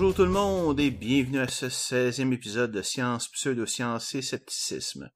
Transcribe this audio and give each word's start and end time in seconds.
Bonjour 0.00 0.16
tout 0.16 0.24
le 0.24 0.30
monde 0.30 0.80
et 0.80 0.90
bienvenue 0.90 1.40
à 1.40 1.46
ce 1.46 1.66
16e 1.66 2.32
épisode 2.32 2.72
de 2.72 2.80
Science, 2.80 3.28
Pseudoscience 3.28 4.14
et 4.14 4.22
Scepticisme. 4.22 5.10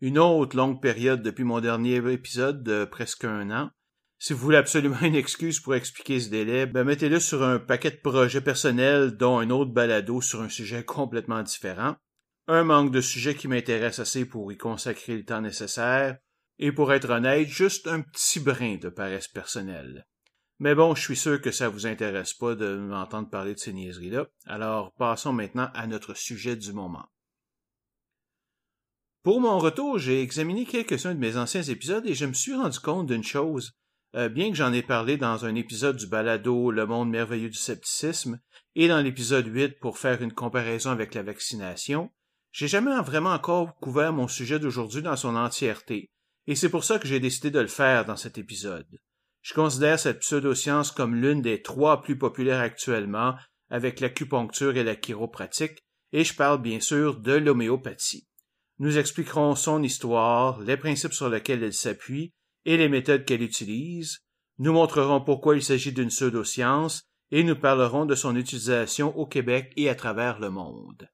Une 0.00 0.20
autre 0.20 0.56
longue 0.56 0.80
période 0.80 1.20
depuis 1.20 1.42
mon 1.42 1.60
dernier 1.60 1.96
épisode 2.12 2.62
de 2.62 2.84
presque 2.84 3.24
un 3.24 3.50
an. 3.50 3.70
Si 4.20 4.32
vous 4.32 4.38
voulez 4.38 4.56
absolument 4.56 5.00
une 5.02 5.16
excuse 5.16 5.58
pour 5.58 5.74
expliquer 5.74 6.20
ce 6.20 6.28
délai, 6.28 6.66
ben 6.66 6.84
mettez-le 6.84 7.18
sur 7.18 7.42
un 7.42 7.58
paquet 7.58 7.90
de 7.90 7.96
projets 7.96 8.40
personnels 8.40 9.16
dont 9.16 9.40
un 9.40 9.50
autre 9.50 9.72
balado 9.72 10.20
sur 10.20 10.42
un 10.42 10.48
sujet 10.48 10.84
complètement 10.84 11.42
différent. 11.42 11.96
Un 12.46 12.62
manque 12.62 12.92
de 12.92 13.00
sujet 13.00 13.34
qui 13.34 13.48
m'intéresse 13.48 13.98
assez 13.98 14.26
pour 14.26 14.52
y 14.52 14.56
consacrer 14.56 15.16
le 15.16 15.24
temps 15.24 15.40
nécessaire, 15.40 16.18
et 16.60 16.70
pour 16.70 16.92
être 16.92 17.10
honnête, 17.10 17.48
juste 17.48 17.88
un 17.88 18.02
petit 18.02 18.38
brin 18.38 18.76
de 18.76 18.90
paresse 18.90 19.26
personnelle. 19.26 20.06
Mais 20.60 20.74
bon, 20.74 20.94
je 20.94 21.00
suis 21.00 21.16
sûr 21.16 21.40
que 21.40 21.50
ça 21.50 21.70
vous 21.70 21.86
intéresse 21.86 22.34
pas 22.34 22.54
de 22.54 22.76
m'entendre 22.76 23.30
parler 23.30 23.54
de 23.54 23.58
ces 23.58 23.72
niaiseries-là. 23.72 24.26
Alors, 24.44 24.92
passons 24.92 25.32
maintenant 25.32 25.70
à 25.74 25.86
notre 25.86 26.14
sujet 26.14 26.54
du 26.54 26.74
moment. 26.74 27.06
Pour 29.22 29.40
mon 29.40 29.58
retour, 29.58 29.98
j'ai 29.98 30.22
examiné 30.22 30.66
quelques-uns 30.66 31.14
de 31.14 31.18
mes 31.18 31.38
anciens 31.38 31.62
épisodes 31.62 32.06
et 32.06 32.14
je 32.14 32.26
me 32.26 32.34
suis 32.34 32.54
rendu 32.54 32.78
compte 32.78 33.06
d'une 33.06 33.24
chose. 33.24 33.72
Euh, 34.16 34.28
bien 34.28 34.50
que 34.50 34.56
j'en 34.56 34.72
ai 34.72 34.82
parlé 34.82 35.16
dans 35.16 35.46
un 35.46 35.54
épisode 35.54 35.96
du 35.96 36.06
balado 36.06 36.70
Le 36.70 36.84
monde 36.84 37.10
merveilleux 37.10 37.48
du 37.48 37.58
scepticisme 37.58 38.38
et 38.74 38.86
dans 38.86 39.00
l'épisode 39.00 39.46
8 39.46 39.80
pour 39.80 39.98
faire 39.98 40.20
une 40.20 40.32
comparaison 40.32 40.90
avec 40.90 41.14
la 41.14 41.22
vaccination, 41.22 42.10
j'ai 42.52 42.68
jamais 42.68 42.94
vraiment 43.02 43.32
encore 43.32 43.76
couvert 43.76 44.12
mon 44.12 44.28
sujet 44.28 44.58
d'aujourd'hui 44.58 45.02
dans 45.02 45.16
son 45.16 45.36
entièreté, 45.36 46.10
et 46.46 46.54
c'est 46.54 46.68
pour 46.68 46.84
ça 46.84 46.98
que 46.98 47.06
j'ai 47.06 47.20
décidé 47.20 47.50
de 47.50 47.60
le 47.60 47.68
faire 47.68 48.04
dans 48.04 48.16
cet 48.16 48.38
épisode. 48.38 48.86
Je 49.42 49.54
considère 49.54 49.98
cette 49.98 50.20
pseudoscience 50.20 50.92
comme 50.92 51.14
l'une 51.14 51.42
des 51.42 51.62
trois 51.62 52.02
plus 52.02 52.18
populaires 52.18 52.60
actuellement, 52.60 53.34
avec 53.70 54.00
l'acupuncture 54.00 54.76
et 54.76 54.84
la 54.84 54.96
chiropratique, 54.96 55.78
et 56.12 56.24
je 56.24 56.34
parle 56.34 56.60
bien 56.60 56.80
sûr 56.80 57.20
de 57.20 57.32
l'homéopathie. 57.32 58.26
Nous 58.78 58.98
expliquerons 58.98 59.54
son 59.54 59.82
histoire, 59.82 60.60
les 60.60 60.76
principes 60.76 61.12
sur 61.12 61.28
lesquels 61.28 61.62
elle 61.62 61.72
s'appuie 61.72 62.32
et 62.64 62.76
les 62.76 62.88
méthodes 62.88 63.24
qu'elle 63.24 63.42
utilise. 63.42 64.20
Nous 64.58 64.72
montrerons 64.72 65.20
pourquoi 65.20 65.56
il 65.56 65.62
s'agit 65.62 65.92
d'une 65.92 66.08
pseudoscience 66.08 67.02
et 67.30 67.44
nous 67.44 67.56
parlerons 67.56 68.06
de 68.06 68.14
son 68.14 68.36
utilisation 68.36 69.16
au 69.16 69.26
Québec 69.26 69.72
et 69.76 69.88
à 69.88 69.94
travers 69.94 70.40
le 70.40 70.50
monde. 70.50 71.08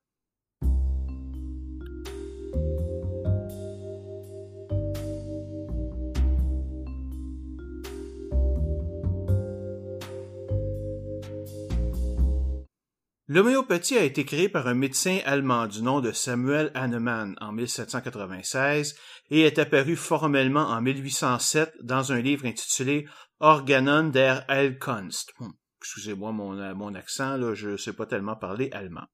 L'homéopathie 13.28 13.98
a 13.98 14.04
été 14.04 14.24
créée 14.24 14.48
par 14.48 14.68
un 14.68 14.74
médecin 14.74 15.18
allemand 15.24 15.66
du 15.66 15.82
nom 15.82 16.00
de 16.00 16.12
Samuel 16.12 16.70
Hahnemann 16.74 17.34
en 17.40 17.50
1796 17.50 18.94
et 19.30 19.40
est 19.40 19.58
apparue 19.58 19.96
formellement 19.96 20.68
en 20.68 20.80
1807 20.80 21.74
dans 21.82 22.12
un 22.12 22.20
livre 22.20 22.46
intitulé 22.46 23.08
Organon 23.40 24.10
der 24.10 24.44
Heilkunst. 24.48 25.34
Excusez-moi 25.80 26.30
mon, 26.30 26.56
euh, 26.56 26.74
mon 26.74 26.94
accent, 26.94 27.36
là, 27.36 27.52
je 27.54 27.70
ne 27.70 27.76
sais 27.76 27.92
pas 27.92 28.06
tellement 28.06 28.36
parler 28.36 28.70
allemand. 28.70 29.06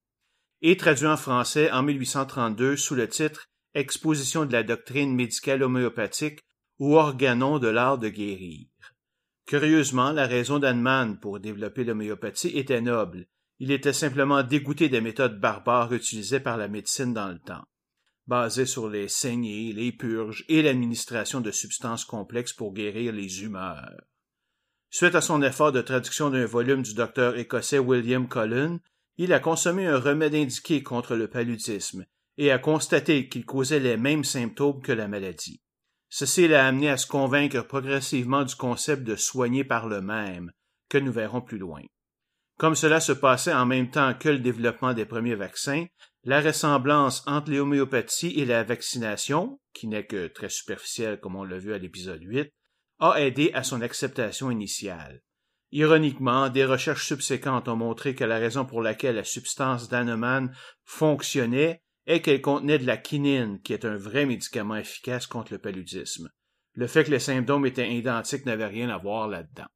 Et 0.60 0.76
traduit 0.76 1.06
en 1.06 1.16
français 1.16 1.70
en 1.70 1.82
1832 1.82 2.76
sous 2.76 2.94
le 2.94 3.08
titre 3.08 3.46
Exposition 3.72 4.44
de 4.44 4.52
la 4.52 4.62
doctrine 4.62 5.14
médicale 5.14 5.62
homéopathique 5.62 6.40
ou 6.78 6.96
Organon 6.96 7.58
de 7.58 7.68
l'art 7.68 7.96
de 7.96 8.10
guérir. 8.10 8.66
Curieusement, 9.46 10.12
la 10.12 10.26
raison 10.26 10.58
d'Hahnemann 10.58 11.18
pour 11.18 11.40
développer 11.40 11.84
l'homéopathie 11.84 12.58
était 12.58 12.82
noble 12.82 13.26
il 13.62 13.70
était 13.70 13.92
simplement 13.92 14.42
dégoûté 14.42 14.88
des 14.88 15.00
méthodes 15.00 15.38
barbares 15.38 15.92
utilisées 15.92 16.40
par 16.40 16.56
la 16.56 16.66
médecine 16.66 17.14
dans 17.14 17.28
le 17.28 17.38
temps, 17.38 17.62
basées 18.26 18.66
sur 18.66 18.88
les 18.88 19.06
saignées, 19.06 19.72
les 19.72 19.92
purges 19.92 20.44
et 20.48 20.62
l'administration 20.62 21.40
de 21.40 21.52
substances 21.52 22.04
complexes 22.04 22.54
pour 22.54 22.74
guérir 22.74 23.12
les 23.12 23.44
humeurs. 23.44 24.00
Suite 24.90 25.14
à 25.14 25.20
son 25.20 25.44
effort 25.44 25.70
de 25.70 25.80
traduction 25.80 26.28
d'un 26.28 26.44
volume 26.44 26.82
du 26.82 26.92
docteur 26.92 27.38
écossais 27.38 27.78
William 27.78 28.28
Cullen, 28.28 28.80
il 29.16 29.32
a 29.32 29.38
consommé 29.38 29.86
un 29.86 30.00
remède 30.00 30.34
indiqué 30.34 30.82
contre 30.82 31.14
le 31.14 31.28
paludisme 31.28 32.04
et 32.38 32.50
a 32.50 32.58
constaté 32.58 33.28
qu'il 33.28 33.46
causait 33.46 33.78
les 33.78 33.96
mêmes 33.96 34.24
symptômes 34.24 34.82
que 34.82 34.90
la 34.90 35.06
maladie. 35.06 35.62
Ceci 36.08 36.48
l'a 36.48 36.66
amené 36.66 36.90
à 36.90 36.96
se 36.96 37.06
convaincre 37.06 37.60
progressivement 37.60 38.42
du 38.42 38.56
concept 38.56 39.04
de 39.04 39.14
soigner 39.14 39.62
par 39.62 39.86
le 39.86 40.00
même, 40.02 40.50
que 40.88 40.98
nous 40.98 41.12
verrons 41.12 41.42
plus 41.42 41.58
loin. 41.58 41.82
Comme 42.62 42.76
cela 42.76 43.00
se 43.00 43.10
passait 43.10 43.52
en 43.52 43.66
même 43.66 43.90
temps 43.90 44.14
que 44.14 44.28
le 44.28 44.38
développement 44.38 44.94
des 44.94 45.04
premiers 45.04 45.34
vaccins, 45.34 45.86
la 46.22 46.40
ressemblance 46.40 47.24
entre 47.26 47.50
l'homéopathie 47.50 48.38
et 48.38 48.44
la 48.44 48.62
vaccination, 48.62 49.58
qui 49.74 49.88
n'est 49.88 50.06
que 50.06 50.28
très 50.28 50.48
superficielle 50.48 51.18
comme 51.18 51.34
on 51.34 51.42
l'a 51.42 51.58
vu 51.58 51.74
à 51.74 51.78
l'épisode 51.78 52.22
8, 52.22 52.52
a 53.00 53.20
aidé 53.20 53.50
à 53.52 53.64
son 53.64 53.82
acceptation 53.82 54.48
initiale. 54.48 55.22
Ironiquement, 55.72 56.50
des 56.50 56.64
recherches 56.64 57.08
subséquentes 57.08 57.66
ont 57.66 57.74
montré 57.74 58.14
que 58.14 58.22
la 58.22 58.38
raison 58.38 58.64
pour 58.64 58.80
laquelle 58.80 59.16
la 59.16 59.24
substance 59.24 59.88
d'Hahnemann 59.88 60.54
fonctionnait 60.84 61.82
est 62.06 62.22
qu'elle 62.22 62.42
contenait 62.42 62.78
de 62.78 62.86
la 62.86 62.96
quinine, 62.96 63.60
qui 63.62 63.72
est 63.72 63.84
un 63.84 63.96
vrai 63.96 64.24
médicament 64.24 64.76
efficace 64.76 65.26
contre 65.26 65.52
le 65.52 65.58
paludisme. 65.58 66.30
Le 66.74 66.86
fait 66.86 67.02
que 67.02 67.10
les 67.10 67.18
symptômes 67.18 67.66
étaient 67.66 67.92
identiques 67.92 68.46
n'avait 68.46 68.66
rien 68.66 68.88
à 68.88 68.98
voir 68.98 69.26
là-dedans. 69.26 69.66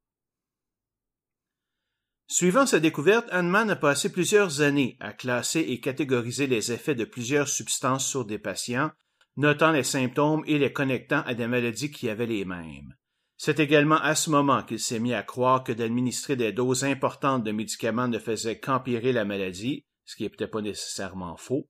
Suivant 2.29 2.65
sa 2.65 2.81
découverte, 2.81 3.29
Hahnemann 3.31 3.69
a 3.69 3.77
passé 3.77 4.11
plusieurs 4.11 4.59
années 4.59 4.97
à 4.99 5.13
classer 5.13 5.61
et 5.61 5.79
catégoriser 5.79 6.45
les 6.45 6.73
effets 6.73 6.93
de 6.93 7.05
plusieurs 7.05 7.47
substances 7.47 8.05
sur 8.05 8.25
des 8.25 8.37
patients, 8.37 8.91
notant 9.37 9.71
les 9.71 9.83
symptômes 9.83 10.43
et 10.45 10.57
les 10.57 10.73
connectant 10.73 11.21
à 11.25 11.33
des 11.35 11.47
maladies 11.47 11.89
qui 11.89 12.09
avaient 12.09 12.25
les 12.25 12.43
mêmes. 12.43 12.93
C'est 13.37 13.61
également 13.61 14.01
à 14.01 14.13
ce 14.13 14.29
moment 14.29 14.63
qu'il 14.63 14.79
s'est 14.79 14.99
mis 14.99 15.13
à 15.13 15.23
croire 15.23 15.63
que 15.63 15.71
d'administrer 15.71 16.35
des 16.35 16.51
doses 16.51 16.83
importantes 16.83 17.45
de 17.45 17.51
médicaments 17.51 18.09
ne 18.09 18.19
faisait 18.19 18.59
qu'empirer 18.59 19.13
la 19.13 19.23
maladie, 19.23 19.85
ce 20.03 20.17
qui 20.17 20.23
n'est 20.23 20.29
peut-être 20.29 20.51
pas 20.51 20.61
nécessairement 20.61 21.37
faux. 21.37 21.69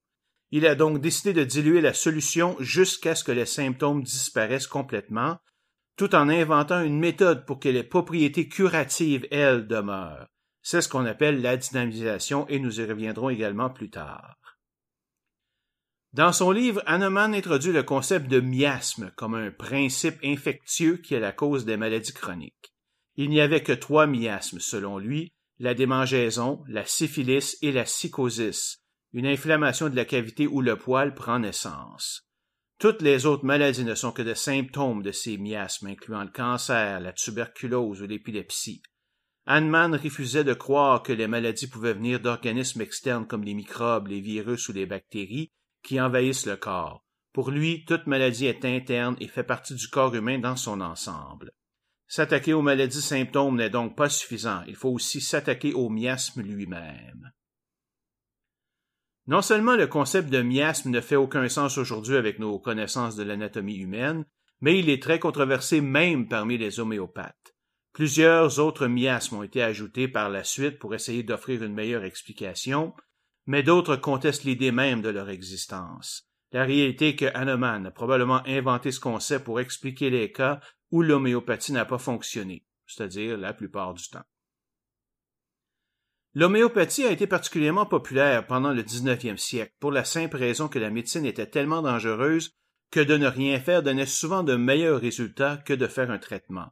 Il 0.49 0.65
a 0.65 0.73
donc 0.73 1.01
décidé 1.01 1.33
de 1.33 1.43
diluer 1.43 1.81
la 1.81 1.93
solution 1.93 2.55
jusqu'à 2.59 3.13
ce 3.13 3.23
que 3.23 3.31
les 3.31 3.45
symptômes 3.45 4.01
disparaissent 4.01 4.65
complètement, 4.65 5.37
tout 5.97 6.15
en 6.15 6.29
inventant 6.29 6.81
une 6.81 6.97
méthode 6.97 7.45
pour 7.45 7.59
que 7.59 7.69
les 7.69 7.83
propriétés 7.83 8.47
curatives, 8.47 9.27
elles, 9.29 9.67
demeurent. 9.67 10.27
C'est 10.69 10.81
ce 10.81 10.89
qu'on 10.89 11.05
appelle 11.05 11.41
la 11.41 11.55
dynamisation 11.55 12.45
et 12.49 12.59
nous 12.59 12.81
y 12.81 12.83
reviendrons 12.83 13.29
également 13.29 13.69
plus 13.69 13.89
tard. 13.89 14.35
Dans 16.11 16.33
son 16.33 16.51
livre, 16.51 16.83
Hahnemann 16.85 17.33
introduit 17.33 17.71
le 17.71 17.83
concept 17.83 18.27
de 18.27 18.41
miasme 18.41 19.13
comme 19.15 19.35
un 19.35 19.49
principe 19.49 20.19
infectieux 20.25 20.97
qui 20.97 21.13
est 21.13 21.21
la 21.21 21.31
cause 21.31 21.63
des 21.63 21.77
maladies 21.77 22.11
chroniques. 22.11 22.73
Il 23.15 23.29
n'y 23.29 23.39
avait 23.39 23.63
que 23.63 23.71
trois 23.71 24.07
miasmes, 24.07 24.59
selon 24.59 24.97
lui, 24.97 25.31
la 25.57 25.73
démangeaison, 25.73 26.61
la 26.67 26.85
syphilis 26.85 27.55
et 27.61 27.71
la 27.71 27.85
psychosis, 27.85 28.83
une 29.13 29.25
inflammation 29.25 29.87
de 29.87 29.95
la 29.95 30.03
cavité 30.03 30.47
où 30.47 30.59
le 30.59 30.75
poil 30.75 31.15
prend 31.15 31.39
naissance. 31.39 32.27
Toutes 32.77 33.01
les 33.01 33.25
autres 33.25 33.45
maladies 33.45 33.85
ne 33.85 33.95
sont 33.95 34.11
que 34.11 34.21
des 34.21 34.35
symptômes 34.35 35.01
de 35.01 35.13
ces 35.13 35.37
miasmes, 35.37 35.87
incluant 35.87 36.25
le 36.25 36.29
cancer, 36.29 36.99
la 36.99 37.13
tuberculose 37.13 38.01
ou 38.01 38.05
l'épilepsie. 38.05 38.81
Hahnemann 39.49 39.95
refusait 39.95 40.43
de 40.43 40.53
croire 40.53 41.01
que 41.03 41.13
les 41.13 41.27
maladies 41.27 41.67
pouvaient 41.67 41.93
venir 41.93 42.19
d'organismes 42.19 42.81
externes 42.81 43.25
comme 43.25 43.45
les 43.45 43.53
microbes, 43.53 44.07
les 44.07 44.19
virus 44.19 44.67
ou 44.67 44.73
les 44.73 44.85
bactéries 44.85 45.53
qui 45.83 46.01
envahissent 46.01 46.45
le 46.45 46.57
corps. 46.57 47.05
Pour 47.31 47.49
lui, 47.49 47.85
toute 47.85 48.07
maladie 48.07 48.47
est 48.47 48.65
interne 48.65 49.15
et 49.21 49.27
fait 49.27 49.43
partie 49.43 49.75
du 49.75 49.87
corps 49.87 50.13
humain 50.13 50.37
dans 50.37 50.57
son 50.57 50.81
ensemble. 50.81 51.53
S'attaquer 52.07 52.53
aux 52.53 52.61
maladies 52.61 53.01
symptômes 53.01 53.55
n'est 53.55 53.69
donc 53.69 53.95
pas 53.95 54.09
suffisant, 54.09 54.63
il 54.67 54.75
faut 54.75 54.89
aussi 54.89 55.21
s'attaquer 55.21 55.73
au 55.73 55.87
miasme 55.87 56.41
lui-même. 56.41 57.31
Non 59.27 59.41
seulement 59.41 59.75
le 59.75 59.87
concept 59.87 60.29
de 60.29 60.41
miasme 60.41 60.89
ne 60.89 61.01
fait 61.01 61.15
aucun 61.15 61.47
sens 61.47 61.77
aujourd'hui 61.77 62.17
avec 62.17 62.39
nos 62.39 62.59
connaissances 62.59 63.15
de 63.15 63.23
l'anatomie 63.23 63.77
humaine, 63.77 64.25
mais 64.59 64.77
il 64.79 64.89
est 64.89 65.01
très 65.01 65.19
controversé 65.19 65.79
même 65.79 66.27
parmi 66.27 66.57
les 66.57 66.79
homéopathes. 66.79 67.56
Plusieurs 67.97 68.59
autres 68.59 68.85
miasmes 68.85 69.37
ont 69.37 69.41
été 69.41 69.63
ajoutés 69.63 70.07
par 70.07 70.29
la 70.29 70.43
suite 70.43 70.77
pour 70.77 70.93
essayer 70.93 71.23
d'offrir 71.23 71.63
une 71.63 71.73
meilleure 71.73 72.03
explication, 72.03 72.93
mais 73.47 73.63
d'autres 73.63 73.95
contestent 73.95 74.43
l'idée 74.43 74.71
même 74.71 75.01
de 75.01 75.09
leur 75.09 75.31
existence. 75.31 76.29
La 76.51 76.63
réalité 76.63 77.07
est 77.07 77.15
que 77.15 77.25
Hahnemann 77.25 77.87
a 77.87 77.91
probablement 77.91 78.43
inventé 78.45 78.91
ce 78.91 78.99
concept 78.99 79.45
pour 79.45 79.59
expliquer 79.59 80.11
les 80.11 80.31
cas 80.31 80.59
où 80.91 81.01
l'homéopathie 81.01 81.71
n'a 81.71 81.85
pas 81.85 81.97
fonctionné, 81.97 82.67
c'est-à-dire 82.85 83.35
la 83.35 83.51
plupart 83.51 83.95
du 83.95 84.07
temps. 84.07 84.25
L'homéopathie 86.35 87.05
a 87.05 87.11
été 87.11 87.25
particulièrement 87.25 87.87
populaire 87.87 88.45
pendant 88.45 88.73
le 88.73 88.83
XIXe 88.83 89.41
siècle 89.41 89.73
pour 89.79 89.91
la 89.91 90.05
simple 90.05 90.37
raison 90.37 90.67
que 90.67 90.77
la 90.77 90.91
médecine 90.91 91.25
était 91.25 91.49
tellement 91.49 91.81
dangereuse 91.81 92.51
que 92.91 92.99
de 92.99 93.17
ne 93.17 93.25
rien 93.25 93.59
faire 93.59 93.81
donnait 93.81 94.05
souvent 94.05 94.43
de 94.43 94.55
meilleurs 94.55 95.01
résultats 95.01 95.57
que 95.57 95.73
de 95.73 95.87
faire 95.87 96.11
un 96.11 96.19
traitement. 96.19 96.71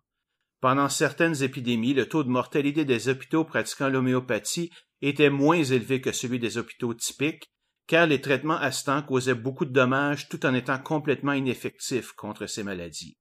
Pendant 0.65 0.89
certaines 0.89 1.43
épidémies, 1.43 1.93
le 1.93 2.09
taux 2.09 2.23
de 2.23 2.29
mortalité 2.29 2.85
des 2.85 3.07
hôpitaux 3.07 3.45
pratiquant 3.45 3.87
l'homéopathie 3.87 4.71
était 4.99 5.29
moins 5.29 5.63
élevé 5.63 6.01
que 6.01 6.11
celui 6.11 6.39
des 6.39 6.57
hôpitaux 6.57 6.95
typiques, 6.95 7.51
car 7.85 8.07
les 8.07 8.19
traitements 8.19 8.57
assistants 8.57 9.03
causaient 9.03 9.35
beaucoup 9.35 9.65
de 9.65 9.71
dommages 9.71 10.27
tout 10.27 10.43
en 10.43 10.55
étant 10.55 10.79
complètement 10.79 11.33
ineffectifs 11.33 12.13
contre 12.13 12.47
ces 12.47 12.63
maladies. 12.63 13.15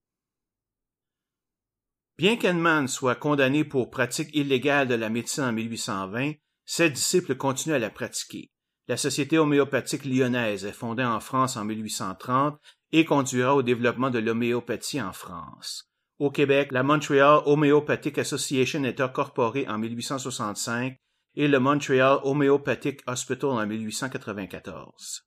Bien 2.17 2.38
qu'Henneman 2.38 2.88
soit 2.88 3.17
condamné 3.17 3.62
pour 3.62 3.90
pratique 3.90 4.35
illégale 4.35 4.88
de 4.88 4.94
la 4.94 5.11
médecine 5.11 5.44
en 5.44 5.52
1820, 5.52 6.32
ses 6.64 6.88
disciples 6.88 7.35
continuent 7.35 7.75
à 7.75 7.79
la 7.79 7.90
pratiquer. 7.90 8.52
La 8.88 8.97
Société 8.97 9.37
homéopathique 9.37 10.06
lyonnaise 10.06 10.64
est 10.64 10.73
fondée 10.73 11.05
en 11.05 11.20
France 11.20 11.58
en 11.58 11.67
1830 11.67 12.58
et 12.93 13.05
conduira 13.05 13.55
au 13.55 13.62
développement 13.62 14.08
de 14.08 14.19
l'homéopathie 14.19 15.02
en 15.02 15.12
France. 15.12 15.90
Au 16.20 16.31
Québec, 16.31 16.69
la 16.70 16.84
Montreal 16.84 17.43
Homeopathic 17.44 18.19
Association 18.19 18.84
est 18.84 19.00
incorporée 19.00 19.66
en 19.66 19.78
1865 19.78 20.96
et 21.34 21.49
le 21.49 21.58
Montreal 21.58 22.20
Homeopathic 22.22 23.00
Hospital 23.08 23.50
en 23.50 23.66
1894. 23.66 25.25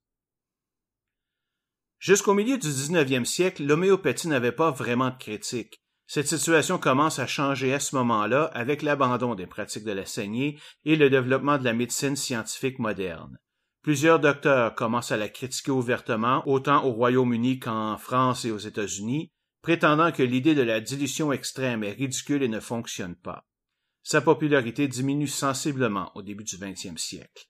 Jusqu'au 1.99 2.33
milieu 2.33 2.57
du 2.57 2.67
19e 2.67 3.25
siècle, 3.25 3.65
l'homéopathie 3.65 4.29
n'avait 4.29 4.53
pas 4.53 4.71
vraiment 4.71 5.09
de 5.09 5.17
critique. 5.17 5.81
Cette 6.05 6.27
situation 6.27 6.77
commence 6.77 7.19
à 7.19 7.27
changer 7.27 7.73
à 7.73 7.81
ce 7.81 7.93
moment-là 7.97 8.45
avec 8.53 8.81
l'abandon 8.81 9.35
des 9.35 9.47
pratiques 9.47 9.83
de 9.83 9.91
la 9.91 10.05
saignée 10.05 10.57
et 10.85 10.95
le 10.95 11.09
développement 11.09 11.57
de 11.57 11.65
la 11.65 11.73
médecine 11.73 12.15
scientifique 12.15 12.79
moderne. 12.79 13.37
Plusieurs 13.81 14.19
docteurs 14.19 14.73
commencent 14.73 15.11
à 15.11 15.17
la 15.17 15.27
critiquer 15.27 15.71
ouvertement, 15.71 16.43
autant 16.47 16.85
au 16.85 16.93
Royaume-Uni 16.93 17.59
qu'en 17.59 17.97
France 17.97 18.45
et 18.45 18.51
aux 18.51 18.57
États-Unis, 18.57 19.31
prétendant 19.67 20.13
que 20.13 20.23
l'idée 20.23 20.55
de 20.55 20.61
la 20.61 20.79
dilution 20.79 21.33
extrême 21.33 21.83
est 21.83 21.91
ridicule 21.91 22.41
et 22.41 22.47
ne 22.47 22.61
fonctionne 22.61 23.17
pas. 23.17 23.45
Sa 24.01 24.21
popularité 24.21 24.87
diminue 24.87 25.27
sensiblement 25.27 26.09
au 26.15 26.21
début 26.21 26.45
du 26.45 26.55
XXe 26.57 26.95
siècle. 26.95 27.49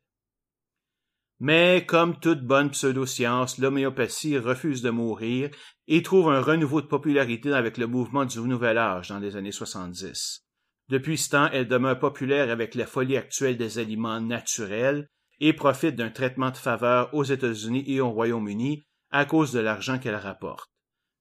Mais, 1.40 1.86
comme 1.86 2.19
toute 2.19 2.42
bonne 2.42 2.72
pseudoscience, 2.72 3.60
l'homéopathie 3.60 4.40
refuse 4.40 4.81
de 4.81 4.90
mourir 4.90 5.52
et 5.88 6.02
trouve 6.02 6.31
un 6.31 6.42
renouveau 6.42 6.81
de 6.81 6.88
popularité 6.88 7.54
avec 7.54 7.78
le 7.78 7.86
mouvement 7.86 8.25
du 8.25 8.40
Nouvel 8.40 8.80
Âge 8.80 9.10
dans 9.10 9.20
les 9.20 9.36
années 9.36 9.52
70. 9.52 10.44
Depuis 10.90 11.20
ce 11.20 11.30
temps, 11.30 11.50
elle 11.54 11.68
demeure 11.68 12.00
populaire 12.00 12.50
avec 12.50 12.74
la 12.74 12.88
folie 12.88 13.18
actuelle 13.18 13.58
des 13.58 13.78
aliments 13.78 14.22
naturels 14.22 15.08
et 15.40 15.54
profite 15.54 15.96
d'un 15.96 16.10
traitement 16.10 16.50
de 16.50 16.58
faveur 16.58 17.13
aux 17.13 17.25
États-Unis 17.25 17.84
et 17.86 18.02
au 18.02 18.10
Royaume-Uni 18.10 18.88
à 19.12 19.25
cause 19.25 19.52
de 19.52 19.60
l'argent 19.60 20.00
qu'elle 20.00 20.16
rapporte. 20.16 20.72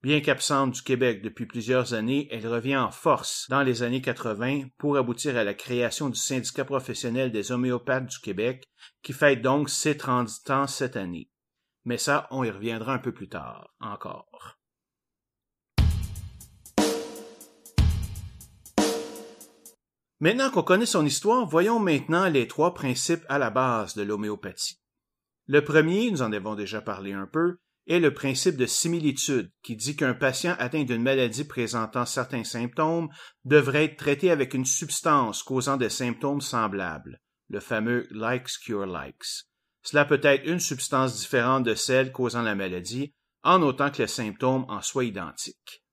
Bien 0.06 0.20
qu'absente 0.20 0.70
du 0.70 0.82
Québec 0.82 1.20
depuis 1.20 1.46
plusieurs 1.46 1.92
années, 1.92 2.28
elle 2.30 2.46
revient 2.46 2.76
en 2.76 2.92
force 2.92 3.48
dans 3.50 3.64
les 3.64 3.82
années 3.82 4.00
80 4.00 4.68
pour 4.78 4.96
aboutir 4.96 5.36
à 5.36 5.42
la 5.42 5.52
création 5.52 6.08
du 6.08 6.16
syndicat 6.16 6.64
professionnel 6.64 7.32
des 7.32 7.50
homéopathes 7.50 8.06
du 8.06 8.20
Québec, 8.20 8.68
qui 9.02 9.12
fête 9.12 9.42
donc 9.42 9.68
ses 9.68 9.96
30 9.96 10.48
ans 10.50 10.68
cette 10.68 10.94
année. 10.94 11.28
Mais 11.84 11.98
ça, 11.98 12.28
on 12.30 12.44
y 12.44 12.50
reviendra 12.50 12.94
un 12.94 13.00
peu 13.00 13.10
plus 13.10 13.28
tard 13.28 13.74
encore. 13.80 14.60
Maintenant 20.20 20.52
qu'on 20.52 20.62
connaît 20.62 20.86
son 20.86 21.04
histoire, 21.04 21.48
voyons 21.48 21.80
maintenant 21.80 22.28
les 22.28 22.46
trois 22.46 22.74
principes 22.74 23.24
à 23.28 23.40
la 23.40 23.50
base 23.50 23.96
de 23.96 24.04
l'homéopathie. 24.04 24.78
Le 25.48 25.64
premier, 25.64 26.12
nous 26.12 26.22
en 26.22 26.30
avons 26.30 26.54
déjà 26.54 26.80
parlé 26.80 27.12
un 27.12 27.26
peu, 27.26 27.58
est 27.86 28.00
le 28.00 28.12
principe 28.12 28.56
de 28.56 28.66
similitude, 28.66 29.50
qui 29.62 29.76
dit 29.76 29.96
qu'un 29.96 30.14
patient 30.14 30.56
atteint 30.58 30.84
d'une 30.84 31.02
maladie 31.02 31.44
présentant 31.44 32.04
certains 32.04 32.44
symptômes 32.44 33.08
devrait 33.44 33.84
être 33.84 33.96
traité 33.96 34.30
avec 34.30 34.54
une 34.54 34.64
substance 34.64 35.42
causant 35.42 35.76
des 35.76 35.90
symptômes 35.90 36.40
semblables, 36.40 37.20
le 37.48 37.60
fameux 37.60 38.08
likes 38.10 38.58
cure 38.62 38.86
likes. 38.86 39.46
Cela 39.82 40.04
peut 40.04 40.20
être 40.22 40.46
une 40.46 40.58
substance 40.58 41.16
différente 41.16 41.64
de 41.64 41.74
celle 41.74 42.10
causant 42.10 42.42
la 42.42 42.56
maladie, 42.56 43.14
en 43.44 43.62
autant 43.62 43.90
que 43.90 44.02
les 44.02 44.08
symptômes 44.08 44.66
en 44.68 44.82
soient 44.82 45.04
identiques. 45.04 45.84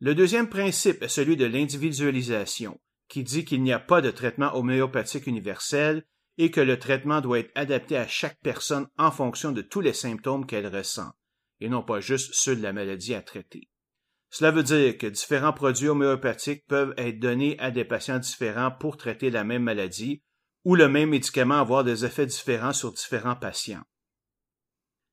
Le 0.00 0.14
deuxième 0.14 0.48
principe 0.48 1.02
est 1.02 1.08
celui 1.08 1.36
de 1.36 1.44
l'individualisation, 1.44 2.80
qui 3.08 3.22
dit 3.22 3.44
qu'il 3.44 3.62
n'y 3.62 3.72
a 3.72 3.78
pas 3.78 4.00
de 4.00 4.10
traitement 4.10 4.54
homéopathique 4.54 5.26
universel 5.26 6.06
et 6.38 6.50
que 6.50 6.60
le 6.60 6.78
traitement 6.78 7.20
doit 7.20 7.38
être 7.38 7.52
adapté 7.54 7.96
à 7.96 8.06
chaque 8.06 8.38
personne 8.42 8.88
en 8.98 9.10
fonction 9.10 9.52
de 9.52 9.62
tous 9.62 9.80
les 9.80 9.92
symptômes 9.92 10.46
qu'elle 10.46 10.66
ressent, 10.66 11.12
et 11.60 11.68
non 11.68 11.82
pas 11.82 12.00
juste 12.00 12.34
ceux 12.34 12.56
de 12.56 12.62
la 12.62 12.72
maladie 12.72 13.14
à 13.14 13.22
traiter. 13.22 13.68
Cela 14.30 14.50
veut 14.50 14.62
dire 14.62 14.98
que 14.98 15.06
différents 15.06 15.52
produits 15.52 15.88
homéopathiques 15.88 16.66
peuvent 16.66 16.94
être 16.96 17.18
donnés 17.18 17.58
à 17.58 17.70
des 17.70 17.84
patients 17.84 18.18
différents 18.18 18.70
pour 18.70 18.96
traiter 18.96 19.30
la 19.30 19.44
même 19.44 19.62
maladie, 19.62 20.22
ou 20.64 20.74
le 20.74 20.88
même 20.88 21.10
médicament 21.10 21.60
avoir 21.60 21.84
des 21.84 22.04
effets 22.04 22.26
différents 22.26 22.72
sur 22.72 22.92
différents 22.92 23.36
patients. 23.36 23.84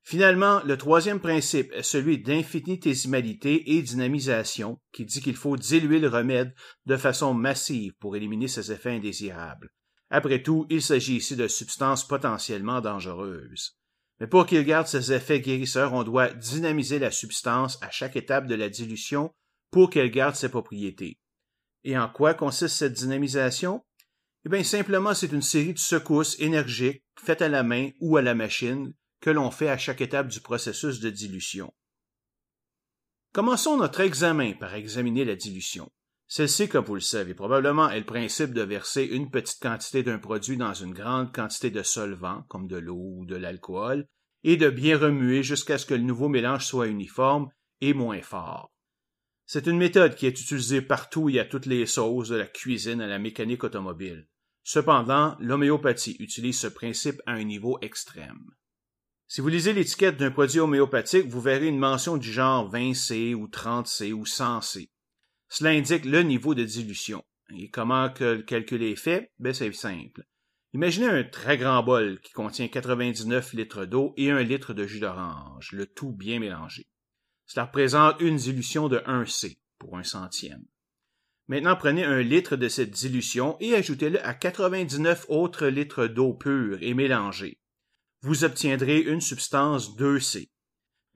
Finalement, 0.02 0.62
le 0.66 0.78
troisième 0.78 1.22
principe 1.22 1.72
est 1.72 1.84
celui 1.84 2.22
d'infinitésimalité 2.22 3.78
et 3.78 3.82
dynamisation, 3.82 4.82
qui 4.92 5.06
dit 5.06 5.22
qu'il 5.22 5.38
faut 5.38 5.56
diluer 5.56 6.00
le 6.00 6.10
remède 6.10 6.54
de 6.86 6.98
façon 6.98 7.34
massive 7.34 7.94
pour 8.00 8.18
éliminer 8.18 8.50
ses 8.50 8.74
effets 8.74 8.92
indésirables. 8.92 9.70
Après 10.16 10.44
tout, 10.44 10.68
il 10.70 10.84
s'agit 10.84 11.16
ici 11.16 11.36
de 11.36 11.48
substances 11.48 12.08
potentiellement 12.08 12.82
dangereuses. 12.82 13.80
Mais 14.20 14.28
pour 14.28 14.46
qu'il 14.46 14.64
garde 14.64 14.86
ses 14.86 15.12
effets 15.12 15.42
guérisseurs, 15.42 15.94
on 15.94 16.04
doit 16.04 16.32
dynamiser 16.32 17.00
la 17.00 17.10
substance 17.10 17.80
à 17.82 17.90
chaque 17.90 18.16
étape 18.16 18.46
de 18.46 18.54
la 18.54 18.70
dilution 18.70 19.34
pour 19.72 19.90
qu'elle 19.90 20.12
garde 20.12 20.36
ses 20.36 20.50
propriétés. 20.50 21.18
Et 21.84 21.98
en 21.98 22.08
quoi 22.08 22.36
consiste 22.36 22.76
cette 22.76 22.94
dynamisation? 22.94 23.84
Eh 24.46 24.50
bien, 24.50 24.64
simplement, 24.64 25.16
c'est 25.16 25.32
une 25.32 25.42
série 25.42 25.74
de 25.74 25.80
secousses 25.80 26.40
énergiques 26.40 27.04
faites 27.20 27.42
à 27.42 27.50
la 27.50 27.64
main 27.64 27.90
ou 28.00 28.16
à 28.16 28.22
la 28.22 28.36
machine 28.36 28.94
que 29.20 29.32
l'on 29.32 29.50
fait 29.50 29.70
à 29.70 29.80
chaque 29.80 30.02
étape 30.02 30.28
du 30.28 30.42
processus 30.42 31.00
de 31.00 31.10
dilution. 31.10 31.74
Commençons 33.34 33.78
notre 33.78 34.02
examen 34.02 34.54
par 34.54 34.76
examiner 34.76 35.26
la 35.26 35.36
dilution. 35.36 35.92
Celle-ci, 36.28 36.68
comme 36.68 36.86
vous 36.86 36.96
le 36.96 37.02
savez 37.02 37.34
probablement, 37.34 37.90
est 37.90 38.00
le 38.00 38.06
principe 38.06 38.54
de 38.54 38.62
verser 38.62 39.04
une 39.04 39.30
petite 39.30 39.62
quantité 39.62 40.04
d'un 40.04 40.18
produit 40.18 40.58
dans 40.58 40.74
une 40.74 40.94
grande 40.94 41.34
quantité 41.34 41.70
de 41.70 41.84
solvant, 41.84 42.44
comme 42.50 42.68
de 42.68 42.78
l'eau 42.78 43.18
ou 43.18 43.26
de 43.26 43.36
l'alcool, 43.36 44.08
et 44.44 44.58
de 44.58 44.70
bien 44.70 44.98
remuer 44.98 45.44
jusqu'à 45.44 45.78
ce 45.78 45.86
que 45.86 45.94
le 45.94 46.02
nouveau 46.02 46.30
mélange 46.30 46.66
soit 46.66 46.88
uniforme 46.88 47.50
et 47.82 47.94
moins 47.94 48.22
fort. 48.22 48.72
C'est 49.46 49.68
une 49.68 49.78
méthode 49.78 50.16
qui 50.16 50.26
est 50.26 50.42
utilisée 50.42 50.82
partout 50.82 51.30
et 51.30 51.40
à 51.40 51.46
toutes 51.46 51.66
les 51.66 51.86
sauces, 51.86 52.30
de 52.30 52.36
la 52.36 52.48
cuisine 52.48 53.02
à 53.02 53.08
la 53.08 53.20
mécanique 53.20 53.64
automobile. 53.64 54.28
Cependant, 54.64 55.36
l'homéopathie 55.40 56.16
utilise 56.20 56.60
ce 56.60 56.68
principe 56.68 57.22
à 57.26 57.34
un 57.34 57.44
niveau 57.44 57.78
extrême. 57.82 58.52
Si 59.28 59.42
vous 59.42 59.50
lisez 59.50 59.74
l'étiquette 59.74 60.18
d'un 60.18 60.32
produit 60.32 60.60
homéopathique, 60.60 61.28
vous 61.28 61.42
verrez 61.42 61.68
une 61.68 61.80
mention 61.80 62.18
du 62.18 62.32
genre 62.32 62.72
20C 62.72 63.34
ou 63.34 63.48
30C 63.48 64.14
ou 64.14 64.24
100C. 64.24 64.90
Cela 65.54 65.70
indique 65.70 66.06
le 66.06 66.24
niveau 66.24 66.56
de 66.56 66.64
dilution. 66.64 67.24
Et 67.56 67.70
comment 67.70 68.10
que 68.10 68.24
le 68.24 68.42
calcul 68.42 68.82
est 68.82 68.96
fait? 68.96 69.32
Ben, 69.38 69.54
c'est 69.54 69.72
simple. 69.72 70.24
Imaginez 70.74 71.06
un 71.06 71.24
très 71.24 71.60
grand 71.60 71.84
bol 71.84 72.20
qui 72.22 72.32
contient 72.32 72.68
99 72.68 73.54
litres 73.54 73.86
d'eau 73.86 74.16
et 74.18 74.32
un 74.32 74.42
litre 74.42 74.74
de 74.74 74.88
jus 74.88 75.00
d'orange, 75.00 75.72
le 75.72 75.86
tout 75.86 76.12
bien 76.12 76.40
mélangé. 76.40 76.88
Cela 77.46 77.68
représente 77.68 78.20
une 78.20 78.38
dilution 78.38 78.90
de 78.90 79.04
1 79.06 79.28
C 79.28 79.60
pour 79.78 79.96
un 79.96 80.04
centième. 80.04 80.66
Maintenant, 81.48 81.76
prenez 81.76 82.04
un 82.04 82.24
litre 82.24 82.56
de 82.56 82.68
cette 82.68 82.90
dilution 82.90 83.56
et 83.60 83.76
ajoutez-le 83.76 84.26
à 84.26 84.34
99 84.34 85.28
autres 85.30 85.68
litres 85.68 86.08
d'eau 86.08 86.34
pure 86.34 86.80
et 86.82 86.96
mélangée. 86.96 87.60
Vous 88.24 88.44
obtiendrez 88.44 89.02
une 89.02 89.22
substance 89.22 89.96
2C. 89.98 90.50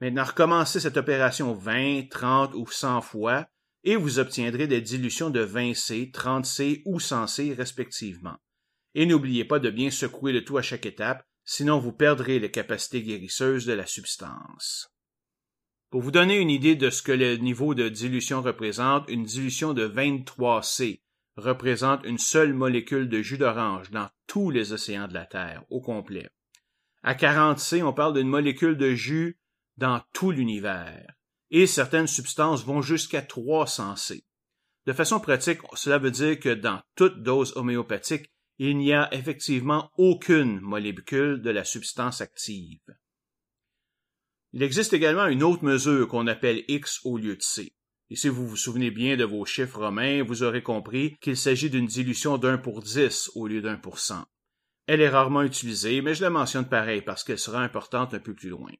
Maintenant, 0.00 0.26
recommencez 0.26 0.78
cette 0.78 0.96
opération 0.96 1.54
20, 1.54 2.08
30 2.08 2.54
ou 2.54 2.68
100 2.68 3.00
fois 3.00 3.48
et 3.84 3.96
vous 3.96 4.18
obtiendrez 4.18 4.66
des 4.66 4.80
dilutions 4.80 5.30
de 5.30 5.44
20C, 5.44 6.10
30C 6.10 6.82
ou 6.84 6.98
100C 6.98 7.54
respectivement. 7.54 8.36
Et 8.94 9.06
n'oubliez 9.06 9.44
pas 9.44 9.58
de 9.58 9.70
bien 9.70 9.90
secouer 9.90 10.32
le 10.32 10.44
tout 10.44 10.58
à 10.58 10.62
chaque 10.62 10.86
étape, 10.86 11.24
sinon 11.44 11.78
vous 11.78 11.92
perdrez 11.92 12.38
les 12.38 12.50
capacités 12.50 13.02
guérisseuses 13.02 13.66
de 13.66 13.72
la 13.72 13.86
substance. 13.86 14.92
Pour 15.90 16.02
vous 16.02 16.10
donner 16.10 16.38
une 16.38 16.50
idée 16.50 16.76
de 16.76 16.90
ce 16.90 17.02
que 17.02 17.12
le 17.12 17.36
niveau 17.36 17.74
de 17.74 17.88
dilution 17.88 18.42
représente, 18.42 19.08
une 19.08 19.24
dilution 19.24 19.72
de 19.72 19.88
23C 19.88 21.00
représente 21.36 22.04
une 22.04 22.18
seule 22.18 22.52
molécule 22.52 23.08
de 23.08 23.22
jus 23.22 23.38
d'orange 23.38 23.90
dans 23.90 24.10
tous 24.26 24.50
les 24.50 24.72
océans 24.72 25.08
de 25.08 25.14
la 25.14 25.24
Terre, 25.24 25.64
au 25.70 25.80
complet. 25.80 26.28
À 27.02 27.14
40C, 27.14 27.82
on 27.82 27.92
parle 27.92 28.14
d'une 28.14 28.28
molécule 28.28 28.76
de 28.76 28.94
jus 28.94 29.38
dans 29.76 30.02
tout 30.12 30.32
l'univers 30.32 31.17
et 31.50 31.66
certaines 31.66 32.06
substances 32.06 32.64
vont 32.64 32.82
jusqu'à 32.82 33.22
300 33.22 33.96
C. 33.96 34.24
De 34.86 34.92
façon 34.92 35.20
pratique, 35.20 35.60
cela 35.74 35.98
veut 35.98 36.10
dire 36.10 36.38
que 36.40 36.54
dans 36.54 36.80
toute 36.96 37.22
dose 37.22 37.56
homéopathique, 37.56 38.30
il 38.58 38.76
n'y 38.76 38.92
a 38.92 39.12
effectivement 39.14 39.90
aucune 39.96 40.60
molécule 40.60 41.40
de 41.42 41.50
la 41.50 41.64
substance 41.64 42.20
active. 42.20 42.80
Il 44.52 44.62
existe 44.62 44.94
également 44.94 45.26
une 45.26 45.42
autre 45.42 45.64
mesure 45.64 46.08
qu'on 46.08 46.26
appelle 46.26 46.64
X 46.68 47.00
au 47.04 47.18
lieu 47.18 47.36
de 47.36 47.42
C. 47.42 47.74
Et 48.10 48.16
si 48.16 48.28
vous 48.28 48.48
vous 48.48 48.56
souvenez 48.56 48.90
bien 48.90 49.16
de 49.16 49.24
vos 49.24 49.44
chiffres 49.44 49.78
romains, 49.78 50.22
vous 50.22 50.42
aurez 50.42 50.62
compris 50.62 51.18
qu'il 51.20 51.36
s'agit 51.36 51.68
d'une 51.68 51.86
dilution 51.86 52.38
d'un 52.38 52.56
pour 52.56 52.82
dix 52.82 53.30
au 53.34 53.46
lieu 53.46 53.60
d'un 53.60 53.76
pour 53.76 53.98
cent. 53.98 54.24
Elle 54.86 55.02
est 55.02 55.10
rarement 55.10 55.42
utilisée, 55.42 56.00
mais 56.00 56.14
je 56.14 56.22
la 56.22 56.30
mentionne 56.30 56.66
pareil 56.66 57.02
parce 57.02 57.22
qu'elle 57.22 57.38
sera 57.38 57.62
importante 57.62 58.14
un 58.14 58.20
peu 58.20 58.34
plus 58.34 58.48
loin. 58.48 58.72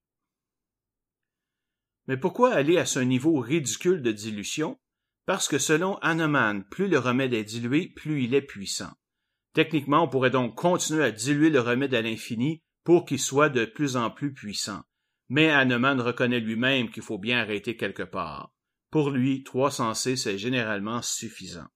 Mais 2.09 2.17
pourquoi 2.17 2.55
aller 2.55 2.79
à 2.79 2.87
ce 2.87 2.99
niveau 2.99 3.39
ridicule 3.39 4.03
de 4.03 4.13
dilution? 4.13 4.79
Parce 5.27 5.47
que 5.47 5.59
selon 5.59 5.99
Hahnemann, 5.99 6.65
plus 6.65 6.89
le 6.89 6.99
remède 6.99 7.35
est 7.35 7.45
dilué, 7.45 7.93
plus 7.95 8.25
il 8.25 8.35
est 8.35 8.43
puissant. 8.43 8.93
Techniquement, 9.53 10.05
on 10.05 10.09
pourrait 10.09 10.31
donc 10.31 10.55
continuer 10.55 11.05
à 11.05 11.11
diluer 11.11 11.51
le 11.51 11.61
remède 11.61 11.95
à 11.95 12.01
l'infini 12.01 12.63
pour 12.83 13.05
qu'il 13.05 13.21
soit 13.21 13.51
de 13.51 13.67
plus 13.67 13.97
en 13.97 14.11
plus 14.11 14.33
puissant. 14.33 14.83
Mais 15.29 15.51
Hahnemann 15.51 16.01
reconnaît 16.01 16.41
lui-même 16.41 16.91
qu'il 16.91 17.03
faut 17.03 17.19
bien 17.19 17.41
arrêter 17.41 17.77
quelque 17.77 18.03
part. 18.03 18.55
Pour 18.91 19.11
lui, 19.11 19.45
300C, 19.47 20.17
c'est 20.17 20.39
généralement 20.39 21.03
suffisant. 21.03 21.67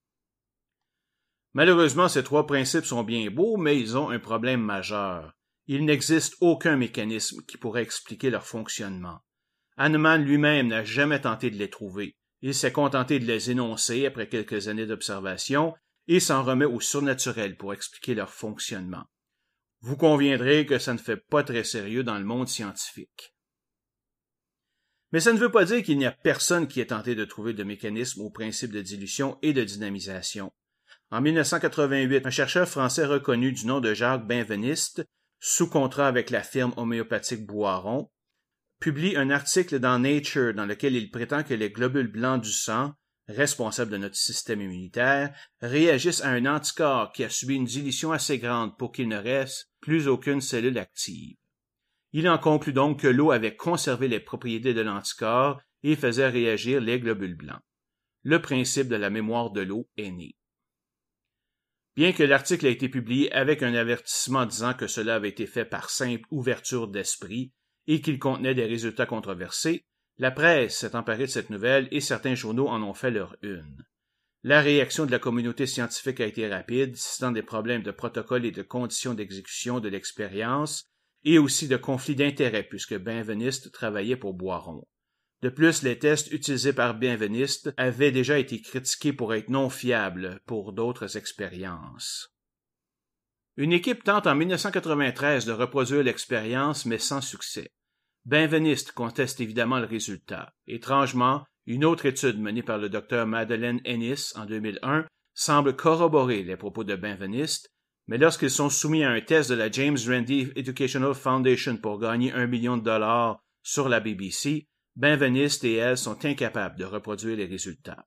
Malheureusement, 1.53 2.09
ces 2.09 2.25
trois 2.25 2.47
principes 2.47 2.87
sont 2.87 3.05
bien 3.05 3.31
beaux, 3.31 3.59
mais 3.59 3.79
ils 3.79 3.99
ont 3.99 4.09
un 4.09 4.19
problème 4.19 4.62
majeur. 4.62 5.35
Il 5.67 5.85
n'existe 5.85 6.37
aucun 6.41 6.77
mécanisme 6.77 7.43
qui 7.47 7.59
pourrait 7.59 7.83
expliquer 7.83 8.31
leur 8.31 8.47
fonctionnement. 8.47 9.21
Hahnemann 9.76 10.25
lui-même 10.25 10.69
n'a 10.69 10.85
jamais 10.85 11.21
tenté 11.21 11.50
de 11.50 11.57
les 11.57 11.71
trouver. 11.71 12.17
Il 12.41 12.55
s'est 12.55 12.73
contenté 12.73 13.19
de 13.19 13.25
les 13.25 13.50
énoncer 13.50 14.07
après 14.07 14.29
quelques 14.29 14.69
années 14.69 14.87
d'observation 14.87 15.75
et 16.09 16.21
s'en 16.21 16.43
remet 16.43 16.64
au 16.64 16.81
surnaturel 16.81 17.57
pour 17.57 17.73
expliquer 17.73 18.14
leur 18.14 18.31
fonctionnement. 18.31 19.05
Vous 19.81 19.97
conviendrez 19.97 20.67
que 20.67 20.79
ça 20.79 20.93
ne 20.93 20.99
fait 20.99 21.17
pas 21.17 21.43
très 21.43 21.64
sérieux 21.64 22.05
dans 22.05 22.19
le 22.19 22.25
monde 22.25 22.49
scientifique. 22.49 23.35
Mais 25.12 25.21
ça 25.21 25.33
ne 25.33 25.38
veut 25.38 25.50
pas 25.50 25.64
dire 25.64 25.83
qu'il 25.83 25.99
n'y 25.99 26.07
a 26.07 26.12
personne 26.12 26.67
qui 26.67 26.81
ait 26.81 26.87
tenté 26.87 27.14
de 27.14 27.25
trouver 27.25 27.52
de 27.52 27.64
mécanismes 27.64 28.23
aux 28.23 28.31
principes 28.31 28.73
de 28.73 28.81
dilution 28.81 29.38
et 29.43 29.52
de 29.52 29.62
dynamisation. 29.62 30.52
En 31.11 31.21
1988, 31.21 32.26
un 32.26 32.31
chercheur 32.31 32.69
français 32.69 33.05
reconnu 33.05 33.52
du 33.52 33.67
nom 33.67 33.81
de 33.81 33.93
Jacques 33.93 34.26
Benveniste, 34.26 35.05
sous 35.38 35.69
contrat 35.69 36.09
avec 36.09 36.31
la 36.31 36.43
firme 36.43 36.73
homéopathique 36.76 37.45
Boiron, 37.45 38.09
publie 38.83 39.17
un 39.17 39.31
article 39.31 39.79
dans 39.79 40.01
Nature 40.01 40.55
dans 40.55 40.67
lequel 40.67 40.97
il 40.97 41.09
prétend 41.09 41.45
que 41.45 41.55
les 41.55 41.71
globules 41.71 42.11
blancs 42.11 42.43
du 42.43 42.51
sang, 42.51 42.93
responsables 43.29 43.93
de 43.93 43.97
notre 43.97 44.17
système 44.17 44.61
immunitaire, 44.61 45.33
réagissent 45.61 46.23
à 46.23 46.31
un 46.31 46.47
anticorps 46.47 47.12
qui 47.12 47.23
a 47.23 47.31
subi 47.31 47.55
une 47.55 47.65
dilution 47.65 48.11
assez 48.11 48.39
grande 48.39 48.77
pour 48.77 48.91
qu'il 48.91 49.07
ne 49.07 49.17
reste 49.17 49.71
plus 49.81 50.09
aucune 50.09 50.41
cellule 50.41 50.79
active. 50.79 51.37
Il 52.11 52.29
en 52.29 52.39
conclut 52.39 52.73
donc 52.73 53.01
que 53.01 53.07
l'eau 53.07 53.31
avait 53.31 53.55
conservé 53.55 54.09
les 54.09 54.19
propriétés 54.19 54.75
de 54.75 54.81
l'anticorps 54.81 55.62
et 55.85 55.95
faisait 55.95 56.29
réagir 56.29 56.81
les 56.81 56.99
globules 56.99 57.37
blancs. 57.37 57.62
Le 58.25 58.43
principe 58.43 58.89
de 58.89 58.97
la 58.97 59.11
mémoire 59.11 59.53
de 59.53 59.61
l'eau 59.61 59.89
est 59.97 60.11
né. 60.11 60.35
Bien 61.95 62.12
que 62.12 62.25
l'article 62.25 62.67
ait 62.67 62.73
été 62.73 62.89
publié 62.89 63.33
avec 63.33 63.62
un 63.62 63.75
avertissement 63.75 64.45
disant 64.45 64.75
que 64.75 64.89
cela 64.89 65.15
avait 65.15 65.29
été 65.29 65.47
fait 65.47 65.65
par 65.65 65.89
simple 65.89 66.27
ouverture 66.33 66.89
d'esprit 66.89 67.53
et 67.87 68.01
qu'il 68.01 68.19
contenait 68.19 68.55
des 68.55 68.67
résultats 68.67 69.07
controversés, 69.07 69.85
la 70.19 70.31
presse 70.31 70.79
s'est 70.79 70.95
emparée 70.95 71.27
de 71.27 71.31
cette 71.31 71.51
nouvelle 71.51 71.89
et 71.91 72.01
certains 72.01 72.35
journaux 72.35 72.69
en 72.69 72.83
ont 72.83 72.95
fait 72.95 73.11
leur 73.11 73.37
une. 73.43 73.85
La 74.45 74.61
réaction 74.61 75.07
de 75.07 75.11
la 75.11 75.19
communauté 75.19 75.67
scientifique 75.67 76.21
a 76.21 76.27
été 76.27 76.49
rapide, 76.49 76.97
citant 76.97 77.31
des 77.31 77.43
problèmes 77.43 77.83
de 77.83 77.93
protocole 77.93 78.45
et 78.45 78.51
de 78.51 78.62
conditions 78.62 79.15
d'exécution 79.15 79.79
de 79.79 79.89
l'expérience, 79.89 80.85
et 81.25 81.39
aussi 81.39 81.69
de 81.69 81.77
conflits 81.77 82.17
d'intérêts 82.17 82.65
puisque 82.65 82.99
Benveniste 82.99 83.71
travaillait 83.71 84.17
pour 84.17 84.35
Boiron. 84.35 84.85
De 85.43 85.49
plus, 85.49 85.83
les 85.83 85.99
tests 85.99 86.33
utilisés 86.33 86.73
par 86.73 86.95
Benveniste 86.95 87.73
avaient 87.77 88.12
déjà 88.12 88.39
été 88.39 88.61
critiqués 88.61 89.12
pour 89.12 89.35
être 89.35 89.49
non 89.49 89.71
fiables 89.71 90.41
pour 90.47 90.73
d'autres 90.73 91.17
expériences. 91.17 92.33
Une 93.56 93.73
équipe 93.73 94.04
tente 94.04 94.26
en 94.26 94.35
1993 94.35 95.44
de 95.44 95.52
reproduire 95.52 96.02
l'expérience, 96.02 96.87
mais 96.87 96.99
sans 96.99 97.21
succès. 97.21 97.71
Benveniste 98.25 98.92
conteste 98.92 99.40
évidemment 99.40 99.78
le 99.78 99.87
résultat. 99.87 100.54
Étrangement, 100.66 101.44
une 101.66 101.85
autre 101.85 102.06
étude 102.06 102.40
menée 102.40 102.62
par 102.62 102.78
le 102.78 102.88
docteur 102.88 103.26
Madeleine 103.26 103.80
Ennis 103.85 104.32
en 104.37 104.47
2001 104.47 105.06
semble 105.35 105.76
corroborer 105.76 106.42
les 106.42 106.56
propos 106.56 106.85
de 106.85 106.97
Benveniste 106.97 107.73
mais 108.09 108.18
lorsqu'ils 108.18 108.50
sont 108.50 108.71
soumis 108.71 109.04
à 109.04 109.11
un 109.11 109.21
test 109.21 109.50
de 109.50 109.54
la 109.54 109.71
James 109.71 109.99
Randi 110.06 110.50
Educational 110.56 111.14
Foundation 111.14 111.76
pour 111.76 111.99
gagner 111.99 112.32
un 112.32 112.47
million 112.47 112.76
de 112.76 112.82
dollars 112.82 113.42
sur 113.62 113.88
la 113.88 114.00
BBC, 114.00 114.66
Benveniste 114.97 115.64
et 115.64 115.76
elle 115.76 115.97
sont 115.97 116.25
incapables 116.25 116.78
de 116.78 116.85
reproduire 116.85 117.37
les 117.37 117.47
résultats. 117.47 118.04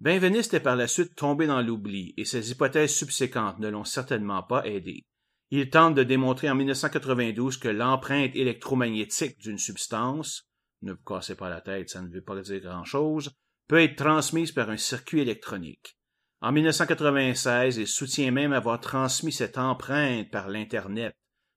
Benveniste 0.00 0.54
est 0.54 0.60
par 0.60 0.76
la 0.76 0.88
suite 0.88 1.14
tombé 1.14 1.46
dans 1.46 1.62
l'oubli 1.62 2.14
et 2.16 2.24
ses 2.24 2.50
hypothèses 2.50 2.94
subséquentes 2.94 3.58
ne 3.58 3.68
l'ont 3.68 3.84
certainement 3.84 4.42
pas 4.42 4.66
aidé. 4.66 5.04
Il 5.50 5.70
tente 5.70 5.94
de 5.94 6.02
démontrer 6.02 6.50
en 6.50 6.54
1992 6.54 7.58
que 7.58 7.68
l'empreinte 7.68 8.34
électromagnétique 8.34 9.38
d'une 9.38 9.58
substance, 9.58 10.48
ne 10.82 10.92
vous 10.92 11.02
cassez 11.04 11.36
pas 11.36 11.48
la 11.48 11.60
tête, 11.60 11.90
ça 11.90 12.02
ne 12.02 12.08
veut 12.08 12.22
pas 12.22 12.40
dire 12.40 12.60
grand-chose, 12.60 13.30
peut 13.68 13.80
être 13.80 13.96
transmise 13.96 14.52
par 14.52 14.70
un 14.70 14.76
circuit 14.76 15.20
électronique. 15.20 15.96
En 16.40 16.52
1996, 16.52 17.76
il 17.78 17.86
soutient 17.86 18.30
même 18.30 18.52
avoir 18.52 18.80
transmis 18.80 19.32
cette 19.32 19.56
empreinte 19.56 20.30
par 20.30 20.48
l'Internet, 20.48 21.14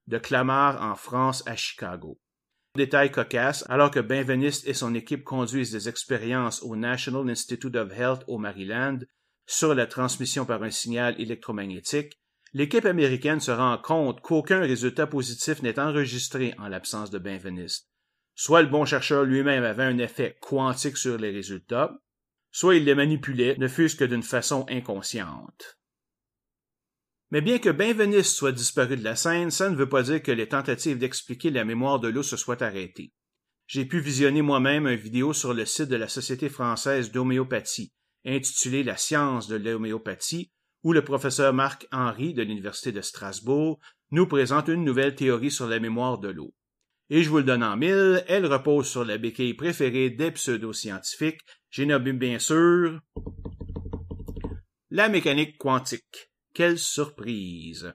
de 0.08 0.18
Clamart 0.18 0.82
en 0.82 0.96
France 0.96 1.44
à 1.46 1.56
Chicago. 1.56 2.18
Détail 2.78 3.12
cocasse, 3.12 3.66
alors 3.68 3.92
que 3.92 4.00
Benveniste 4.00 4.66
et 4.68 4.74
son 4.74 4.96
équipe 4.96 5.26
conduisent 5.26 5.72
des 5.72 5.90
expériences 5.90 6.64
au 6.64 6.78
National 6.78 7.30
Institute 7.30 7.76
of 7.76 7.92
Health 7.92 8.24
au 8.28 8.38
Maryland 8.38 9.00
sur 9.46 9.74
la 9.74 9.88
transmission 9.88 10.46
par 10.46 10.64
un 10.64 10.70
signal 10.70 11.20
électromagnétique, 11.20 12.20
l'équipe 12.54 12.86
américaine 12.86 13.40
se 13.40 13.52
rend 13.52 13.78
compte 13.78 14.22
qu'aucun 14.22 14.60
résultat 14.60 15.08
positif 15.08 15.62
n'est 15.62 15.80
enregistré 15.80 16.54
en 16.58 16.68
l'absence 16.68 17.10
de 17.10 17.18
Benveniste. 17.18 17.90
Soit 18.36 18.62
le 18.62 18.70
bon 18.70 18.86
chercheur 18.86 19.24
lui-même 19.24 19.64
avait 19.64 19.84
un 19.84 19.98
effet 19.98 20.38
quantique 20.42 20.98
sur 20.98 21.18
les 21.18 21.32
résultats, 21.32 21.98
soit 22.52 22.76
il 22.76 22.86
les 22.86 22.96
manipulait, 22.96 23.56
ne 23.58 23.68
fût-ce 23.68 23.96
que 23.96 24.06
d'une 24.06 24.24
façon 24.24 24.66
inconsciente. 24.70 25.78
Mais 27.32 27.42
bien 27.42 27.60
que 27.60 27.70
Benveniste 27.70 28.36
soit 28.36 28.54
disparu 28.54 28.96
de 28.96 29.04
la 29.04 29.18
scène, 29.18 29.52
ça 29.52 29.70
ne 29.70 29.76
veut 29.76 29.90
pas 29.90 30.04
dire 30.04 30.24
que 30.24 30.32
les 30.32 30.48
tentatives 30.48 30.98
d'expliquer 30.98 31.50
la 31.50 31.66
mémoire 31.66 32.00
de 32.00 32.08
l'eau 32.08 32.24
se 32.24 32.38
soient 32.38 32.64
arrêtées. 32.64 33.12
J'ai 33.68 33.86
pu 33.86 34.00
visionner 34.00 34.42
moi-même 34.42 34.88
une 34.88 34.96
vidéo 34.96 35.34
sur 35.34 35.54
le 35.54 35.66
site 35.66 35.90
de 35.90 35.98
la 35.98 36.08
Société 36.08 36.48
française 36.48 37.12
d'homéopathie, 37.12 37.92
intitulée 38.26 38.84
La 38.84 38.96
science 38.96 39.50
de 39.50 39.58
l'homéopathie, 39.58 40.52
où 40.84 40.94
le 40.94 41.04
professeur 41.04 41.54
Marc 41.54 41.86
Henry 41.92 42.34
de 42.34 42.44
l'Université 42.44 42.94
de 42.94 43.02
Strasbourg 43.02 43.80
nous 44.12 44.26
présente 44.26 44.70
une 44.70 44.86
nouvelle 44.86 45.16
théorie 45.16 45.52
sur 45.52 45.68
la 45.68 45.82
mémoire 45.82 46.20
de 46.20 46.30
l'eau. 46.30 46.54
Et 47.10 47.24
je 47.24 47.30
vous 47.30 47.38
le 47.38 47.44
donne 47.44 47.64
en 47.64 47.76
mille, 47.76 48.24
elle 48.28 48.46
repose 48.46 48.88
sur 48.88 49.04
la 49.04 49.18
béquille 49.18 49.54
préférée 49.54 50.10
des 50.10 50.32
pseudo-scientifiques, 50.32 51.42
j'ai 51.70 51.86
nommé 51.86 52.14
bien 52.14 52.40
sûr 52.40 53.02
la 54.90 55.10
mécanique 55.10 55.58
quantique. 55.58 56.32
Quelle 56.58 56.80
surprise. 56.80 57.94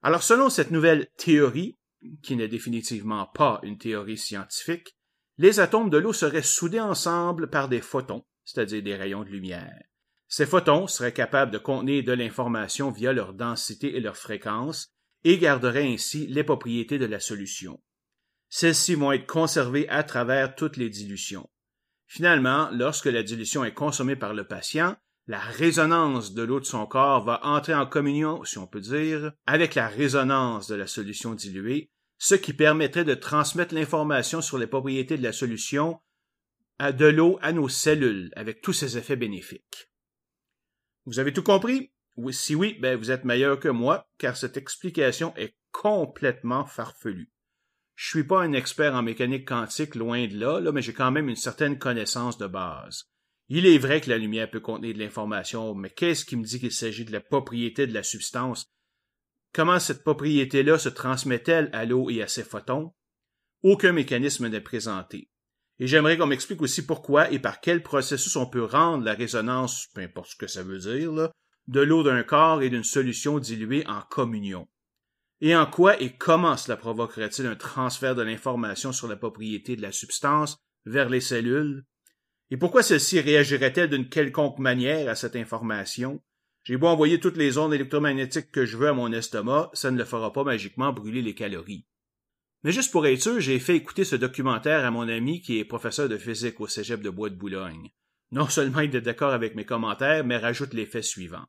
Alors 0.00 0.22
selon 0.22 0.48
cette 0.48 0.70
nouvelle 0.70 1.08
théorie, 1.16 1.76
qui 2.22 2.36
n'est 2.36 2.46
définitivement 2.46 3.26
pas 3.26 3.58
une 3.64 3.78
théorie 3.78 4.16
scientifique, 4.16 4.96
les 5.38 5.58
atomes 5.58 5.90
de 5.90 5.98
l'eau 5.98 6.12
seraient 6.12 6.44
soudés 6.44 6.78
ensemble 6.78 7.50
par 7.50 7.68
des 7.68 7.80
photons, 7.80 8.24
c'est-à-dire 8.44 8.84
des 8.84 8.94
rayons 8.94 9.24
de 9.24 9.30
lumière. 9.30 9.82
Ces 10.28 10.46
photons 10.46 10.86
seraient 10.86 11.12
capables 11.12 11.50
de 11.50 11.58
contenir 11.58 12.04
de 12.04 12.12
l'information 12.12 12.92
via 12.92 13.12
leur 13.12 13.34
densité 13.34 13.96
et 13.96 14.00
leur 14.00 14.16
fréquence, 14.16 14.92
et 15.24 15.38
garderaient 15.38 15.92
ainsi 15.92 16.28
les 16.28 16.44
propriétés 16.44 17.00
de 17.00 17.06
la 17.06 17.18
solution. 17.18 17.82
Celles-ci 18.50 18.94
vont 18.94 19.10
être 19.10 19.26
conservées 19.26 19.88
à 19.88 20.04
travers 20.04 20.54
toutes 20.54 20.76
les 20.76 20.90
dilutions. 20.90 21.50
Finalement, 22.06 22.70
lorsque 22.70 23.06
la 23.06 23.24
dilution 23.24 23.64
est 23.64 23.74
consommée 23.74 24.14
par 24.14 24.32
le 24.32 24.46
patient, 24.46 24.96
la 25.26 25.38
résonance 25.38 26.34
de 26.34 26.42
l'eau 26.42 26.60
de 26.60 26.64
son 26.64 26.86
corps 26.86 27.24
va 27.24 27.44
entrer 27.44 27.74
en 27.74 27.86
communion, 27.86 28.44
si 28.44 28.58
on 28.58 28.66
peut 28.66 28.80
dire, 28.80 29.32
avec 29.46 29.74
la 29.74 29.88
résonance 29.88 30.66
de 30.66 30.74
la 30.74 30.86
solution 30.86 31.34
diluée, 31.34 31.90
ce 32.18 32.34
qui 32.34 32.52
permettrait 32.52 33.04
de 33.04 33.14
transmettre 33.14 33.74
l'information 33.74 34.40
sur 34.40 34.58
les 34.58 34.66
propriétés 34.66 35.16
de 35.16 35.22
la 35.22 35.32
solution 35.32 36.00
de 36.80 37.06
l'eau 37.06 37.38
à 37.42 37.52
nos 37.52 37.68
cellules, 37.68 38.32
avec 38.34 38.60
tous 38.60 38.72
ses 38.72 38.98
effets 38.98 39.16
bénéfiques. 39.16 39.90
Vous 41.06 41.18
avez 41.18 41.32
tout 41.32 41.42
compris? 41.42 41.92
Si 42.30 42.54
oui, 42.54 42.76
ben 42.80 42.98
vous 42.98 43.10
êtes 43.10 43.24
meilleur 43.24 43.58
que 43.58 43.68
moi, 43.68 44.08
car 44.18 44.36
cette 44.36 44.56
explication 44.56 45.34
est 45.36 45.56
complètement 45.70 46.66
farfelue. 46.66 47.32
Je 47.94 48.08
suis 48.08 48.24
pas 48.24 48.42
un 48.42 48.52
expert 48.52 48.94
en 48.94 49.02
mécanique 49.02 49.48
quantique, 49.48 49.94
loin 49.94 50.26
de 50.26 50.36
là, 50.38 50.60
là 50.60 50.72
mais 50.72 50.82
j'ai 50.82 50.92
quand 50.92 51.10
même 51.10 51.28
une 51.28 51.36
certaine 51.36 51.78
connaissance 51.78 52.38
de 52.38 52.46
base. 52.46 53.11
Il 53.48 53.66
est 53.66 53.78
vrai 53.78 54.00
que 54.00 54.10
la 54.10 54.18
lumière 54.18 54.50
peut 54.50 54.60
contenir 54.60 54.94
de 54.94 54.98
l'information, 54.98 55.74
mais 55.74 55.90
qu'est-ce 55.90 56.24
qui 56.24 56.36
me 56.36 56.44
dit 56.44 56.60
qu'il 56.60 56.72
s'agit 56.72 57.04
de 57.04 57.12
la 57.12 57.20
propriété 57.20 57.86
de 57.86 57.94
la 57.94 58.02
substance? 58.02 58.64
Comment 59.52 59.78
cette 59.78 60.02
propriété-là 60.02 60.78
se 60.78 60.88
transmet-elle 60.88 61.68
à 61.72 61.84
l'eau 61.84 62.08
et 62.08 62.22
à 62.22 62.28
ses 62.28 62.44
photons? 62.44 62.94
Aucun 63.62 63.92
mécanisme 63.92 64.48
n'est 64.48 64.60
présenté. 64.60 65.28
Et 65.78 65.86
j'aimerais 65.86 66.16
qu'on 66.16 66.26
m'explique 66.26 66.62
aussi 66.62 66.86
pourquoi 66.86 67.30
et 67.30 67.38
par 67.38 67.60
quel 67.60 67.82
processus 67.82 68.36
on 68.36 68.46
peut 68.46 68.64
rendre 68.64 69.04
la 69.04 69.14
résonance, 69.14 69.88
peu 69.94 70.00
importe 70.00 70.30
ce 70.30 70.36
que 70.36 70.46
ça 70.46 70.62
veut 70.62 70.78
dire, 70.78 71.30
de 71.68 71.80
l'eau 71.80 72.02
d'un 72.02 72.22
corps 72.22 72.62
et 72.62 72.70
d'une 72.70 72.84
solution 72.84 73.38
diluée 73.38 73.86
en 73.86 74.00
communion. 74.02 74.68
Et 75.40 75.56
en 75.56 75.66
quoi 75.66 76.00
et 76.00 76.16
comment 76.16 76.56
cela 76.56 76.76
provoquerait-il 76.76 77.46
un 77.46 77.56
transfert 77.56 78.14
de 78.14 78.22
l'information 78.22 78.92
sur 78.92 79.08
la 79.08 79.16
propriété 79.16 79.76
de 79.76 79.82
la 79.82 79.92
substance 79.92 80.56
vers 80.86 81.08
les 81.08 81.20
cellules? 81.20 81.84
Et 82.52 82.58
pourquoi 82.58 82.82
celle-ci 82.82 83.18
réagirait-elle 83.18 83.88
d'une 83.88 84.10
quelconque 84.10 84.58
manière 84.58 85.08
à 85.08 85.14
cette 85.14 85.36
information? 85.36 86.22
J'ai 86.64 86.76
beau 86.76 86.88
envoyer 86.88 87.18
toutes 87.18 87.38
les 87.38 87.56
ondes 87.56 87.72
électromagnétiques 87.72 88.52
que 88.52 88.66
je 88.66 88.76
veux 88.76 88.88
à 88.88 88.92
mon 88.92 89.10
estomac, 89.10 89.70
ça 89.72 89.90
ne 89.90 89.96
le 89.96 90.04
fera 90.04 90.34
pas 90.34 90.44
magiquement 90.44 90.92
brûler 90.92 91.22
les 91.22 91.34
calories. 91.34 91.86
Mais 92.62 92.70
juste 92.70 92.92
pour 92.92 93.06
être 93.06 93.22
sûr, 93.22 93.40
j'ai 93.40 93.58
fait 93.58 93.76
écouter 93.76 94.04
ce 94.04 94.16
documentaire 94.16 94.84
à 94.84 94.90
mon 94.90 95.08
ami 95.08 95.40
qui 95.40 95.58
est 95.58 95.64
professeur 95.64 96.10
de 96.10 96.18
physique 96.18 96.60
au 96.60 96.66
cégep 96.66 97.00
de 97.00 97.08
Bois 97.08 97.30
de 97.30 97.36
Boulogne. 97.36 97.88
Non 98.32 98.46
seulement 98.50 98.80
il 98.80 98.94
est 98.94 99.00
d'accord 99.00 99.32
avec 99.32 99.54
mes 99.54 99.64
commentaires, 99.64 100.22
mais 100.22 100.36
rajoute 100.36 100.74
les 100.74 100.84
faits 100.84 101.04
suivants. 101.04 101.46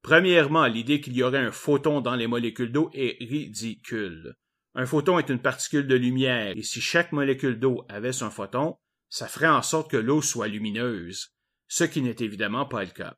Premièrement, 0.00 0.64
l'idée 0.64 1.02
qu'il 1.02 1.18
y 1.18 1.22
aurait 1.22 1.36
un 1.36 1.52
photon 1.52 2.00
dans 2.00 2.16
les 2.16 2.28
molécules 2.28 2.72
d'eau 2.72 2.88
est 2.94 3.18
ridicule. 3.20 4.36
Un 4.74 4.86
photon 4.86 5.18
est 5.18 5.28
une 5.28 5.42
particule 5.42 5.86
de 5.86 5.96
lumière, 5.96 6.56
et 6.56 6.62
si 6.62 6.80
chaque 6.80 7.12
molécule 7.12 7.60
d'eau 7.60 7.84
avait 7.90 8.14
son 8.14 8.30
photon, 8.30 8.78
ça 9.10 9.28
ferait 9.28 9.48
en 9.48 9.62
sorte 9.62 9.90
que 9.90 9.96
l'eau 9.96 10.22
soit 10.22 10.48
lumineuse, 10.48 11.34
ce 11.68 11.84
qui 11.84 12.00
n'est 12.00 12.16
évidemment 12.20 12.64
pas 12.64 12.84
le 12.84 12.90
cas. 12.90 13.16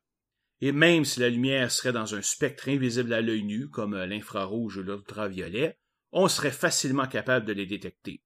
Et 0.59 0.71
même 0.71 1.05
si 1.05 1.19
la 1.19 1.29
lumière 1.29 1.71
serait 1.71 1.93
dans 1.93 2.15
un 2.15 2.21
spectre 2.21 2.69
invisible 2.69 3.13
à 3.13 3.21
l'œil 3.21 3.43
nu, 3.43 3.69
comme 3.69 3.95
l'infrarouge 3.95 4.77
ou 4.77 4.83
l'ultraviolet, 4.83 5.77
on 6.11 6.27
serait 6.27 6.51
facilement 6.51 7.07
capable 7.07 7.45
de 7.45 7.53
les 7.53 7.65
détecter. 7.65 8.21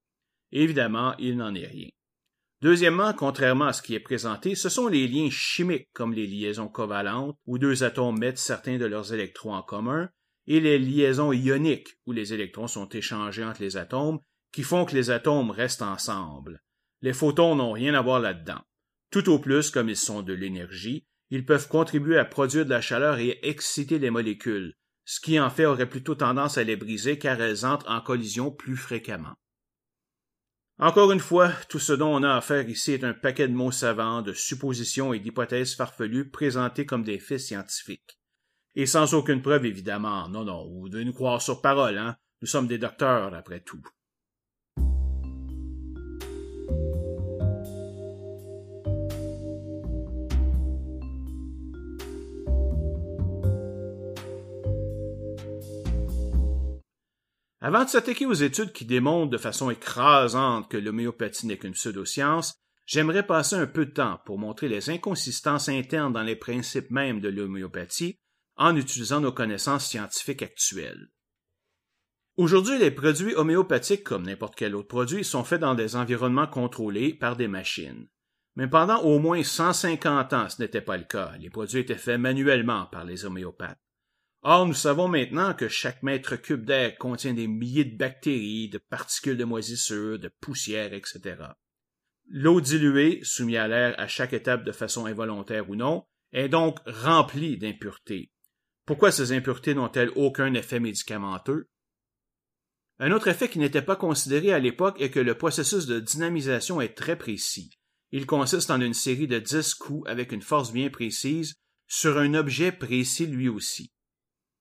Évidemment, 0.52 1.16
il 1.18 1.36
n'en 1.36 1.54
est 1.54 1.66
rien. 1.66 1.88
Deuxièmement, 2.60 3.12
contrairement 3.12 3.66
à 3.66 3.72
ce 3.72 3.82
qui 3.82 3.94
est 3.94 4.00
présenté, 4.00 4.54
ce 4.54 4.68
sont 4.68 4.88
les 4.88 5.06
liens 5.06 5.30
chimiques 5.30 5.90
comme 5.92 6.12
les 6.12 6.26
liaisons 6.26 6.68
covalentes, 6.68 7.36
où 7.46 7.58
deux 7.58 7.84
atomes 7.84 8.18
mettent 8.18 8.38
certains 8.38 8.78
de 8.78 8.86
leurs 8.86 9.12
électrons 9.14 9.54
en 9.54 9.62
commun, 9.62 10.10
et 10.46 10.60
les 10.60 10.78
liaisons 10.78 11.32
ioniques, 11.32 11.98
où 12.06 12.12
les 12.12 12.34
électrons 12.34 12.66
sont 12.66 12.88
échangés 12.88 13.44
entre 13.44 13.62
les 13.62 13.76
atomes, 13.76 14.18
qui 14.52 14.62
font 14.62 14.84
que 14.84 14.94
les 14.94 15.10
atomes 15.10 15.50
restent 15.50 15.82
ensemble. 15.82 16.62
Les 17.02 17.12
photons 17.12 17.54
n'ont 17.54 17.72
rien 17.72 17.94
à 17.94 18.02
voir 18.02 18.20
là-dedans. 18.20 18.60
Tout 19.10 19.28
au 19.30 19.38
plus, 19.38 19.70
comme 19.70 19.88
ils 19.88 19.96
sont 19.96 20.22
de 20.22 20.32
l'énergie, 20.32 21.06
ils 21.30 21.44
peuvent 21.44 21.68
contribuer 21.68 22.18
à 22.18 22.24
produire 22.24 22.64
de 22.64 22.70
la 22.70 22.80
chaleur 22.80 23.18
et 23.18 23.38
exciter 23.42 23.98
les 23.98 24.10
molécules, 24.10 24.74
ce 25.04 25.20
qui 25.20 25.38
en 25.38 25.50
fait 25.50 25.66
aurait 25.66 25.88
plutôt 25.88 26.14
tendance 26.14 26.58
à 26.58 26.64
les 26.64 26.76
briser 26.76 27.18
car 27.18 27.40
elles 27.40 27.64
entrent 27.64 27.90
en 27.90 28.00
collision 28.00 28.50
plus 28.50 28.76
fréquemment. 28.76 29.34
Encore 30.80 31.10
une 31.10 31.20
fois, 31.20 31.50
tout 31.68 31.80
ce 31.80 31.92
dont 31.92 32.14
on 32.14 32.22
a 32.22 32.36
à 32.36 32.40
faire 32.40 32.68
ici 32.68 32.92
est 32.92 33.02
un 33.02 33.12
paquet 33.12 33.48
de 33.48 33.54
mots 33.54 33.72
savants, 33.72 34.22
de 34.22 34.32
suppositions 34.32 35.12
et 35.12 35.18
d'hypothèses 35.18 35.74
farfelues 35.74 36.30
présentées 36.30 36.86
comme 36.86 37.02
des 37.02 37.18
faits 37.18 37.40
scientifiques. 37.40 38.20
Et 38.76 38.86
sans 38.86 39.12
aucune 39.14 39.42
preuve, 39.42 39.66
évidemment. 39.66 40.28
Non, 40.28 40.44
non, 40.44 40.68
vous 40.68 40.88
devez 40.88 41.04
nous 41.04 41.12
croire 41.12 41.42
sur 41.42 41.60
parole, 41.60 41.98
hein. 41.98 42.16
Nous 42.42 42.46
sommes 42.46 42.68
des 42.68 42.78
docteurs, 42.78 43.34
après 43.34 43.60
tout. 43.60 43.82
Avant 57.68 57.84
de 57.84 57.90
s'attaquer 57.90 58.24
aux 58.24 58.32
études 58.32 58.72
qui 58.72 58.86
démontrent 58.86 59.30
de 59.30 59.36
façon 59.36 59.68
écrasante 59.68 60.70
que 60.70 60.78
l'homéopathie 60.78 61.46
n'est 61.46 61.58
qu'une 61.58 61.74
pseudoscience, 61.74 62.54
j'aimerais 62.86 63.26
passer 63.26 63.56
un 63.56 63.66
peu 63.66 63.84
de 63.84 63.90
temps 63.90 64.20
pour 64.24 64.38
montrer 64.38 64.68
les 64.68 64.88
inconsistances 64.88 65.68
internes 65.68 66.14
dans 66.14 66.22
les 66.22 66.34
principes 66.34 66.90
mêmes 66.90 67.20
de 67.20 67.28
l'homéopathie 67.28 68.16
en 68.56 68.74
utilisant 68.74 69.20
nos 69.20 69.32
connaissances 69.32 69.86
scientifiques 69.86 70.42
actuelles. 70.42 71.08
Aujourd'hui, 72.38 72.78
les 72.78 72.92
produits 72.92 73.34
homéopathiques, 73.34 74.04
comme 74.04 74.22
n'importe 74.22 74.54
quel 74.54 74.76
autre 74.76 74.86
produit, 74.86 75.24
sont 75.24 75.42
faits 75.42 75.60
dans 75.60 75.74
des 75.74 75.96
environnements 75.96 76.46
contrôlés 76.46 77.12
par 77.12 77.34
des 77.34 77.48
machines. 77.48 78.06
Mais 78.54 78.68
pendant 78.68 79.02
au 79.02 79.18
moins 79.18 79.42
150 79.42 80.32
ans, 80.32 80.48
ce 80.48 80.62
n'était 80.62 80.80
pas 80.80 80.96
le 80.96 81.02
cas. 81.02 81.32
Les 81.40 81.50
produits 81.50 81.80
étaient 81.80 81.96
faits 81.96 82.20
manuellement 82.20 82.86
par 82.92 83.04
les 83.04 83.24
homéopathes. 83.24 83.80
Or, 84.42 84.68
nous 84.68 84.74
savons 84.74 85.08
maintenant 85.08 85.52
que 85.52 85.66
chaque 85.66 86.04
mètre 86.04 86.36
cube 86.36 86.64
d'air 86.64 86.96
contient 86.96 87.34
des 87.34 87.48
milliers 87.48 87.84
de 87.84 87.96
bactéries, 87.96 88.68
de 88.68 88.78
particules 88.78 89.36
de 89.36 89.44
moisissure, 89.44 90.20
de 90.20 90.30
poussière, 90.40 90.92
etc. 90.92 91.38
L'eau 92.28 92.60
diluée, 92.60 93.18
soumise 93.24 93.56
à 93.56 93.66
l'air 93.66 93.96
à 93.98 94.06
chaque 94.06 94.32
étape 94.32 94.62
de 94.62 94.70
façon 94.70 95.06
involontaire 95.06 95.68
ou 95.68 95.74
non, 95.74 96.04
est 96.32 96.48
donc 96.48 96.78
remplie 96.86 97.58
d'impuretés. 97.58 98.30
Pourquoi 98.86 99.10
ces 99.10 99.32
impuretés 99.32 99.74
n'ont-elles 99.74 100.12
aucun 100.14 100.54
effet 100.54 100.78
médicamenteux? 100.78 101.68
Un 103.00 103.12
autre 103.12 103.28
effet 103.28 103.48
qui 103.48 103.60
n'était 103.60 103.82
pas 103.82 103.96
considéré 103.96 104.52
à 104.52 104.58
l'époque 104.58 105.00
est 105.00 105.10
que 105.10 105.20
le 105.20 105.36
processus 105.36 105.86
de 105.86 106.00
dynamisation 106.00 106.80
est 106.80 106.96
très 106.96 107.16
précis. 107.16 107.70
Il 108.10 108.26
consiste 108.26 108.70
en 108.70 108.80
une 108.80 108.94
série 108.94 109.28
de 109.28 109.38
dix 109.38 109.74
coups 109.74 110.08
avec 110.08 110.32
une 110.32 110.42
force 110.42 110.72
bien 110.72 110.90
précise 110.90 111.54
sur 111.86 112.18
un 112.18 112.34
objet 112.34 112.72
précis 112.72 113.26
lui 113.26 113.48
aussi. 113.48 113.92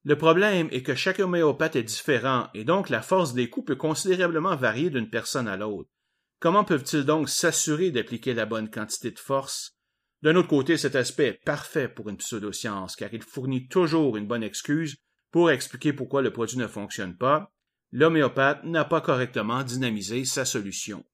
Le 0.03 0.17
problème 0.17 0.69
est 0.71 0.83
que 0.83 0.95
chaque 0.95 1.19
homéopathe 1.19 1.75
est 1.75 1.83
différent 1.83 2.47
et 2.53 2.63
donc 2.63 2.89
la 2.89 3.01
force 3.01 3.33
des 3.33 3.49
coups 3.49 3.67
peut 3.67 3.75
considérablement 3.75 4.55
varier 4.55 4.89
d'une 4.89 5.09
personne 5.09 5.47
à 5.47 5.57
l'autre. 5.57 5.89
Comment 6.39 6.63
peuvent-ils 6.63 7.03
donc 7.03 7.29
s'assurer 7.29 7.89
d'appliquer 7.89 8.33
la 8.33 8.45
bonne 8.45 8.69
quantité 8.69 9.11
de 9.11 9.19
force? 9.19 9.75
D'un 10.21 10.35
autre 10.35 10.47
côté, 10.47 10.77
cet 10.77 10.95
aspect 10.95 11.27
est 11.27 11.43
parfait 11.43 11.89
pour 11.89 12.09
une 12.09 12.17
pseudoscience 12.17 12.95
car 12.95 13.13
il 13.13 13.23
fournit 13.23 13.67
toujours 13.67 14.15
une 14.15 14.27
bonne 14.27 14.43
excuse 14.43 14.95
pour 15.31 15.49
expliquer 15.49 15.93
pourquoi 15.93 16.21
le 16.21 16.31
produit 16.31 16.57
ne 16.57 16.67
fonctionne 16.67 17.17
pas. 17.17 17.51
L'homéopathe 17.91 18.63
n'a 18.63 18.85
pas 18.85 19.01
correctement 19.01 19.63
dynamisé 19.63 20.25
sa 20.25 20.45
solution. 20.45 21.05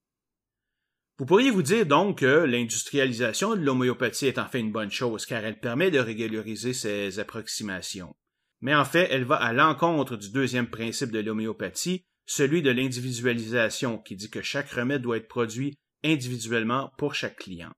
Vous 1.17 1.25
pourriez 1.25 1.51
vous 1.51 1.61
dire 1.61 1.85
donc 1.85 2.19
que 2.19 2.43
l'industrialisation 2.43 3.55
de 3.55 3.61
l'homéopathie 3.61 4.27
est 4.27 4.39
en 4.39 4.47
fait 4.47 4.59
une 4.59 4.71
bonne 4.71 4.91
chose 4.91 5.25
car 5.25 5.45
elle 5.45 5.59
permet 5.59 5.91
de 5.91 5.99
régulariser 5.99 6.73
ses 6.73 7.19
approximations 7.19 8.15
mais 8.63 8.73
en 8.73 8.85
fait, 8.85 9.09
elle 9.11 9.25
va 9.25 9.35
à 9.35 9.51
l'encontre 9.51 10.15
du 10.15 10.31
deuxième 10.31 10.69
principe 10.69 11.11
de 11.11 11.19
l'homéopathie, 11.19 12.05
celui 12.25 12.61
de 12.61 12.71
l'individualisation, 12.71 13.97
qui 13.97 14.15
dit 14.15 14.29
que 14.29 14.41
chaque 14.41 14.71
remède 14.71 15.01
doit 15.01 15.17
être 15.17 15.27
produit 15.27 15.75
individuellement 16.05 16.89
pour 16.97 17.13
chaque 17.13 17.35
client. 17.35 17.73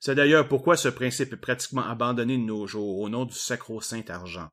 C'est 0.00 0.14
d'ailleurs 0.14 0.48
pourquoi 0.48 0.78
ce 0.78 0.88
principe 0.88 1.34
est 1.34 1.36
pratiquement 1.36 1.84
abandonné 1.84 2.38
de 2.38 2.42
nos 2.42 2.66
jours 2.66 3.00
au 3.00 3.10
nom 3.10 3.26
du 3.26 3.34
sacro-saint 3.34 4.04
argent. 4.08 4.48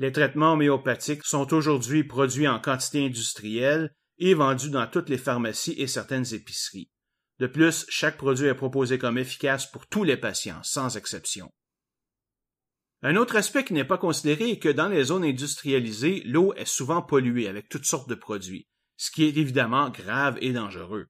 Les 0.00 0.12
traitements 0.12 0.54
homéopathiques 0.54 1.24
sont 1.24 1.52
aujourd'hui 1.52 2.04
produits 2.04 2.48
en 2.48 2.58
quantité 2.58 3.04
industrielle 3.04 3.94
et 4.16 4.32
vendus 4.32 4.70
dans 4.70 4.86
toutes 4.86 5.10
les 5.10 5.18
pharmacies 5.18 5.74
et 5.76 5.86
certaines 5.86 6.32
épiceries. 6.32 6.90
De 7.38 7.46
plus, 7.46 7.84
chaque 7.90 8.16
produit 8.16 8.46
est 8.46 8.54
proposé 8.54 8.96
comme 8.96 9.18
efficace 9.18 9.70
pour 9.70 9.86
tous 9.86 10.02
les 10.02 10.16
patients, 10.16 10.62
sans 10.62 10.96
exception. 10.96 11.52
Un 13.02 13.16
autre 13.16 13.36
aspect 13.36 13.62
qui 13.62 13.74
n'est 13.74 13.84
pas 13.84 13.98
considéré 13.98 14.52
est 14.52 14.58
que 14.58 14.70
dans 14.70 14.88
les 14.88 15.04
zones 15.04 15.24
industrialisées, 15.24 16.22
l'eau 16.24 16.54
est 16.54 16.64
souvent 16.64 17.02
polluée 17.02 17.46
avec 17.46 17.68
toutes 17.68 17.84
sortes 17.84 18.08
de 18.08 18.14
produits, 18.14 18.68
ce 18.96 19.10
qui 19.10 19.24
est 19.24 19.36
évidemment 19.36 19.90
grave 19.90 20.38
et 20.40 20.54
dangereux. 20.54 21.08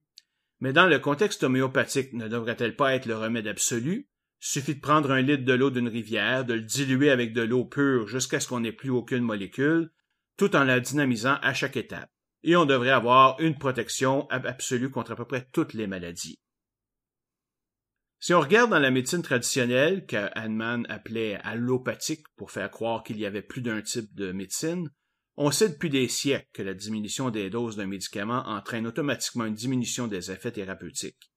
Mais 0.59 0.73
dans 0.73 0.87
le 0.87 0.99
contexte 0.99 1.45
homéopathique, 1.45 2.13
ne 2.13 2.27
devrait-elle 2.27 2.75
pas 2.75 2.97
être 2.97 3.07
le 3.07 3.17
remède 3.17 3.47
absolu? 3.47 4.10
Suffit 4.43 4.75
de 4.75 4.81
prendre 4.81 5.11
un 5.11 5.21
litre 5.21 5.45
de 5.45 5.53
l'eau 5.53 5.71
d'une 5.71 5.89
rivière, 5.89 6.47
de 6.47 6.55
le 6.55 6.63
diluer 6.63 7.11
avec 7.11 7.35
de 7.35 7.43
l'eau 7.43 7.67
pure 7.67 8.09
jusqu'à 8.09 8.41
ce 8.41 8.49
qu'on 8.49 8.61
n'ait 8.61 8.73
plus 8.73 8.91
aucune 8.91 9.23
molécule, 9.23 9.93
tout 10.39 10.57
en 10.57 10.65
la 10.65 10.81
dynamisant 10.81 11.37
à 11.43 11.53
chaque 11.53 11.77
étape. 11.77 12.11
Et 12.43 12.57
on 12.57 12.65
devrait 12.65 12.91
avoir 12.91 13.39
une 13.41 13.59
protection 13.59 14.27
absolue 14.31 14.91
contre 14.91 15.13
à 15.13 15.17
peu 15.17 15.27
près 15.27 15.47
toutes 15.53 15.75
les 15.75 15.87
maladies. 15.87 16.39
Si 18.19 18.33
on 18.33 18.41
regarde 18.41 18.71
dans 18.71 18.79
la 18.79 18.91
médecine 18.91 19.23
traditionnelle, 19.23 20.07
que 20.07 20.31
Hahnemann 20.35 20.87
appelait 20.89 21.37
allopathique 21.43 22.27
pour 22.37 22.51
faire 22.51 22.71
croire 22.71 23.03
qu'il 23.03 23.19
y 23.19 23.27
avait 23.27 23.43
plus 23.43 23.63
d'un 23.63 23.83
type 23.83 24.15
de 24.15 24.33
médecine, 24.33 24.91
on 25.37 25.51
sait 25.51 25.71
depuis 25.71 25.89
des 25.89 26.09
siècles 26.09 26.49
que 26.53 26.63
la 26.63 26.75
diminution 26.75 27.31
des 27.31 27.49
doses 27.49 27.77
d'un 27.77 27.87
médicament 27.87 28.43
entraîne 28.47 28.87
automatiquement 28.87 29.47
une 29.47 29.55
diminution 29.55 30.07
des 30.07 30.31
effets 30.31 30.53
thérapeutiques. 30.53 31.30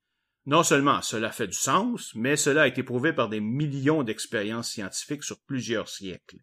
Non 0.45 0.63
seulement 0.63 1.01
cela 1.01 1.31
fait 1.31 1.47
du 1.47 1.57
sens, 1.57 2.13
mais 2.15 2.35
cela 2.35 2.63
a 2.63 2.67
été 2.67 2.83
prouvé 2.83 3.13
par 3.13 3.29
des 3.29 3.39
millions 3.39 4.03
d'expériences 4.03 4.71
scientifiques 4.71 5.23
sur 5.23 5.39
plusieurs 5.45 5.87
siècles. 5.87 6.39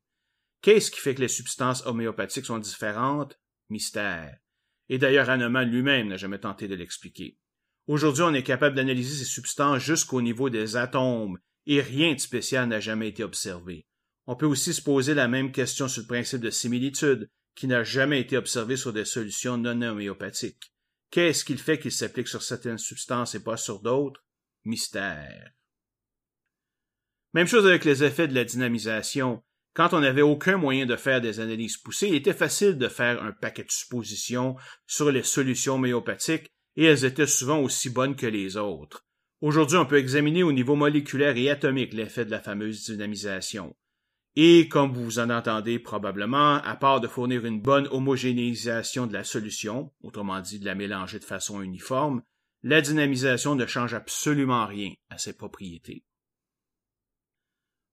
Qu'est-ce 0.63 0.91
qui 0.91 1.01
fait 1.01 1.15
que 1.15 1.21
les 1.21 1.29
substances 1.29 1.85
homéopathiques 1.87 2.47
sont 2.47 2.59
différentes? 2.59 3.39
Mystère. 3.69 4.39
Et 4.89 4.99
d'ailleurs 4.99 5.31
Hahnemann 5.31 5.71
lui-même 5.71 6.09
n'a 6.09 6.17
jamais 6.17 6.39
tenté 6.39 6.67
de 6.67 6.75
l'expliquer. 6.75 7.37
Aujourd'hui, 7.87 8.23
on 8.23 8.35
est 8.35 8.43
capable 8.43 8.77
d'analyser 8.77 9.25
ces 9.25 9.31
substances 9.31 9.83
jusqu'au 9.83 10.23
niveau 10.23 10.49
des 10.49 10.77
atomes, 10.77 11.39
et 11.67 11.81
rien 11.81 12.15
de 12.15 12.21
spécial 12.21 12.69
n'a 12.69 12.81
jamais 12.81 13.09
été 13.09 13.23
observé. 13.23 13.87
On 14.27 14.37
peut 14.37 14.47
aussi 14.47 14.73
se 14.73 14.83
poser 14.83 15.15
la 15.15 15.29
même 15.29 15.53
question 15.53 15.89
sur 15.89 16.03
le 16.03 16.07
principe 16.07 16.41
de 16.41 16.51
similitude, 16.51 17.29
qui 17.55 17.67
n'a 17.67 17.83
jamais 17.83 18.21
été 18.21 18.37
observé 18.37 18.77
sur 18.77 18.93
des 18.93 19.05
solutions 19.05 19.57
non 19.57 19.83
homéopathiques. 19.83 20.70
Qu'est-ce 21.11 21.45
qu'il 21.45 21.59
fait 21.59 21.79
qu'il 21.79 21.93
s'applique 21.93 22.29
sur 22.29 22.43
certaines 22.43 22.79
substances 22.79 23.35
et 23.35 23.43
pas 23.43 23.57
sur 23.57 23.81
d'autres? 23.81 24.25
Mystère. 24.65 25.53
Même 27.33 27.47
chose 27.47 27.67
avec 27.67 27.85
les 27.85 28.05
effets 28.05 28.29
de 28.29 28.35
la 28.35 28.45
dynamisation. 28.45 29.43
Quand 29.73 29.95
on 29.95 30.01
n'avait 30.01 30.23
aucun 30.23 30.57
moyen 30.57 30.87
de 30.87 30.97
faire 30.97 31.21
des 31.21 31.41
analyses 31.41 31.77
poussées, 31.77 32.09
il 32.09 32.15
était 32.15 32.33
facile 32.33 32.77
de 32.77 32.89
faire 32.89 33.23
un 33.23 33.33
paquet 33.33 33.65
de 33.65 33.71
suppositions 33.71 34.57
sur 34.87 35.11
les 35.13 35.23
solutions 35.23 35.77
homéopathiques 35.77 36.51
et 36.77 36.85
elles 36.85 37.05
étaient 37.05 37.27
souvent 37.27 37.61
aussi 37.61 37.91
bonnes 37.91 38.17
que 38.17 38.27
les 38.27 38.57
autres. 38.57 39.07
Aujourd'hui, 39.41 39.79
on 39.79 39.87
peut 39.87 39.99
examiner 39.99 40.43
au 40.43 40.53
niveau 40.53 40.77
moléculaire 40.77 41.37
et 41.37 41.51
atomique 41.51 41.95
l'effet 41.95 42.25
de 42.25 42.31
la 42.31 42.41
fameuse 42.41 42.85
dynamisation. 42.85 43.75
Et 44.37 44.69
comme 44.69 44.93
vous 44.93 45.19
en 45.19 45.29
entendez 45.31 45.79
probablement, 45.79 46.57
à 46.63 46.77
part 46.77 47.01
de 47.01 47.09
fournir 47.09 47.45
une 47.45 47.61
bonne 47.61 47.89
homogénéisation 47.91 49.07
de 49.07 49.13
la 49.13 49.25
solution, 49.25 49.93
autrement 50.03 50.41
dit 50.41 50.61
de 50.61 50.67
la 50.67 50.77
mélanger 50.77 51.19
de 51.19 51.25
façon 51.25 51.61
uniforme, 51.61 52.23
la 52.63 52.81
dynamisation 52.81 53.55
ne 53.55 53.67
change 53.67 53.95
absolument 53.95 54.67
rien 54.67 54.93
à 55.09 55.19
ses 55.19 55.33
propriétés. 55.33 56.05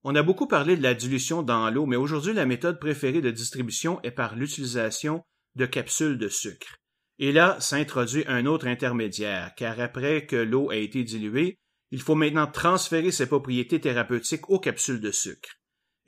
On 0.04 0.14
a 0.14 0.22
beaucoup 0.22 0.46
parlé 0.46 0.76
de 0.76 0.82
la 0.82 0.94
dilution 0.94 1.42
dans 1.42 1.68
l'eau, 1.70 1.86
mais 1.86 1.96
aujourd'hui 1.96 2.32
la 2.32 2.46
méthode 2.46 2.78
préférée 2.78 3.20
de 3.20 3.32
distribution 3.32 4.00
est 4.02 4.12
par 4.12 4.36
l'utilisation 4.36 5.24
de 5.56 5.66
capsules 5.66 6.18
de 6.18 6.28
sucre. 6.28 6.76
Et 7.18 7.32
là 7.32 7.58
s'introduit 7.58 8.24
un 8.28 8.46
autre 8.46 8.68
intermédiaire, 8.68 9.54
car 9.56 9.80
après 9.80 10.24
que 10.26 10.36
l'eau 10.36 10.70
a 10.70 10.76
été 10.76 11.02
diluée, 11.02 11.58
il 11.90 12.00
faut 12.00 12.14
maintenant 12.14 12.46
transférer 12.46 13.10
ses 13.10 13.26
propriétés 13.26 13.80
thérapeutiques 13.80 14.48
aux 14.50 14.60
capsules 14.60 15.00
de 15.00 15.10
sucre. 15.10 15.57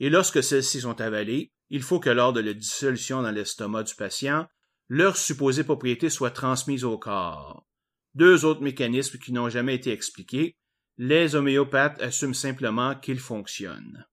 Et 0.01 0.09
lorsque 0.09 0.41
celles-ci 0.41 0.81
sont 0.81 0.99
avalées, 0.99 1.51
il 1.69 1.83
faut 1.83 1.99
que 1.99 2.09
lors 2.09 2.33
de 2.33 2.39
la 2.39 2.55
dissolution 2.55 3.21
dans 3.21 3.29
l'estomac 3.29 3.83
du 3.83 3.93
patient, 3.93 4.47
leurs 4.89 5.15
supposées 5.15 5.63
propriétés 5.63 6.09
soient 6.09 6.31
transmises 6.31 6.83
au 6.83 6.97
corps. 6.97 7.67
Deux 8.15 8.43
autres 8.43 8.63
mécanismes 8.63 9.19
qui 9.19 9.31
n'ont 9.31 9.47
jamais 9.47 9.75
été 9.75 9.91
expliqués, 9.91 10.57
les 10.97 11.35
homéopathes 11.35 12.01
assument 12.01 12.33
simplement 12.33 12.95
qu'ils 12.95 13.19
fonctionnent. 13.19 14.03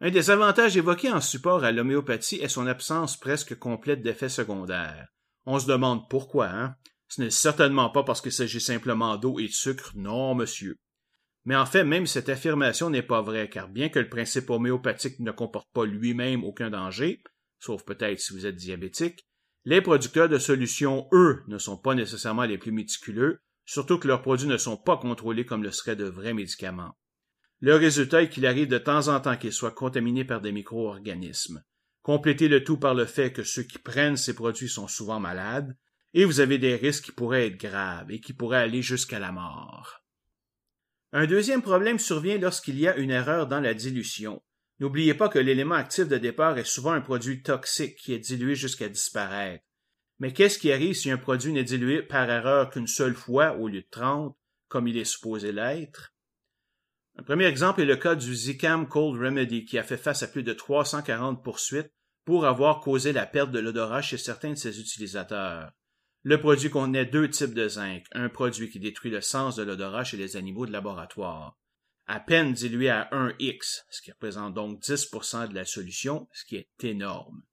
Un 0.00 0.10
des 0.10 0.30
avantages 0.30 0.76
évoqués 0.76 1.12
en 1.12 1.20
support 1.20 1.62
à 1.62 1.70
l'homéopathie 1.70 2.40
est 2.40 2.48
son 2.48 2.66
absence 2.66 3.16
presque 3.16 3.56
complète 3.56 4.02
d'effets 4.02 4.28
secondaires. 4.28 5.06
On 5.46 5.60
se 5.60 5.66
demande 5.66 6.10
pourquoi, 6.10 6.48
hein? 6.48 6.74
Ce 7.06 7.20
n'est 7.20 7.30
certainement 7.30 7.90
pas 7.90 8.02
parce 8.02 8.20
qu'il 8.20 8.32
s'agit 8.32 8.60
simplement 8.60 9.16
d'eau 9.16 9.38
et 9.38 9.46
de 9.46 9.52
sucre, 9.52 9.92
non, 9.94 10.34
monsieur. 10.34 10.76
Mais 11.46 11.54
en 11.54 11.64
fait, 11.64 11.84
même 11.84 12.06
cette 12.06 12.28
affirmation 12.28 12.90
n'est 12.90 13.02
pas 13.02 13.22
vraie, 13.22 13.48
car 13.48 13.68
bien 13.68 13.88
que 13.88 14.00
le 14.00 14.08
principe 14.08 14.50
homéopathique 14.50 15.20
ne 15.20 15.30
comporte 15.30 15.68
pas 15.72 15.86
lui-même 15.86 16.42
aucun 16.42 16.70
danger, 16.70 17.22
sauf 17.60 17.84
peut-être 17.84 18.20
si 18.20 18.32
vous 18.32 18.46
êtes 18.46 18.56
diabétique, 18.56 19.24
les 19.64 19.80
producteurs 19.80 20.28
de 20.28 20.38
solutions, 20.38 21.08
eux, 21.12 21.44
ne 21.46 21.58
sont 21.58 21.76
pas 21.76 21.94
nécessairement 21.94 22.44
les 22.44 22.58
plus 22.58 22.72
méticuleux, 22.72 23.38
surtout 23.64 23.98
que 23.98 24.08
leurs 24.08 24.22
produits 24.22 24.48
ne 24.48 24.56
sont 24.56 24.76
pas 24.76 24.96
contrôlés 24.96 25.46
comme 25.46 25.62
le 25.62 25.70
seraient 25.70 25.96
de 25.96 26.04
vrais 26.04 26.34
médicaments. 26.34 26.96
Le 27.60 27.76
résultat 27.76 28.22
est 28.22 28.28
qu'il 28.28 28.46
arrive 28.46 28.68
de 28.68 28.78
temps 28.78 29.06
en 29.06 29.20
temps 29.20 29.36
qu'ils 29.36 29.52
soient 29.52 29.70
contaminés 29.70 30.24
par 30.24 30.40
des 30.40 30.52
micro-organismes. 30.52 31.62
Complétez 32.02 32.48
le 32.48 32.64
tout 32.64 32.76
par 32.76 32.94
le 32.94 33.06
fait 33.06 33.32
que 33.32 33.44
ceux 33.44 33.62
qui 33.62 33.78
prennent 33.78 34.16
ces 34.16 34.34
produits 34.34 34.68
sont 34.68 34.88
souvent 34.88 35.20
malades, 35.20 35.76
et 36.12 36.24
vous 36.24 36.40
avez 36.40 36.58
des 36.58 36.74
risques 36.74 37.04
qui 37.04 37.12
pourraient 37.12 37.46
être 37.46 37.56
graves 37.56 38.10
et 38.10 38.20
qui 38.20 38.32
pourraient 38.32 38.58
aller 38.58 38.82
jusqu'à 38.82 39.20
la 39.20 39.32
mort. 39.32 40.05
Un 41.12 41.26
deuxième 41.26 41.62
problème 41.62 41.98
survient 41.98 42.38
lorsqu'il 42.38 42.78
y 42.78 42.88
a 42.88 42.96
une 42.96 43.10
erreur 43.10 43.46
dans 43.46 43.60
la 43.60 43.74
dilution. 43.74 44.42
N'oubliez 44.80 45.14
pas 45.14 45.28
que 45.28 45.38
l'élément 45.38 45.74
actif 45.74 46.08
de 46.08 46.18
départ 46.18 46.58
est 46.58 46.64
souvent 46.64 46.92
un 46.92 47.00
produit 47.00 47.42
toxique 47.42 47.96
qui 47.96 48.12
est 48.12 48.18
dilué 48.18 48.54
jusqu'à 48.54 48.88
disparaître. 48.88 49.64
Mais 50.18 50.32
qu'est-ce 50.32 50.58
qui 50.58 50.72
arrive 50.72 50.94
si 50.94 51.10
un 51.10 51.16
produit 51.16 51.52
n'est 51.52 51.64
dilué 51.64 52.02
par 52.02 52.28
erreur 52.28 52.70
qu'une 52.70 52.86
seule 52.86 53.14
fois 53.14 53.56
au 53.56 53.68
lieu 53.68 53.82
de 53.82 53.88
trente, 53.90 54.36
comme 54.68 54.88
il 54.88 54.96
est 54.98 55.04
supposé 55.04 55.52
l'être? 55.52 56.14
Un 57.18 57.22
premier 57.22 57.46
exemple 57.46 57.80
est 57.80 57.86
le 57.86 57.96
cas 57.96 58.14
du 58.14 58.34
Zicam 58.34 58.86
Cold 58.86 59.18
Remedy 59.18 59.64
qui 59.64 59.78
a 59.78 59.82
fait 59.82 59.96
face 59.96 60.22
à 60.22 60.28
plus 60.28 60.42
de 60.42 60.52
340 60.52 61.42
poursuites 61.42 61.92
pour 62.26 62.44
avoir 62.44 62.80
causé 62.80 63.12
la 63.12 63.24
perte 63.24 63.52
de 63.52 63.58
l'odorat 63.58 64.02
chez 64.02 64.18
certains 64.18 64.50
de 64.50 64.56
ses 64.56 64.80
utilisateurs. 64.80 65.72
Le 66.26 66.40
produit 66.40 66.70
contenait 66.70 67.06
deux 67.06 67.30
types 67.30 67.54
de 67.54 67.68
zinc, 67.68 68.02
un 68.10 68.28
produit 68.28 68.68
qui 68.68 68.80
détruit 68.80 69.12
le 69.12 69.20
sens 69.20 69.54
de 69.54 69.62
l'odorat 69.62 70.02
chez 70.02 70.16
les 70.16 70.36
animaux 70.36 70.66
de 70.66 70.72
laboratoire. 70.72 71.56
À 72.08 72.18
peine 72.18 72.52
dilué 72.52 72.88
à 72.88 73.08
1x, 73.12 73.84
ce 73.90 74.02
qui 74.02 74.10
représente 74.10 74.52
donc 74.52 74.82
10% 74.82 75.46
de 75.46 75.54
la 75.54 75.64
solution, 75.64 76.28
ce 76.32 76.44
qui 76.44 76.56
est 76.56 76.68
énorme. 76.82 77.44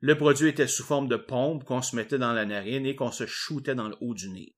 Le 0.00 0.18
produit 0.18 0.48
était 0.48 0.66
sous 0.66 0.82
forme 0.82 1.06
de 1.06 1.14
pompe 1.14 1.62
qu'on 1.62 1.80
se 1.80 1.94
mettait 1.94 2.18
dans 2.18 2.32
la 2.32 2.44
narine 2.44 2.86
et 2.86 2.96
qu'on 2.96 3.12
se 3.12 3.24
shootait 3.24 3.76
dans 3.76 3.86
le 3.86 3.96
haut 4.00 4.14
du 4.14 4.30
nez. 4.30 4.56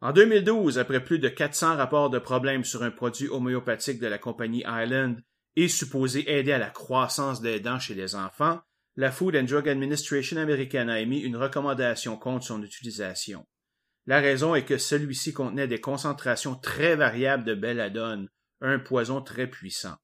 En 0.00 0.12
2012, 0.12 0.78
après 0.78 1.02
plus 1.02 1.18
de 1.18 1.28
400 1.28 1.76
rapports 1.76 2.10
de 2.10 2.20
problèmes 2.20 2.62
sur 2.62 2.84
un 2.84 2.92
produit 2.92 3.26
homéopathique 3.26 3.98
de 3.98 4.06
la 4.06 4.18
compagnie 4.18 4.62
Island 4.64 5.20
et 5.56 5.66
supposé 5.66 6.30
aider 6.30 6.52
à 6.52 6.58
la 6.58 6.70
croissance 6.70 7.40
des 7.40 7.58
dents 7.58 7.80
chez 7.80 7.96
les 7.96 8.14
enfants, 8.14 8.60
la 9.00 9.10
Food 9.10 9.34
and 9.34 9.44
Drug 9.44 9.66
Administration 9.66 10.36
américaine 10.36 10.90
a 10.90 11.00
émis 11.00 11.20
une 11.20 11.38
recommandation 11.38 12.18
contre 12.18 12.44
son 12.44 12.62
utilisation. 12.62 13.46
La 14.04 14.20
raison 14.20 14.54
est 14.54 14.66
que 14.66 14.76
celui-ci 14.76 15.32
contenait 15.32 15.66
des 15.66 15.80
concentrations 15.80 16.54
très 16.54 16.96
variables 16.96 17.44
de 17.44 17.54
belladone, 17.54 18.28
un 18.60 18.78
poison 18.78 19.22
très 19.22 19.46
puissant. 19.46 19.96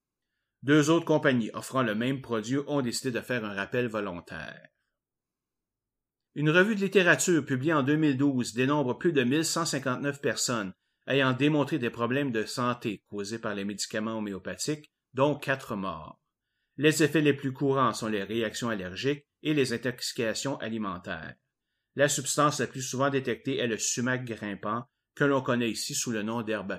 Deux 0.63 0.89
autres 0.89 1.05
compagnies 1.05 1.51
offrant 1.53 1.83
le 1.83 1.95
même 1.95 2.23
produit 2.23 2.61
ont 2.69 2.81
décidé 2.81 3.11
de 3.11 3.21
faire 3.21 3.45
un 3.45 3.53
rappel 3.53 3.87
volontaire. 3.87 4.67
Une 6.35 6.49
revue 6.49 6.75
de 6.75 6.81
littérature 6.81 7.45
publiée 7.45 7.75
en 7.75 7.83
2012 7.83 8.55
dénombre 8.55 8.97
plus 8.97 9.13
de 9.13 9.25
1159 9.25 10.23
personnes 10.23 10.73
ayant 11.07 11.35
démontré 11.35 11.79
des 11.79 11.91
problèmes 11.91 12.33
de 12.33 12.45
santé 12.45 13.03
causés 13.11 13.41
par 13.41 13.55
les 13.55 13.67
médicaments 13.67 14.17
homéopathiques, 14.17 14.91
dont 15.13 15.35
quatre 15.35 15.77
morts. 15.77 16.19
Les 16.79 17.03
effets 17.03 17.23
les 17.23 17.33
plus 17.33 17.53
courants 17.53 17.95
sont 17.95 18.09
les 18.09 18.23
réactions 18.23 18.69
allergiques 18.69 19.27
et 19.43 19.55
les 19.55 19.73
intoxications 19.73 20.57
alimentaires. 20.59 21.35
La 21.95 22.09
substance 22.09 22.61
la 22.61 22.67
plus 22.67 22.83
souvent 22.83 23.09
détectée 23.09 23.59
est 23.59 23.67
le 23.67 23.79
sumac 23.79 24.25
grimpant, 24.25 24.85
que 25.15 25.25
l'on 25.25 25.41
connaît 25.41 25.71
ici 25.71 25.95
sous 25.95 26.11
le 26.11 26.23
nom 26.23 26.43
d'herbe. 26.43 26.79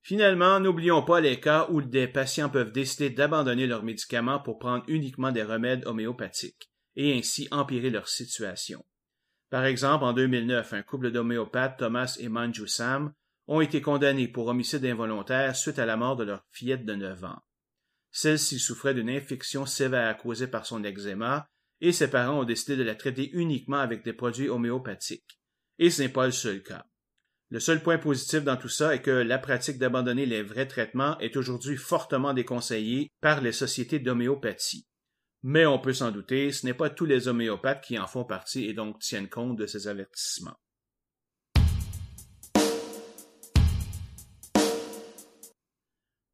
Finalement, 0.00 0.58
n'oublions 0.58 1.02
pas 1.02 1.20
les 1.20 1.38
cas 1.38 1.66
où 1.68 1.82
des 1.82 2.08
patients 2.08 2.48
peuvent 2.48 2.72
décider 2.72 3.10
d'abandonner 3.10 3.66
leurs 3.66 3.82
médicaments 3.82 4.40
pour 4.40 4.58
prendre 4.58 4.84
uniquement 4.88 5.32
des 5.32 5.42
remèdes 5.42 5.86
homéopathiques 5.86 6.70
et 6.96 7.16
ainsi 7.18 7.46
empirer 7.50 7.90
leur 7.90 8.08
situation. 8.08 8.86
Par 9.50 9.66
exemple, 9.66 10.04
en 10.04 10.14
2009, 10.14 10.72
un 10.72 10.82
couple 10.82 11.10
d'homéopathes, 11.10 11.78
Thomas 11.78 12.16
et 12.18 12.30
Manju 12.30 12.66
Sam, 12.66 13.12
ont 13.46 13.60
été 13.60 13.82
condamnés 13.82 14.28
pour 14.28 14.46
homicide 14.46 14.84
involontaire 14.86 15.54
suite 15.54 15.78
à 15.78 15.86
la 15.86 15.98
mort 15.98 16.16
de 16.16 16.24
leur 16.24 16.44
fillette 16.50 16.86
de 16.86 16.94
9 16.94 17.24
ans. 17.24 17.42
Celle-ci 18.10 18.58
souffrait 18.58 18.94
d'une 18.94 19.10
infection 19.10 19.66
sévère 19.66 20.16
causée 20.16 20.48
par 20.48 20.66
son 20.66 20.82
eczéma 20.84 21.46
et 21.80 21.92
ses 21.92 22.08
parents 22.08 22.40
ont 22.40 22.44
décidé 22.44 22.76
de 22.76 22.82
la 22.82 22.94
traiter 22.94 23.30
uniquement 23.32 23.78
avec 23.78 24.04
des 24.04 24.12
produits 24.12 24.48
homéopathiques. 24.48 25.38
Et 25.78 25.90
ce 25.90 26.02
n'est 26.02 26.08
pas 26.08 26.26
le 26.26 26.32
seul 26.32 26.62
cas. 26.62 26.84
Le 27.50 27.60
seul 27.60 27.82
point 27.82 27.98
positif 27.98 28.44
dans 28.44 28.56
tout 28.56 28.68
ça 28.68 28.94
est 28.94 29.00
que 29.00 29.10
la 29.10 29.38
pratique 29.38 29.78
d'abandonner 29.78 30.26
les 30.26 30.42
vrais 30.42 30.66
traitements 30.66 31.18
est 31.18 31.36
aujourd'hui 31.36 31.76
fortement 31.76 32.34
déconseillée 32.34 33.10
par 33.20 33.40
les 33.40 33.52
sociétés 33.52 34.00
d'homéopathie. 34.00 34.86
Mais 35.42 35.64
on 35.64 35.78
peut 35.78 35.94
s'en 35.94 36.10
douter, 36.10 36.52
ce 36.52 36.66
n'est 36.66 36.74
pas 36.74 36.90
tous 36.90 37.06
les 37.06 37.28
homéopathes 37.28 37.84
qui 37.84 37.98
en 37.98 38.06
font 38.06 38.24
partie 38.24 38.66
et 38.66 38.74
donc 38.74 38.98
tiennent 38.98 39.30
compte 39.30 39.56
de 39.56 39.66
ces 39.66 39.88
avertissements. 39.88 40.58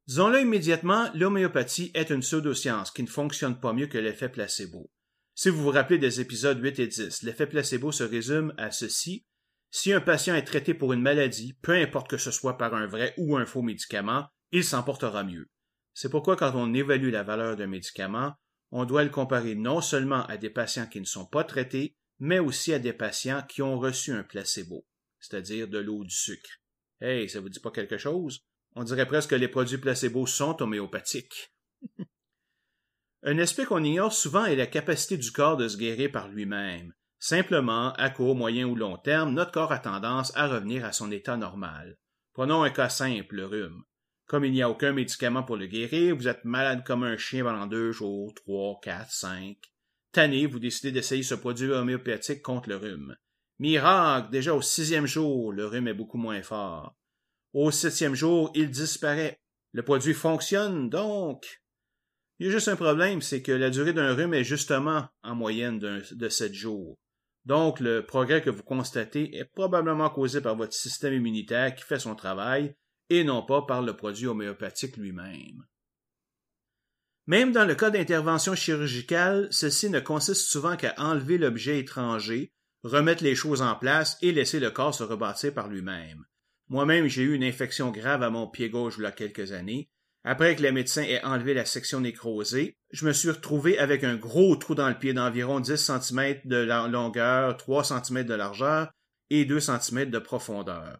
Disons-le 0.07 0.41
immédiatement, 0.41 1.09
l'homéopathie 1.15 1.91
est 1.95 2.11
une 2.11 2.19
pseudoscience 2.19 2.91
qui 2.91 3.01
ne 3.01 3.07
fonctionne 3.07 3.59
pas 3.59 3.73
mieux 3.73 3.87
que 3.87 3.97
l'effet 3.97 4.29
placebo. 4.29 4.91
Si 5.33 5.49
vous 5.49 5.63
vous 5.63 5.71
rappelez 5.71 5.97
des 5.97 6.21
épisodes 6.21 6.61
8 6.61 6.79
et 6.79 6.87
10, 6.87 7.23
l'effet 7.23 7.47
placebo 7.47 7.91
se 7.91 8.03
résume 8.03 8.53
à 8.57 8.69
ceci. 8.69 9.25
Si 9.71 9.91
un 9.91 10.01
patient 10.01 10.35
est 10.35 10.45
traité 10.45 10.75
pour 10.75 10.93
une 10.93 11.01
maladie, 11.01 11.57
peu 11.61 11.73
importe 11.73 12.07
que 12.07 12.17
ce 12.17 12.29
soit 12.29 12.57
par 12.57 12.75
un 12.75 12.85
vrai 12.85 13.15
ou 13.17 13.35
un 13.35 13.45
faux 13.45 13.63
médicament, 13.63 14.27
il 14.51 14.63
s'en 14.63 14.83
portera 14.83 15.23
mieux. 15.23 15.47
C'est 15.93 16.09
pourquoi 16.09 16.35
quand 16.35 16.53
on 16.53 16.73
évalue 16.73 17.09
la 17.09 17.23
valeur 17.23 17.55
d'un 17.55 17.67
médicament, 17.67 18.33
on 18.71 18.85
doit 18.85 19.03
le 19.03 19.09
comparer 19.09 19.55
non 19.55 19.81
seulement 19.81 20.25
à 20.27 20.37
des 20.37 20.51
patients 20.51 20.87
qui 20.87 20.99
ne 20.99 21.05
sont 21.05 21.25
pas 21.25 21.43
traités, 21.43 21.95
mais 22.19 22.39
aussi 22.39 22.73
à 22.73 22.79
des 22.79 22.93
patients 22.93 23.43
qui 23.49 23.61
ont 23.63 23.79
reçu 23.79 24.11
un 24.11 24.23
placebo, 24.23 24.85
c'est-à-dire 25.19 25.67
de 25.67 25.79
l'eau 25.79 26.03
du 26.03 26.15
sucre. 26.15 26.61
Hey, 27.01 27.27
ça 27.27 27.39
vous 27.39 27.49
dit 27.49 27.59
pas 27.59 27.71
quelque 27.71 27.97
chose? 27.97 28.45
On 28.75 28.83
dirait 28.83 29.07
presque 29.07 29.29
que 29.29 29.35
les 29.35 29.47
produits 29.47 29.77
placebo 29.77 30.25
sont 30.25 30.61
homéopathiques. 30.61 31.53
un 33.23 33.39
aspect 33.39 33.65
qu'on 33.65 33.83
ignore 33.83 34.11
souvent 34.11 34.45
est 34.45 34.57
la 34.57 34.67
capacité 34.67 35.17
du 35.17 35.31
corps 35.31 35.55
de 35.55 35.69
se 35.69 35.77
guérir 35.77 36.11
par 36.11 36.27
lui-même. 36.27 36.93
Simplement, 37.17 37.93
à 37.93 38.09
court, 38.09 38.35
moyen 38.35 38.67
ou 38.67 38.75
long 38.75 38.97
terme, 38.97 39.33
notre 39.33 39.51
corps 39.51 39.71
a 39.71 39.79
tendance 39.79 40.35
à 40.35 40.47
revenir 40.47 40.83
à 40.83 40.91
son 40.91 41.09
état 41.09 41.37
normal. 41.37 41.97
Prenons 42.33 42.63
un 42.63 42.69
cas 42.69 42.89
simple, 42.89 43.35
le 43.35 43.45
rhume. 43.45 43.83
Comme 44.27 44.43
il 44.43 44.51
n'y 44.51 44.61
a 44.61 44.69
aucun 44.69 44.91
médicament 44.91 45.43
pour 45.43 45.55
le 45.55 45.67
guérir, 45.67 46.15
vous 46.15 46.27
êtes 46.27 46.43
malade 46.43 46.83
comme 46.85 47.03
un 47.03 47.15
chien 47.15 47.43
pendant 47.43 47.67
deux 47.67 47.93
jours, 47.93 48.33
trois, 48.33 48.79
quatre, 48.81 49.11
cinq. 49.11 49.57
tanné, 50.11 50.47
vous 50.47 50.59
décidez 50.59 50.91
d'essayer 50.91 51.23
ce 51.23 51.35
produit 51.35 51.71
homéopathique 51.71 52.41
contre 52.41 52.69
le 52.69 52.75
rhume. 52.75 53.15
Miracle, 53.59 54.31
déjà 54.31 54.53
au 54.53 54.61
sixième 54.61 55.05
jour, 55.05 55.53
le 55.53 55.65
rhume 55.65 55.87
est 55.87 55.93
beaucoup 55.93 56.17
moins 56.17 56.41
fort. 56.41 56.97
Au 57.55 57.71
septième 57.71 58.15
jour, 58.15 58.51
il 58.53 58.69
disparaît. 58.69 59.39
Le 59.71 59.81
produit 59.81 60.13
fonctionne 60.13 60.89
donc. 60.89 61.61
Il 62.37 62.47
y 62.47 62.49
a 62.49 62.51
juste 62.51 62.67
un 62.67 62.75
problème, 62.75 63.21
c'est 63.21 63.41
que 63.41 63.53
la 63.53 63.69
durée 63.69 63.93
d'un 63.93 64.13
rhume 64.13 64.33
est 64.33 64.43
justement 64.43 65.07
en 65.23 65.35
moyenne 65.35 65.79
de 65.79 66.29
sept 66.29 66.53
jours. 66.53 66.97
Donc, 67.45 67.79
le 67.79 68.05
progrès 68.05 68.41
que 68.41 68.49
vous 68.49 68.61
constatez 68.61 69.37
est 69.37 69.45
probablement 69.45 70.09
causé 70.09 70.41
par 70.41 70.57
votre 70.57 70.73
système 70.73 71.13
immunitaire 71.13 71.73
qui 71.73 71.85
fait 71.85 71.97
son 71.97 72.13
travail 72.13 72.75
et 73.09 73.23
non 73.23 73.41
pas 73.41 73.61
par 73.61 73.81
le 73.81 73.95
produit 73.95 74.27
homéopathique 74.27 74.97
lui-même. 74.97 75.63
Même 77.25 77.53
dans 77.53 77.65
le 77.65 77.75
cas 77.75 77.89
d'intervention 77.89 78.53
chirurgicale, 78.53 79.47
ceci 79.49 79.89
ne 79.89 80.01
consiste 80.01 80.49
souvent 80.49 80.75
qu'à 80.75 80.93
enlever 80.97 81.37
l'objet 81.37 81.79
étranger, 81.79 82.51
remettre 82.83 83.23
les 83.23 83.33
choses 83.33 83.61
en 83.61 83.75
place 83.75 84.17
et 84.21 84.33
laisser 84.33 84.59
le 84.59 84.71
corps 84.71 84.93
se 84.93 85.03
rebâtir 85.03 85.53
par 85.53 85.69
lui-même. 85.69 86.25
Moi-même, 86.69 87.07
j'ai 87.07 87.23
eu 87.23 87.33
une 87.33 87.43
infection 87.43 87.91
grave 87.91 88.23
à 88.23 88.29
mon 88.29 88.47
pied 88.47 88.69
gauche 88.69 88.95
il 88.97 89.03
y 89.03 89.05
a 89.07 89.11
quelques 89.11 89.51
années. 89.51 89.89
Après 90.23 90.55
que 90.55 90.63
le 90.63 90.71
médecin 90.71 91.03
ait 91.03 91.23
enlevé 91.23 91.53
la 91.53 91.65
section 91.65 91.99
nécrosée, 91.99 92.77
je 92.91 93.05
me 93.05 93.13
suis 93.13 93.29
retrouvé 93.29 93.77
avec 93.77 94.03
un 94.03 94.15
gros 94.15 94.55
trou 94.55 94.73
dans 94.73 94.89
le 94.89 94.97
pied 94.97 95.13
d'environ 95.13 95.59
10 95.59 95.77
cm 95.77 96.41
de 96.45 96.87
longueur, 96.89 97.55
3 97.57 97.83
cm 97.83 98.23
de 98.23 98.33
largeur 98.33 98.89
et 99.29 99.45
2 99.45 99.59
cm 99.59 100.09
de 100.09 100.17
profondeur. 100.17 100.97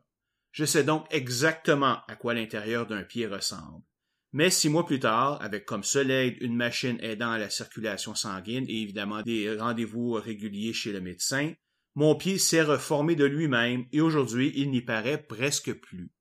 Je 0.52 0.64
sais 0.64 0.84
donc 0.84 1.08
exactement 1.10 1.98
à 2.08 2.16
quoi 2.16 2.36
l'intérieur 2.36 2.86
d'un 2.86 3.04
pied 3.04 3.26
ressemble. 3.26 3.84
Mais 4.32 4.50
six 4.52 4.70
mois 4.70 4.86
plus 4.86 5.00
tard, 5.00 5.42
avec 5.42 5.66
comme 5.66 5.84
seule 5.84 6.12
aide 6.12 6.38
une 6.42 6.56
machine 6.56 7.00
aidant 7.02 7.32
à 7.32 7.38
la 7.40 7.50
circulation 7.50 8.14
sanguine 8.16 8.66
et 8.68 8.82
évidemment 8.82 9.22
des 9.22 9.56
rendez-vous 9.58 10.12
réguliers 10.12 10.74
chez 10.74 10.92
le 10.92 11.02
médecin, 11.02 11.54
mon 11.96 12.16
pied 12.16 12.38
s'est 12.38 12.62
reformé 12.62 13.16
de 13.16 13.26
lui-même 13.26 13.86
et 13.92 14.02
aujourd'hui 14.02 14.52
il 14.56 14.70
n'y 14.70 14.82
paraît 14.82 15.22
presque 15.22 15.74
plus. 15.74 16.12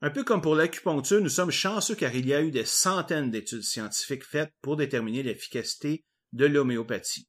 Un 0.00 0.10
peu 0.10 0.24
comme 0.24 0.42
pour 0.42 0.56
l'acupuncture, 0.56 1.20
nous 1.20 1.28
sommes 1.28 1.50
chanceux 1.50 1.94
car 1.94 2.14
il 2.14 2.26
y 2.26 2.34
a 2.34 2.42
eu 2.42 2.50
des 2.50 2.66
centaines 2.66 3.30
d'études 3.30 3.62
scientifiques 3.62 4.24
faites 4.24 4.52
pour 4.60 4.76
déterminer 4.76 5.22
l'efficacité 5.22 6.04
de 6.32 6.44
l'homéopathie. 6.44 7.28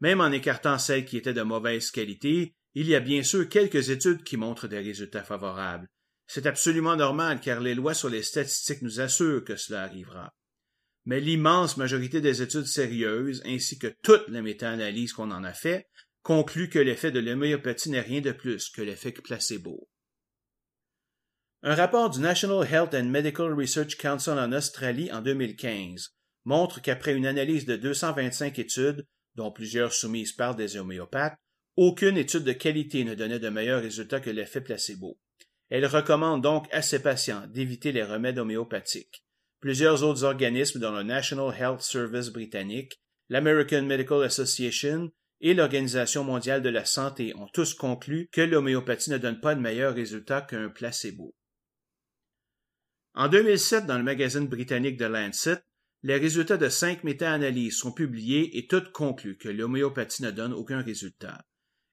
Même 0.00 0.20
en 0.20 0.30
écartant 0.30 0.78
celles 0.78 1.04
qui 1.04 1.16
étaient 1.16 1.32
de 1.32 1.42
mauvaise 1.42 1.90
qualité, 1.90 2.54
il 2.74 2.88
y 2.88 2.94
a 2.94 3.00
bien 3.00 3.22
sûr 3.22 3.48
quelques 3.48 3.90
études 3.90 4.22
qui 4.22 4.36
montrent 4.36 4.68
des 4.68 4.78
résultats 4.78 5.24
favorables. 5.24 5.88
C'est 6.26 6.46
absolument 6.46 6.96
normal 6.96 7.40
car 7.40 7.60
les 7.60 7.74
lois 7.74 7.94
sur 7.94 8.08
les 8.08 8.22
statistiques 8.22 8.82
nous 8.82 9.00
assurent 9.00 9.44
que 9.44 9.56
cela 9.56 9.82
arrivera. 9.82 10.32
Mais 11.04 11.20
l'immense 11.20 11.76
majorité 11.76 12.20
des 12.20 12.42
études 12.42 12.66
sérieuses, 12.66 13.42
ainsi 13.44 13.78
que 13.78 13.88
toutes 14.02 14.28
les 14.28 14.42
méta-analyses 14.42 15.12
qu'on 15.12 15.30
en 15.30 15.44
a 15.44 15.52
fait, 15.52 15.88
concluent 16.22 16.68
que 16.68 16.78
l'effet 16.78 17.10
de 17.10 17.18
l'homéopathie 17.18 17.90
n'est 17.90 18.00
rien 18.00 18.20
de 18.20 18.32
plus 18.32 18.70
que 18.70 18.82
l'effet 18.82 19.12
placebo. 19.12 19.88
Un 21.64 21.74
rapport 21.74 22.10
du 22.10 22.20
National 22.20 22.66
Health 22.66 22.94
and 22.94 23.04
Medical 23.04 23.52
Research 23.52 23.96
Council 23.96 24.32
en 24.32 24.52
Australie 24.52 25.12
en 25.12 25.22
2015 25.22 26.14
montre 26.44 26.82
qu'après 26.82 27.14
une 27.14 27.26
analyse 27.26 27.66
de 27.66 27.76
225 27.76 28.58
études, 28.58 29.06
dont 29.36 29.52
plusieurs 29.52 29.92
soumises 29.92 30.32
par 30.32 30.56
des 30.56 30.76
homéopathes, 30.76 31.38
aucune 31.76 32.16
étude 32.16 32.44
de 32.44 32.52
qualité 32.52 33.04
ne 33.04 33.14
donnait 33.14 33.38
de 33.38 33.48
meilleurs 33.48 33.82
résultats 33.82 34.20
que 34.20 34.30
l'effet 34.30 34.60
placebo. 34.60 35.18
Elle 35.70 35.86
recommande 35.86 36.42
donc 36.42 36.66
à 36.72 36.82
ses 36.82 37.00
patients 37.00 37.46
d'éviter 37.48 37.92
les 37.92 38.02
remèdes 38.02 38.38
homéopathiques. 38.38 39.24
Plusieurs 39.62 40.02
autres 40.02 40.24
organismes 40.24 40.80
dont 40.80 40.90
le 40.90 41.04
National 41.04 41.54
Health 41.56 41.82
Service 41.82 42.30
britannique, 42.30 43.00
l'American 43.28 43.82
Medical 43.82 44.24
Association 44.24 45.12
et 45.40 45.54
l'Organisation 45.54 46.24
mondiale 46.24 46.62
de 46.62 46.68
la 46.68 46.84
santé 46.84 47.32
ont 47.36 47.46
tous 47.46 47.72
conclu 47.72 48.28
que 48.32 48.40
l'homéopathie 48.40 49.12
ne 49.12 49.18
donne 49.18 49.40
pas 49.40 49.54
de 49.54 49.60
meilleurs 49.60 49.94
résultats 49.94 50.40
qu'un 50.40 50.68
placebo. 50.68 51.32
En 53.14 53.28
2007, 53.28 53.86
dans 53.86 53.98
le 53.98 54.02
magazine 54.02 54.48
britannique 54.48 54.98
The 54.98 55.02
Lancet, 55.02 55.62
les 56.02 56.16
résultats 56.16 56.56
de 56.56 56.68
cinq 56.68 57.04
méta-analyses 57.04 57.78
sont 57.78 57.92
publiés 57.92 58.58
et 58.58 58.66
toutes 58.66 58.90
concluent 58.90 59.38
que 59.38 59.48
l'homéopathie 59.48 60.24
ne 60.24 60.32
donne 60.32 60.54
aucun 60.54 60.82
résultat. 60.82 61.38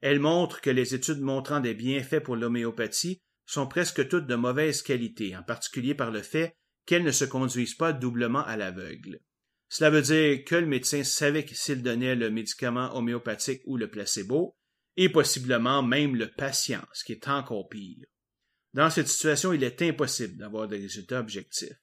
Elles 0.01 0.19
montrent 0.19 0.61
que 0.61 0.71
les 0.71 0.95
études 0.95 1.21
montrant 1.21 1.59
des 1.59 1.75
bienfaits 1.75 2.23
pour 2.23 2.35
l'homéopathie 2.35 3.21
sont 3.45 3.67
presque 3.67 4.07
toutes 4.07 4.25
de 4.25 4.35
mauvaise 4.35 4.81
qualité, 4.81 5.37
en 5.37 5.43
particulier 5.43 5.93
par 5.93 6.09
le 6.09 6.23
fait 6.23 6.55
qu'elles 6.89 7.03
ne 7.03 7.11
se 7.11 7.25
conduisent 7.25 7.75
pas 7.75 7.93
doublement 7.93 8.43
à 8.45 8.57
l'aveugle. 8.57 9.19
Cela 9.67 9.91
veut 9.91 10.01
dire 10.01 10.43
que 10.43 10.55
le 10.55 10.65
médecin 10.65 11.03
savait 11.03 11.45
s'il 11.51 11.83
donnait 11.83 12.15
le 12.15 12.31
médicament 12.31 12.97
homéopathique 12.97 13.61
ou 13.67 13.77
le 13.77 13.91
placebo, 13.91 14.57
et 14.97 15.09
possiblement 15.09 15.83
même 15.83 16.15
le 16.15 16.31
patient, 16.31 16.81
ce 16.93 17.03
qui 17.03 17.11
est 17.11 17.27
encore 17.27 17.69
pire. 17.69 18.07
Dans 18.73 18.89
cette 18.89 19.07
situation, 19.07 19.53
il 19.53 19.63
est 19.63 19.79
impossible 19.83 20.37
d'avoir 20.37 20.67
des 20.67 20.79
résultats 20.79 21.19
objectifs. 21.19 21.79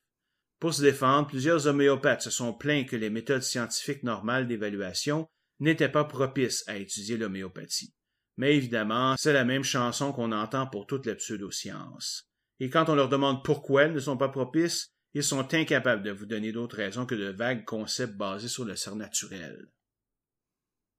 Pour 0.59 0.75
se 0.75 0.83
défendre, 0.83 1.29
plusieurs 1.29 1.69
homéopathes 1.69 2.23
se 2.23 2.31
sont 2.31 2.53
plaints 2.53 2.83
que 2.83 2.97
les 2.97 3.09
méthodes 3.09 3.45
scientifiques 3.45 4.03
normales 4.03 4.49
d'évaluation 4.49 5.29
n'étaient 5.61 5.89
pas 5.89 6.05
propices 6.05 6.65
à 6.67 6.79
étudier 6.79 7.17
l'homéopathie. 7.17 7.95
Mais 8.39 8.57
évidemment, 8.57 9.15
c'est 9.17 9.33
la 9.33 9.45
même 9.45 9.63
chanson 9.63 10.13
qu'on 10.13 10.33
entend 10.33 10.67
pour 10.67 10.89
toutes 10.89 11.07
les 11.07 11.15
pseudosciences. 11.15 12.29
Et 12.59 12.71
quand 12.71 12.89
on 12.89 12.97
leur 12.97 13.09
demande 13.09 13.45
pourquoi 13.45 13.85
elles 13.85 13.93
ne 13.93 14.01
sont 14.01 14.17
pas 14.17 14.31
propices, 14.31 14.96
ils 15.17 15.23
sont 15.23 15.55
incapables 15.55 16.03
de 16.03 16.11
vous 16.11 16.27
donner 16.27 16.53
d'autres 16.53 16.77
raisons 16.77 17.07
que 17.07 17.15
de 17.15 17.31
vagues 17.31 17.65
concepts 17.65 18.19
basés 18.19 18.49
sur 18.49 18.67
le 18.67 18.77
surnaturel. 18.77 19.67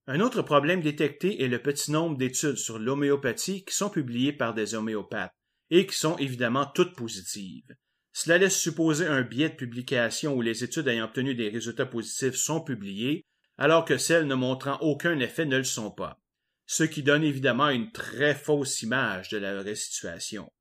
Un 0.08 0.22
autre 0.22 0.42
problème 0.42 0.82
détecté 0.82 1.44
est 1.44 1.48
le 1.48 1.62
petit 1.62 1.92
nombre 1.92 2.18
d'études 2.18 2.58
sur 2.58 2.80
l'homéopathie 2.80 3.64
qui 3.64 3.76
sont 3.76 3.92
publiées 3.92 4.34
par 4.34 4.56
des 4.56 4.74
homéopathes, 4.74 5.36
et 5.70 5.86
qui 5.86 5.96
sont 5.96 6.18
évidemment 6.18 6.66
toutes 6.66 6.96
positives. 6.96 7.76
Cela 8.12 8.40
laisse 8.40 8.60
supposer 8.60 9.06
un 9.06 9.22
biais 9.22 9.50
de 9.50 9.56
publication 9.56 10.34
où 10.34 10.42
les 10.42 10.64
études 10.64 10.88
ayant 10.88 11.06
obtenu 11.06 11.36
des 11.36 11.50
résultats 11.50 11.86
positifs 11.86 12.38
sont 12.38 12.62
publiées, 12.62 13.24
alors 13.60 13.86
que 13.86 14.00
celles 14.00 14.26
ne 14.26 14.34
montrant 14.34 14.80
aucun 14.80 15.20
effet 15.20 15.46
ne 15.46 15.58
le 15.58 15.64
sont 15.64 15.92
pas, 15.92 16.20
ce 16.66 16.84
qui 16.84 17.04
donne 17.04 17.24
évidemment 17.24 17.70
une 17.70 17.92
très 17.92 18.34
fausse 18.34 18.82
image 18.82 19.30
de 19.30 19.38
la 19.38 19.62
vraie 19.62 19.76
situation. 19.76 20.52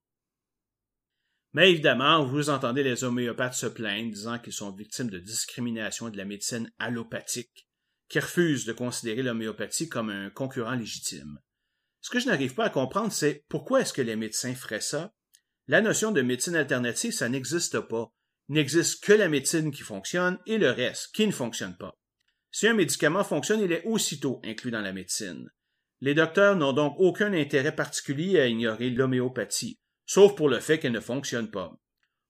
Mais 1.56 1.70
évidemment, 1.70 2.22
vous 2.22 2.50
entendez 2.50 2.82
les 2.82 3.02
homéopathes 3.02 3.54
se 3.54 3.64
plaindre, 3.64 4.12
disant 4.12 4.38
qu'ils 4.38 4.52
sont 4.52 4.72
victimes 4.72 5.08
de 5.08 5.18
discrimination 5.18 6.10
de 6.10 6.18
la 6.18 6.26
médecine 6.26 6.70
allopathique, 6.78 7.66
qui 8.10 8.18
refuse 8.18 8.66
de 8.66 8.74
considérer 8.74 9.22
l'homéopathie 9.22 9.88
comme 9.88 10.10
un 10.10 10.28
concurrent 10.28 10.74
légitime. 10.74 11.38
Ce 12.02 12.10
que 12.10 12.20
je 12.20 12.26
n'arrive 12.26 12.52
pas 12.52 12.66
à 12.66 12.70
comprendre, 12.70 13.10
c'est 13.10 13.46
pourquoi 13.48 13.80
est-ce 13.80 13.94
que 13.94 14.02
les 14.02 14.16
médecins 14.16 14.54
feraient 14.54 14.82
ça? 14.82 15.14
La 15.66 15.80
notion 15.80 16.12
de 16.12 16.20
médecine 16.20 16.56
alternative, 16.56 17.12
ça 17.12 17.30
n'existe 17.30 17.80
pas. 17.80 18.12
Il 18.50 18.56
n'existe 18.56 19.02
que 19.02 19.14
la 19.14 19.30
médecine 19.30 19.70
qui 19.70 19.80
fonctionne 19.80 20.38
et 20.44 20.58
le 20.58 20.70
reste 20.70 21.14
qui 21.14 21.26
ne 21.26 21.32
fonctionne 21.32 21.78
pas. 21.78 21.96
Si 22.50 22.68
un 22.68 22.74
médicament 22.74 23.24
fonctionne, 23.24 23.62
il 23.62 23.72
est 23.72 23.86
aussitôt 23.86 24.42
inclus 24.44 24.72
dans 24.72 24.82
la 24.82 24.92
médecine. 24.92 25.48
Les 26.02 26.12
docteurs 26.12 26.54
n'ont 26.54 26.74
donc 26.74 26.96
aucun 26.98 27.32
intérêt 27.32 27.74
particulier 27.74 28.40
à 28.40 28.46
ignorer 28.46 28.90
l'homéopathie, 28.90 29.80
sauf 30.06 30.34
pour 30.34 30.48
le 30.48 30.60
fait 30.60 30.78
qu'elle 30.78 30.92
ne 30.92 31.00
fonctionne 31.00 31.50
pas. 31.50 31.78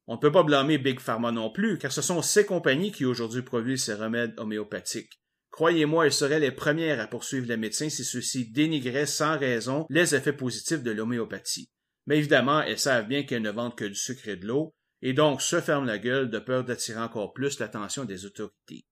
On 0.09 0.15
ne 0.15 0.21
peut 0.21 0.33
pas 0.33 0.43
blâmer 0.43 0.79
Big 0.79 1.01
Pharma 1.01 1.33
non 1.33 1.51
plus, 1.51 1.79
car 1.79 1.93
ce 1.93 2.03
sont 2.03 2.23
ces 2.23 2.47
compagnies 2.47 2.93
qui 2.93 3.05
aujourd'hui 3.05 3.43
produisent 3.43 3.85
ces 3.85 3.95
remèdes 3.95 4.35
homéopathiques. 4.39 5.21
Croyez-moi, 5.51 6.07
elles 6.07 6.12
seraient 6.12 6.41
les 6.41 6.53
premières 6.53 7.01
à 7.01 7.07
poursuivre 7.07 7.49
les 7.49 7.57
médecins 7.57 7.89
si 7.89 8.05
ceux-ci 8.05 8.51
dénigraient 8.51 9.07
sans 9.07 9.39
raison 9.39 9.87
les 9.89 10.15
effets 10.15 10.33
positifs 10.33 10.83
de 10.83 10.91
l'homéopathie. 10.91 11.71
Mais 12.07 12.19
évidemment, 12.19 12.62
elles 12.62 12.79
savent 12.79 13.09
bien 13.09 13.25
qu'elles 13.25 13.43
ne 13.43 13.51
vendent 13.51 13.77
que 13.77 13.85
du 13.85 13.95
sucre 13.95 14.29
et 14.29 14.37
de 14.37 14.47
l'eau, 14.47 14.75
et 15.03 15.12
donc 15.12 15.43
se 15.43 15.61
ferment 15.61 15.87
la 15.87 15.99
gueule 15.99 16.31
de 16.31 16.39
peur 16.39 16.65
d'attirer 16.65 17.01
encore 17.01 17.33
plus 17.33 17.59
l'attention 17.59 18.05
des 18.05 18.27
autorités. 18.27 18.85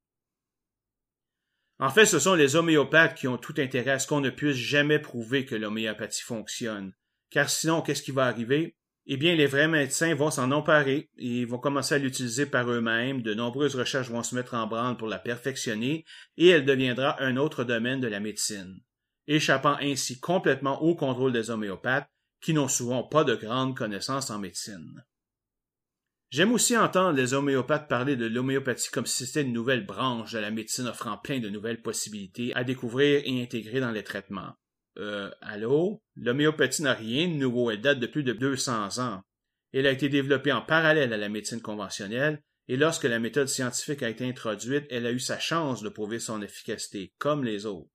En 1.78 1.90
fait, 1.90 2.06
ce 2.06 2.18
sont 2.18 2.34
les 2.34 2.56
homéopathes 2.56 3.16
qui 3.16 3.28
ont 3.28 3.38
tout 3.38 3.54
intérêt 3.58 3.92
à 3.92 3.98
ce 3.98 4.06
qu'on 4.06 4.20
ne 4.20 4.30
puisse 4.30 4.56
jamais 4.56 4.98
prouver 4.98 5.44
que 5.44 5.54
l'homéopathie 5.54 6.22
fonctionne, 6.22 6.92
car 7.30 7.48
sinon, 7.48 7.82
qu'est-ce 7.82 8.02
qui 8.02 8.12
va 8.12 8.26
arriver? 8.26 8.76
eh 9.06 9.16
bien, 9.18 9.34
les 9.34 9.46
vrais 9.46 9.68
médecins 9.68 10.14
vont 10.14 10.30
s'en 10.30 10.50
emparer 10.50 11.10
et 11.18 11.44
vont 11.44 11.58
commencer 11.58 11.94
à 11.94 11.98
l'utiliser 11.98 12.46
par 12.46 12.70
eux-mêmes. 12.70 13.20
De 13.20 13.34
nombreuses 13.34 13.76
recherches 13.76 14.08
vont 14.08 14.22
se 14.22 14.34
mettre 14.34 14.54
en 14.54 14.66
branle 14.66 14.96
pour 14.96 15.08
la 15.08 15.18
perfectionner 15.18 16.06
et 16.38 16.48
elle 16.48 16.64
deviendra 16.64 17.22
un 17.22 17.36
autre 17.36 17.64
domaine 17.64 18.00
de 18.00 18.08
la 18.08 18.20
médecine, 18.20 18.80
échappant 19.26 19.76
ainsi 19.80 20.20
complètement 20.20 20.82
au 20.82 20.94
contrôle 20.94 21.32
des 21.32 21.50
homéopathes 21.50 22.08
qui 22.40 22.54
n'ont 22.54 22.68
souvent 22.68 23.02
pas 23.02 23.24
de 23.24 23.34
grandes 23.34 23.76
connaissances 23.76 24.30
en 24.30 24.38
médecine. 24.38 25.04
J'aime 26.30 26.52
aussi 26.52 26.76
entendre 26.76 27.16
les 27.16 27.34
homéopathes 27.34 27.88
parler 27.88 28.16
de 28.16 28.26
l'homéopathie 28.26 28.90
comme 28.90 29.06
si 29.06 29.26
c'était 29.26 29.42
une 29.42 29.52
nouvelle 29.52 29.84
branche 29.84 30.32
de 30.32 30.38
la 30.38 30.50
médecine 30.50 30.88
offrant 30.88 31.18
plein 31.18 31.40
de 31.40 31.50
nouvelles 31.50 31.82
possibilités 31.82 32.54
à 32.54 32.64
découvrir 32.64 33.20
et 33.24 33.42
intégrer 33.42 33.80
dans 33.80 33.92
les 33.92 34.02
traitements. 34.02 34.54
Euh, 34.98 35.30
allô? 35.40 36.02
L'homéopathie 36.16 36.82
n'a 36.82 36.94
rien 36.94 37.28
de 37.28 37.34
nouveau, 37.34 37.70
elle 37.70 37.80
date 37.80 38.00
de 38.00 38.06
plus 38.06 38.22
de 38.22 38.32
200 38.32 38.98
ans. 38.98 39.22
Elle 39.72 39.86
a 39.86 39.90
été 39.90 40.08
développée 40.08 40.52
en 40.52 40.62
parallèle 40.62 41.12
à 41.12 41.16
la 41.16 41.28
médecine 41.28 41.60
conventionnelle 41.60 42.42
et 42.68 42.76
lorsque 42.76 43.04
la 43.04 43.18
méthode 43.18 43.48
scientifique 43.48 44.02
a 44.02 44.08
été 44.08 44.26
introduite, 44.26 44.86
elle 44.90 45.06
a 45.06 45.12
eu 45.12 45.18
sa 45.18 45.38
chance 45.38 45.82
de 45.82 45.88
prouver 45.88 46.18
son 46.18 46.40
efficacité, 46.42 47.12
comme 47.18 47.44
les 47.44 47.66
autres. 47.66 47.90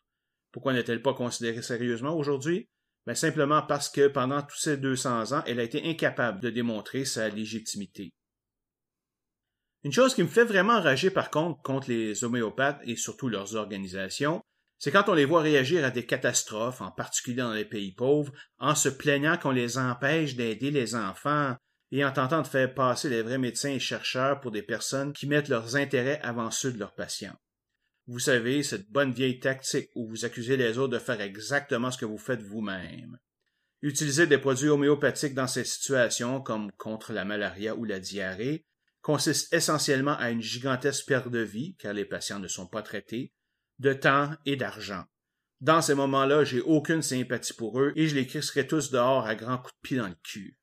Pourquoi 0.51 0.73
n'est-elle 0.73 1.01
pas 1.01 1.13
considérée 1.13 1.61
sérieusement 1.61 2.15
aujourd'hui? 2.15 2.69
Ben 3.05 3.15
simplement 3.15 3.61
parce 3.61 3.89
que 3.89 4.07
pendant 4.07 4.41
tous 4.41 4.57
ces 4.57 4.77
200 4.77 5.31
ans, 5.31 5.43
elle 5.47 5.59
a 5.59 5.63
été 5.63 5.83
incapable 5.89 6.41
de 6.41 6.49
démontrer 6.49 7.05
sa 7.05 7.29
légitimité. 7.29 8.13
Une 9.83 9.93
chose 9.93 10.13
qui 10.13 10.23
me 10.23 10.27
fait 10.27 10.43
vraiment 10.43 10.73
enrager 10.73 11.09
par 11.09 11.31
contre 11.31 11.61
contre 11.61 11.89
les 11.89 12.23
homéopathes 12.23 12.81
et 12.83 12.97
surtout 12.97 13.29
leurs 13.29 13.55
organisations, 13.55 14.43
c'est 14.79 14.91
quand 14.91 15.09
on 15.09 15.13
les 15.13 15.25
voit 15.25 15.41
réagir 15.41 15.83
à 15.83 15.91
des 15.91 16.05
catastrophes, 16.05 16.79
en 16.79 16.89
particulier 16.89 17.41
dans 17.41 17.53
les 17.53 17.65
pays 17.65 17.91
pauvres, 17.91 18.31
en 18.57 18.75
se 18.75 18.87
plaignant 18.87 19.37
qu'on 19.37 19.51
les 19.51 19.77
empêche 19.77 20.35
d'aider 20.35 20.71
les 20.71 20.95
enfants 20.95 21.55
et 21.91 22.05
en 22.05 22.11
tentant 22.13 22.41
de 22.41 22.47
faire 22.47 22.73
passer 22.73 23.09
les 23.09 23.21
vrais 23.21 23.37
médecins 23.37 23.71
et 23.71 23.79
chercheurs 23.79 24.39
pour 24.39 24.51
des 24.51 24.63
personnes 24.63 25.11
qui 25.11 25.27
mettent 25.27 25.49
leurs 25.49 25.75
intérêts 25.75 26.21
avant 26.23 26.49
ceux 26.49 26.71
de 26.71 26.79
leurs 26.79 26.95
patients. 26.95 27.35
Vous 28.07 28.19
savez, 28.19 28.63
cette 28.63 28.89
bonne 28.89 29.11
vieille 29.11 29.39
tactique 29.39 29.89
où 29.95 30.07
vous 30.07 30.23
accusez 30.23 30.55
les 30.55 30.77
autres 30.77 30.93
de 30.93 30.99
faire 30.99 31.19
exactement 31.19 31.91
ce 31.91 31.97
que 31.97 32.05
vous 32.05 32.17
faites 32.17 32.41
vous-même. 32.41 33.19
Utiliser 33.81 34.27
des 34.27 34.37
produits 34.37 34.69
homéopathiques 34.69 35.35
dans 35.35 35.47
ces 35.47 35.65
situations, 35.65 36.41
comme 36.41 36.71
contre 36.77 37.11
la 37.11 37.25
malaria 37.25 37.75
ou 37.75 37.83
la 37.83 37.99
diarrhée, 37.99 38.65
consiste 39.01 39.53
essentiellement 39.53 40.17
à 40.17 40.29
une 40.31 40.41
gigantesque 40.41 41.05
perte 41.05 41.29
de 41.29 41.39
vie, 41.39 41.75
car 41.77 41.93
les 41.93 42.05
patients 42.05 42.39
ne 42.39 42.47
sont 42.47 42.67
pas 42.67 42.81
traités, 42.81 43.33
de 43.79 43.93
temps 43.93 44.31
et 44.45 44.55
d'argent. 44.55 45.03
Dans 45.61 45.81
ces 45.81 45.95
moments-là, 45.95 46.43
j'ai 46.43 46.61
aucune 46.61 47.01
sympathie 47.01 47.53
pour 47.53 47.79
eux 47.81 47.91
et 47.95 48.07
je 48.07 48.15
les 48.15 48.27
crisserai 48.27 48.67
tous 48.67 48.91
dehors 48.91 49.25
à 49.25 49.35
grands 49.35 49.57
coups 49.57 49.73
de 49.73 49.87
pied 49.87 49.97
dans 49.97 50.07
le 50.07 50.15
cul. 50.23 50.57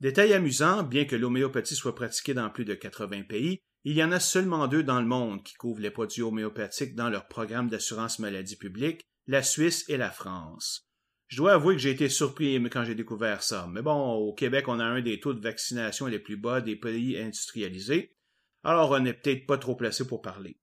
Détail 0.00 0.34
amusant, 0.34 0.82
bien 0.82 1.06
que 1.06 1.16
l'homéopathie 1.16 1.74
soit 1.74 1.94
pratiquée 1.94 2.34
dans 2.34 2.50
plus 2.50 2.66
de 2.66 2.74
80 2.74 3.22
pays, 3.22 3.60
il 3.84 3.96
y 3.96 4.04
en 4.04 4.12
a 4.12 4.20
seulement 4.20 4.66
deux 4.66 4.82
dans 4.82 5.00
le 5.00 5.06
monde 5.06 5.42
qui 5.42 5.54
couvrent 5.54 5.80
les 5.80 5.90
produits 5.90 6.22
homéopathiques 6.22 6.94
dans 6.94 7.08
leur 7.08 7.28
programme 7.28 7.68
d'assurance 7.68 8.18
maladie 8.18 8.56
publique, 8.56 9.02
la 9.26 9.42
Suisse 9.42 9.84
et 9.88 9.96
la 9.96 10.10
France. 10.10 10.85
Je 11.28 11.38
dois 11.38 11.54
avouer 11.54 11.74
que 11.74 11.80
j'ai 11.80 11.90
été 11.90 12.08
surpris 12.08 12.62
quand 12.70 12.84
j'ai 12.84 12.94
découvert 12.94 13.42
ça. 13.42 13.68
Mais 13.72 13.82
bon, 13.82 14.12
au 14.14 14.32
Québec, 14.32 14.68
on 14.68 14.78
a 14.78 14.84
un 14.84 15.00
des 15.00 15.18
taux 15.18 15.34
de 15.34 15.42
vaccination 15.42 16.06
les 16.06 16.20
plus 16.20 16.36
bas 16.36 16.60
des 16.60 16.76
pays 16.76 17.18
industrialisés, 17.18 18.16
alors 18.62 18.90
on 18.90 19.00
n'est 19.00 19.14
peut-être 19.14 19.46
pas 19.46 19.58
trop 19.58 19.76
placé 19.76 20.06
pour 20.06 20.22
parler. 20.22 20.58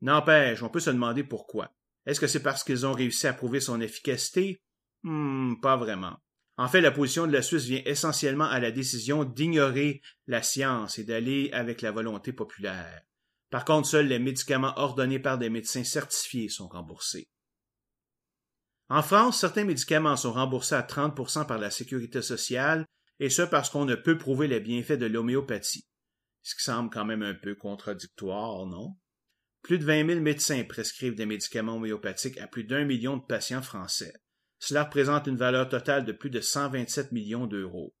N'empêche, 0.00 0.62
on 0.62 0.68
peut 0.68 0.80
se 0.80 0.90
demander 0.90 1.24
pourquoi. 1.24 1.74
Est-ce 2.06 2.20
que 2.20 2.26
c'est 2.26 2.42
parce 2.42 2.64
qu'ils 2.64 2.86
ont 2.86 2.92
réussi 2.92 3.26
à 3.26 3.34
prouver 3.34 3.60
son 3.60 3.80
efficacité? 3.80 4.62
Hmm, 5.02 5.54
pas 5.60 5.76
vraiment. 5.76 6.16
En 6.56 6.68
fait, 6.68 6.80
la 6.80 6.90
position 6.90 7.26
de 7.26 7.32
la 7.32 7.42
Suisse 7.42 7.64
vient 7.64 7.82
essentiellement 7.84 8.44
à 8.44 8.60
la 8.60 8.70
décision 8.70 9.24
d'ignorer 9.24 10.02
la 10.26 10.42
science 10.42 10.98
et 10.98 11.04
d'aller 11.04 11.50
avec 11.52 11.82
la 11.82 11.92
volonté 11.92 12.32
populaire. 12.32 13.02
Par 13.50 13.64
contre, 13.64 13.88
seuls 13.88 14.08
les 14.08 14.18
médicaments 14.18 14.72
ordonnés 14.76 15.20
par 15.20 15.38
des 15.38 15.50
médecins 15.50 15.84
certifiés 15.84 16.48
sont 16.48 16.68
remboursés. 16.68 17.28
En 18.88 19.02
France, 19.02 19.40
certains 19.40 19.64
médicaments 19.64 20.16
sont 20.16 20.32
remboursés 20.32 20.74
à 20.74 20.82
30% 20.82 21.46
par 21.46 21.58
la 21.58 21.70
sécurité 21.70 22.22
sociale, 22.22 22.86
et 23.20 23.28
ce 23.30 23.42
parce 23.42 23.68
qu'on 23.68 23.84
ne 23.84 23.94
peut 23.94 24.16
prouver 24.16 24.48
les 24.48 24.60
bienfaits 24.60 24.92
de 24.92 25.06
l'homéopathie. 25.06 25.86
Ce 26.42 26.54
qui 26.54 26.62
semble 26.62 26.88
quand 26.88 27.04
même 27.04 27.22
un 27.22 27.34
peu 27.34 27.54
contradictoire, 27.54 28.64
non? 28.66 28.96
Plus 29.62 29.78
de 29.78 29.84
20 29.84 30.06
000 30.06 30.20
médecins 30.20 30.64
prescrivent 30.64 31.16
des 31.16 31.26
médicaments 31.26 31.76
homéopathiques 31.76 32.38
à 32.38 32.46
plus 32.46 32.64
d'un 32.64 32.84
million 32.84 33.16
de 33.16 33.24
patients 33.24 33.60
français. 33.60 34.14
Cela 34.58 34.84
représente 34.84 35.26
une 35.26 35.36
valeur 35.36 35.68
totale 35.68 36.04
de 36.04 36.12
plus 36.12 36.30
de 36.30 36.40
127 36.40 37.12
millions 37.12 37.46
d'euros. 37.46 37.94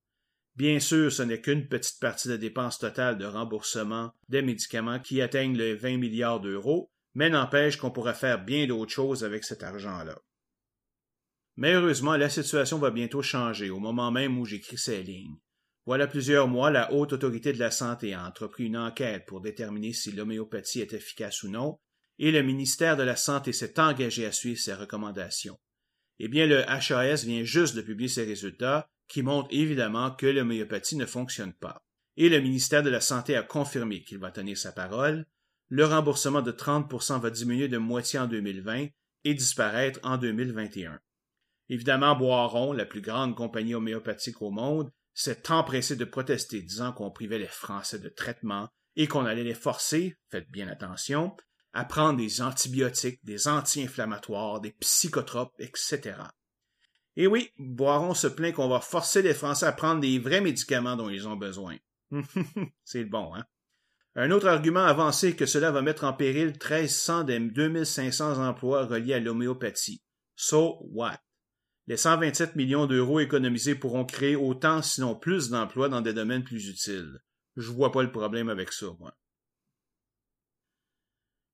Bien 0.56 0.80
sûr, 0.80 1.12
ce 1.12 1.22
n'est 1.22 1.40
qu'une 1.40 1.68
petite 1.68 2.00
partie 2.00 2.28
de 2.28 2.32
la 2.32 2.38
dépense 2.38 2.78
totale 2.78 3.18
de 3.18 3.26
remboursement 3.26 4.12
des 4.28 4.42
médicaments 4.42 4.98
qui 4.98 5.20
atteignent 5.20 5.56
les 5.56 5.74
20 5.74 5.98
milliards 5.98 6.40
d'euros, 6.40 6.90
mais 7.14 7.28
n'empêche 7.28 7.76
qu'on 7.76 7.90
pourrait 7.90 8.14
faire 8.14 8.44
bien 8.44 8.66
d'autres 8.66 8.92
choses 8.92 9.24
avec 9.24 9.44
cet 9.44 9.62
argent-là. 9.62 10.18
Mais 11.58 11.72
heureusement, 11.72 12.16
la 12.16 12.30
situation 12.30 12.78
va 12.78 12.92
bientôt 12.92 13.20
changer 13.20 13.68
au 13.68 13.80
moment 13.80 14.12
même 14.12 14.38
où 14.38 14.44
j'écris 14.44 14.78
ces 14.78 15.02
lignes. 15.02 15.38
Voilà 15.86 16.06
plusieurs 16.06 16.46
mois, 16.46 16.70
la 16.70 16.92
Haute 16.92 17.14
Autorité 17.14 17.52
de 17.52 17.58
la 17.58 17.72
Santé 17.72 18.14
a 18.14 18.24
entrepris 18.24 18.66
une 18.66 18.76
enquête 18.76 19.26
pour 19.26 19.40
déterminer 19.40 19.92
si 19.92 20.12
l'homéopathie 20.12 20.82
est 20.82 20.92
efficace 20.92 21.42
ou 21.42 21.48
non, 21.48 21.80
et 22.20 22.30
le 22.30 22.42
ministère 22.42 22.96
de 22.96 23.02
la 23.02 23.16
Santé 23.16 23.52
s'est 23.52 23.80
engagé 23.80 24.24
à 24.24 24.30
suivre 24.30 24.60
ses 24.60 24.72
recommandations. 24.72 25.58
Eh 26.20 26.28
bien, 26.28 26.46
le 26.46 26.62
HAS 26.70 27.24
vient 27.24 27.42
juste 27.42 27.74
de 27.74 27.82
publier 27.82 28.08
ses 28.08 28.24
résultats, 28.24 28.88
qui 29.08 29.22
montrent 29.22 29.48
évidemment 29.50 30.12
que 30.12 30.26
l'homéopathie 30.26 30.96
ne 30.96 31.06
fonctionne 31.06 31.54
pas. 31.54 31.82
Et 32.16 32.28
le 32.28 32.40
ministère 32.40 32.84
de 32.84 32.90
la 32.90 33.00
Santé 33.00 33.34
a 33.34 33.42
confirmé 33.42 34.04
qu'il 34.04 34.18
va 34.18 34.30
tenir 34.30 34.56
sa 34.56 34.70
parole. 34.70 35.26
Le 35.70 35.84
remboursement 35.84 36.42
de 36.42 36.52
30% 36.52 37.20
va 37.20 37.30
diminuer 37.30 37.66
de 37.66 37.78
moitié 37.78 38.20
en 38.20 38.28
2020 38.28 38.86
et 39.24 39.34
disparaître 39.34 39.98
en 40.04 40.18
2021. 40.18 41.00
Évidemment, 41.68 42.16
Boiron, 42.16 42.72
la 42.72 42.86
plus 42.86 43.00
grande 43.00 43.34
compagnie 43.34 43.74
homéopathique 43.74 44.40
au 44.42 44.50
monde, 44.50 44.90
s'est 45.14 45.50
empressé 45.50 45.96
de 45.96 46.04
protester, 46.04 46.62
disant 46.62 46.92
qu'on 46.92 47.10
privait 47.10 47.38
les 47.38 47.46
Français 47.46 47.98
de 47.98 48.08
traitement 48.08 48.68
et 48.96 49.06
qu'on 49.06 49.26
allait 49.26 49.44
les 49.44 49.54
forcer, 49.54 50.16
faites 50.30 50.50
bien 50.50 50.68
attention, 50.68 51.36
à 51.72 51.84
prendre 51.84 52.18
des 52.18 52.40
antibiotiques, 52.40 53.24
des 53.24 53.48
anti-inflammatoires, 53.48 54.60
des 54.60 54.72
psychotropes, 54.72 55.54
etc. 55.58 56.16
Et 57.16 57.26
oui, 57.26 57.50
Boiron 57.58 58.14
se 58.14 58.28
plaint 58.28 58.54
qu'on 58.54 58.68
va 58.68 58.80
forcer 58.80 59.22
les 59.22 59.34
Français 59.34 59.66
à 59.66 59.72
prendre 59.72 60.00
des 60.00 60.18
vrais 60.18 60.40
médicaments 60.40 60.96
dont 60.96 61.10
ils 61.10 61.28
ont 61.28 61.36
besoin. 61.36 61.76
C'est 62.84 63.04
bon, 63.04 63.34
hein? 63.34 63.44
Un 64.14 64.30
autre 64.30 64.48
argument 64.48 64.84
avancé 64.84 65.36
que 65.36 65.46
cela 65.46 65.70
va 65.70 65.82
mettre 65.82 66.04
en 66.04 66.12
péril 66.12 66.48
1300 66.48 67.24
des 67.24 67.38
2500 67.38 68.44
emplois 68.44 68.86
reliés 68.86 69.14
à 69.14 69.20
l'homéopathie. 69.20 70.02
So 70.34 70.78
what? 70.92 71.18
Les 71.88 71.96
127 71.96 72.54
millions 72.54 72.86
d'euros 72.86 73.18
économisés 73.18 73.74
pourront 73.74 74.04
créer 74.04 74.36
autant, 74.36 74.82
sinon 74.82 75.14
plus 75.14 75.48
d'emplois 75.48 75.88
dans 75.88 76.02
des 76.02 76.12
domaines 76.12 76.44
plus 76.44 76.68
utiles. 76.68 77.18
Je 77.56 77.70
vois 77.70 77.92
pas 77.92 78.02
le 78.02 78.12
problème 78.12 78.50
avec 78.50 78.72
ça, 78.72 78.88
moi. 78.98 79.16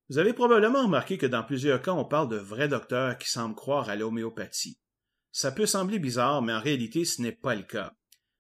Vous 0.09 0.19
avez 0.19 0.33
probablement 0.33 0.83
remarqué 0.83 1.19
que 1.19 1.27
dans 1.27 1.45
plusieurs 1.45 1.81
cas, 1.81 1.93
on 1.93 2.05
parle 2.05 2.29
de 2.29 2.37
vrais 2.37 2.67
docteurs 2.67 3.17
qui 3.17 3.31
semblent 3.31 3.55
croire 3.55 3.89
à 3.89 3.95
l'homéopathie. 3.95 4.81
Ça 5.31 5.53
peut 5.53 5.67
sembler 5.67 6.01
bizarre, 6.01 6.43
mais 6.43 6.53
en 6.53 6.61
réalité, 6.61 7.05
ce 7.05 7.23
n'est 7.23 7.31
pas 7.31 7.55
le 7.55 7.63
cas. 7.63 7.95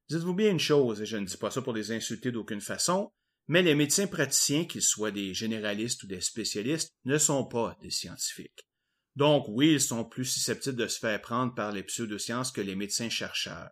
Dites-vous 0.08 0.34
bien 0.34 0.50
une 0.50 0.58
chose, 0.58 1.00
et 1.00 1.06
je 1.06 1.16
ne 1.16 1.24
dis 1.24 1.36
pas 1.36 1.52
ça 1.52 1.62
pour 1.62 1.72
les 1.72 1.92
insulter 1.92 2.32
d'aucune 2.32 2.60
façon, 2.60 3.12
mais 3.46 3.62
les 3.62 3.76
médecins 3.76 4.08
praticiens, 4.08 4.64
qu'ils 4.64 4.82
soient 4.82 5.12
des 5.12 5.32
généralistes 5.32 6.02
ou 6.02 6.08
des 6.08 6.20
spécialistes, 6.20 6.92
ne 7.04 7.18
sont 7.18 7.44
pas 7.44 7.78
des 7.80 7.90
scientifiques. 7.90 8.66
Donc 9.16 9.46
oui, 9.48 9.72
ils 9.74 9.80
sont 9.80 10.04
plus 10.04 10.24
susceptibles 10.24 10.76
de 10.76 10.86
se 10.86 10.98
faire 10.98 11.20
prendre 11.20 11.54
par 11.54 11.72
les 11.72 11.82
pseudosciences 11.82 12.50
que 12.50 12.60
les 12.60 12.74
médecins 12.74 13.10
chercheurs. 13.10 13.70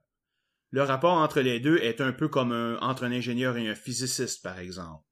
Le 0.70 0.82
rapport 0.82 1.14
entre 1.14 1.40
les 1.40 1.60
deux 1.60 1.78
est 1.78 2.00
un 2.00 2.12
peu 2.12 2.28
comme 2.28 2.78
entre 2.80 3.04
un 3.04 3.12
ingénieur 3.12 3.56
et 3.56 3.68
un 3.68 3.74
physiciste, 3.74 4.42
par 4.42 4.58
exemple. 4.58 5.04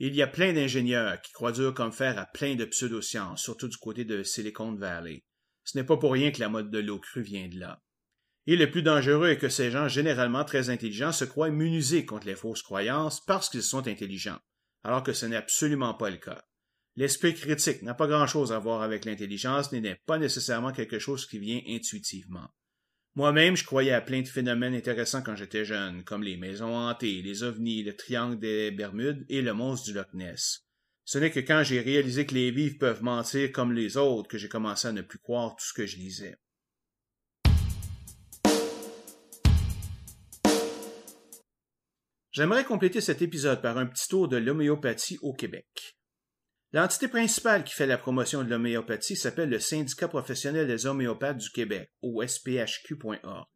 Il 0.00 0.14
y 0.14 0.22
a 0.22 0.26
plein 0.26 0.52
d'ingénieurs 0.52 1.20
qui 1.22 1.32
croient 1.32 1.52
dur 1.52 1.74
comme 1.74 1.92
fer 1.92 2.18
à 2.18 2.26
plein 2.26 2.54
de 2.54 2.64
pseudosciences, 2.64 3.42
surtout 3.42 3.68
du 3.68 3.76
côté 3.78 4.04
de 4.04 4.22
Silicon 4.22 4.74
Valley. 4.74 5.24
Ce 5.64 5.76
n'est 5.76 5.84
pas 5.84 5.96
pour 5.96 6.12
rien 6.12 6.30
que 6.30 6.40
la 6.40 6.48
mode 6.48 6.70
de 6.70 6.78
l'eau 6.78 6.98
crue 6.98 7.22
vient 7.22 7.48
de 7.48 7.58
là. 7.58 7.82
Et 8.46 8.56
le 8.56 8.70
plus 8.70 8.82
dangereux 8.82 9.28
est 9.28 9.38
que 9.38 9.48
ces 9.48 9.70
gens 9.70 9.88
généralement 9.88 10.44
très 10.44 10.70
intelligents 10.70 11.12
se 11.12 11.24
croient 11.24 11.48
immunisés 11.48 12.06
contre 12.06 12.26
les 12.26 12.36
fausses 12.36 12.62
croyances 12.62 13.22
parce 13.24 13.50
qu'ils 13.50 13.62
sont 13.62 13.88
intelligents, 13.88 14.38
alors 14.84 15.02
que 15.02 15.12
ce 15.12 15.26
n'est 15.26 15.36
absolument 15.36 15.94
pas 15.94 16.10
le 16.10 16.16
cas. 16.16 16.47
L'esprit 16.98 17.32
critique 17.32 17.82
n'a 17.82 17.94
pas 17.94 18.08
grand-chose 18.08 18.50
à 18.50 18.58
voir 18.58 18.82
avec 18.82 19.04
l'intelligence, 19.04 19.70
n'est 19.70 20.00
pas 20.04 20.18
nécessairement 20.18 20.72
quelque 20.72 20.98
chose 20.98 21.26
qui 21.26 21.38
vient 21.38 21.60
intuitivement. 21.68 22.48
Moi-même, 23.14 23.56
je 23.56 23.64
croyais 23.64 23.92
à 23.92 24.00
plein 24.00 24.22
de 24.22 24.26
phénomènes 24.26 24.74
intéressants 24.74 25.22
quand 25.22 25.36
j'étais 25.36 25.64
jeune, 25.64 26.02
comme 26.02 26.24
les 26.24 26.36
maisons 26.36 26.74
hantées, 26.74 27.22
les 27.22 27.44
ovnis, 27.44 27.84
le 27.84 27.94
triangle 27.94 28.40
des 28.40 28.72
Bermudes 28.72 29.24
et 29.28 29.42
le 29.42 29.54
monstre 29.54 29.86
du 29.86 29.92
Loch 29.92 30.12
Ness. 30.12 30.66
Ce 31.04 31.18
n'est 31.18 31.30
que 31.30 31.38
quand 31.38 31.62
j'ai 31.62 31.80
réalisé 31.80 32.26
que 32.26 32.34
les 32.34 32.50
vivres 32.50 32.78
peuvent 32.80 33.04
mentir 33.04 33.52
comme 33.52 33.72
les 33.72 33.96
autres 33.96 34.28
que 34.28 34.36
j'ai 34.36 34.48
commencé 34.48 34.88
à 34.88 34.92
ne 34.92 35.02
plus 35.02 35.20
croire 35.20 35.54
tout 35.54 35.66
ce 35.66 35.74
que 35.74 35.86
je 35.86 35.98
lisais. 35.98 36.34
J'aimerais 42.32 42.64
compléter 42.64 43.00
cet 43.00 43.22
épisode 43.22 43.62
par 43.62 43.78
un 43.78 43.86
petit 43.86 44.08
tour 44.08 44.26
de 44.26 44.36
l'homéopathie 44.36 45.18
au 45.22 45.32
Québec. 45.32 45.97
L'entité 46.72 47.08
principale 47.08 47.64
qui 47.64 47.72
fait 47.72 47.86
la 47.86 47.96
promotion 47.96 48.44
de 48.44 48.50
l'homéopathie 48.50 49.16
s'appelle 49.16 49.48
le 49.48 49.58
Syndicat 49.58 50.08
professionnel 50.08 50.66
des 50.66 50.86
homéopathes 50.86 51.38
du 51.38 51.50
Québec, 51.50 51.90
ou 52.02 52.22
SPHQ.org. 52.22 53.46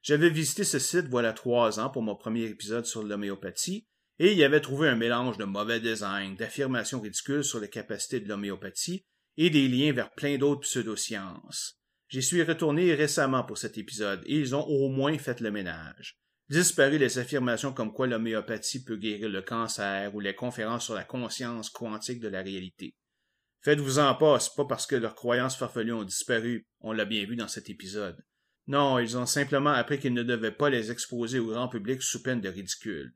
J'avais 0.00 0.30
visité 0.30 0.64
ce 0.64 0.78
site 0.78 1.08
voilà 1.08 1.34
trois 1.34 1.78
ans 1.78 1.90
pour 1.90 2.02
mon 2.02 2.16
premier 2.16 2.44
épisode 2.44 2.86
sur 2.86 3.02
l'homéopathie, 3.02 3.86
et 4.18 4.34
y 4.34 4.44
avait 4.44 4.62
trouvé 4.62 4.88
un 4.88 4.96
mélange 4.96 5.36
de 5.36 5.44
mauvais 5.44 5.80
design, 5.80 6.36
d'affirmations 6.36 7.00
ridicules 7.00 7.44
sur 7.44 7.60
les 7.60 7.68
capacités 7.68 8.20
de 8.20 8.28
l'homéopathie 8.28 9.04
et 9.36 9.50
des 9.50 9.68
liens 9.68 9.92
vers 9.92 10.10
plein 10.12 10.38
d'autres 10.38 10.62
pseudosciences. 10.62 11.78
J'y 12.08 12.22
suis 12.22 12.42
retourné 12.42 12.94
récemment 12.94 13.44
pour 13.44 13.58
cet 13.58 13.76
épisode 13.76 14.22
et 14.24 14.36
ils 14.36 14.56
ont 14.56 14.64
au 14.64 14.88
moins 14.88 15.18
fait 15.18 15.40
le 15.40 15.50
ménage. 15.50 16.18
Disparu 16.50 16.96
les 16.96 17.18
affirmations 17.18 17.74
comme 17.74 17.92
quoi 17.92 18.06
l'homéopathie 18.06 18.82
peut 18.82 18.96
guérir 18.96 19.28
le 19.28 19.42
cancer 19.42 20.14
ou 20.14 20.20
les 20.20 20.34
conférences 20.34 20.86
sur 20.86 20.94
la 20.94 21.04
conscience 21.04 21.68
quantique 21.68 22.20
de 22.20 22.28
la 22.28 22.40
réalité. 22.40 22.94
Faites-vous-en 23.60 24.14
pas, 24.14 24.40
c'est 24.40 24.54
pas 24.56 24.64
parce 24.64 24.86
que 24.86 24.96
leurs 24.96 25.14
croyances 25.14 25.56
farfelues 25.56 25.92
ont 25.92 26.04
disparu, 26.04 26.66
on 26.80 26.92
l'a 26.92 27.04
bien 27.04 27.26
vu 27.26 27.36
dans 27.36 27.48
cet 27.48 27.68
épisode. 27.68 28.24
Non, 28.66 28.98
ils 28.98 29.18
ont 29.18 29.26
simplement 29.26 29.70
appris 29.70 29.98
qu'ils 29.98 30.14
ne 30.14 30.22
devaient 30.22 30.52
pas 30.52 30.70
les 30.70 30.90
exposer 30.90 31.38
au 31.38 31.48
grand 31.48 31.68
public 31.68 32.02
sous 32.02 32.22
peine 32.22 32.40
de 32.40 32.48
ridicule. 32.48 33.14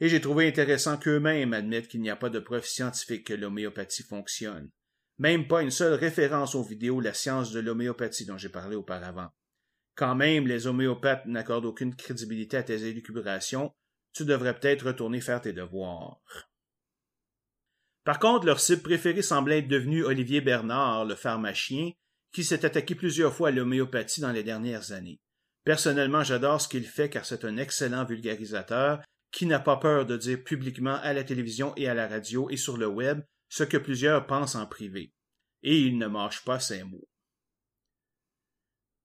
Et 0.00 0.08
j'ai 0.08 0.20
trouvé 0.20 0.46
intéressant 0.46 0.98
qu'eux-mêmes 0.98 1.54
admettent 1.54 1.88
qu'il 1.88 2.02
n'y 2.02 2.10
a 2.10 2.16
pas 2.16 2.30
de 2.30 2.38
preuve 2.38 2.66
scientifique 2.66 3.26
que 3.26 3.34
l'homéopathie 3.34 4.02
fonctionne. 4.02 4.70
Même 5.18 5.48
pas 5.48 5.62
une 5.62 5.70
seule 5.70 5.94
référence 5.94 6.54
aux 6.54 6.62
vidéos 6.62 7.00
La 7.00 7.14
science 7.14 7.50
de 7.50 7.60
l'homéopathie 7.60 8.26
dont 8.26 8.38
j'ai 8.38 8.48
parlé 8.48 8.76
auparavant. 8.76 9.30
Quand 9.98 10.14
même 10.14 10.46
les 10.46 10.68
homéopathes 10.68 11.26
n'accordent 11.26 11.64
aucune 11.64 11.96
crédibilité 11.96 12.56
à 12.56 12.62
tes 12.62 12.86
élucubrations, 12.86 13.74
tu 14.12 14.24
devrais 14.24 14.54
peut-être 14.54 14.86
retourner 14.86 15.20
faire 15.20 15.40
tes 15.40 15.52
devoirs. 15.52 16.20
Par 18.04 18.20
contre, 18.20 18.46
leur 18.46 18.60
cible 18.60 18.82
préféré 18.82 19.22
semblait 19.22 19.58
être 19.58 19.66
devenu 19.66 20.04
Olivier 20.04 20.40
Bernard, 20.40 21.04
le 21.04 21.16
pharmacien, 21.16 21.90
qui 22.32 22.44
s'est 22.44 22.64
attaqué 22.64 22.94
plusieurs 22.94 23.34
fois 23.34 23.48
à 23.48 23.50
l'homéopathie 23.50 24.20
dans 24.20 24.30
les 24.30 24.44
dernières 24.44 24.92
années. 24.92 25.18
Personnellement, 25.64 26.22
j'adore 26.22 26.60
ce 26.60 26.68
qu'il 26.68 26.86
fait 26.86 27.10
car 27.10 27.24
c'est 27.24 27.44
un 27.44 27.56
excellent 27.56 28.04
vulgarisateur 28.04 29.02
qui 29.32 29.46
n'a 29.46 29.58
pas 29.58 29.78
peur 29.78 30.06
de 30.06 30.16
dire 30.16 30.44
publiquement 30.44 31.00
à 31.02 31.12
la 31.12 31.24
télévision 31.24 31.74
et 31.74 31.88
à 31.88 31.94
la 31.94 32.06
radio 32.06 32.48
et 32.50 32.56
sur 32.56 32.76
le 32.76 32.86
web 32.86 33.20
ce 33.48 33.64
que 33.64 33.76
plusieurs 33.76 34.28
pensent 34.28 34.54
en 34.54 34.66
privé. 34.66 35.12
Et 35.64 35.80
il 35.80 35.98
ne 35.98 36.06
mâche 36.06 36.44
pas 36.44 36.60
ses 36.60 36.84
mots. 36.84 37.08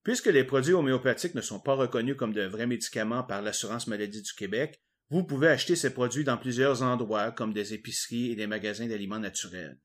Puisque 0.03 0.27
les 0.27 0.43
produits 0.43 0.73
homéopathiques 0.73 1.35
ne 1.35 1.41
sont 1.41 1.59
pas 1.59 1.75
reconnus 1.75 2.17
comme 2.17 2.33
de 2.33 2.43
vrais 2.43 2.67
médicaments 2.67 3.23
par 3.23 3.41
l'assurance 3.41 3.87
maladie 3.87 4.21
du 4.21 4.33
Québec, 4.33 4.81
vous 5.09 5.23
pouvez 5.23 5.47
acheter 5.47 5.75
ces 5.75 5.93
produits 5.93 6.23
dans 6.23 6.37
plusieurs 6.37 6.81
endroits 6.81 7.31
comme 7.31 7.53
des 7.53 7.73
épiceries 7.73 8.31
et 8.31 8.35
des 8.35 8.47
magasins 8.47 8.87
d'aliments 8.87 9.19
naturels. 9.19 9.79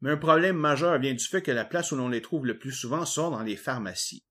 Mais 0.00 0.10
un 0.10 0.16
problème 0.16 0.56
majeur 0.56 0.98
vient 0.98 1.14
du 1.14 1.24
fait 1.24 1.42
que 1.42 1.50
la 1.50 1.64
place 1.64 1.92
où 1.92 1.96
l'on 1.96 2.08
les 2.08 2.22
trouve 2.22 2.46
le 2.46 2.58
plus 2.58 2.72
souvent 2.72 3.04
sont 3.04 3.30
dans 3.30 3.42
les 3.42 3.56
pharmacies. 3.56 4.24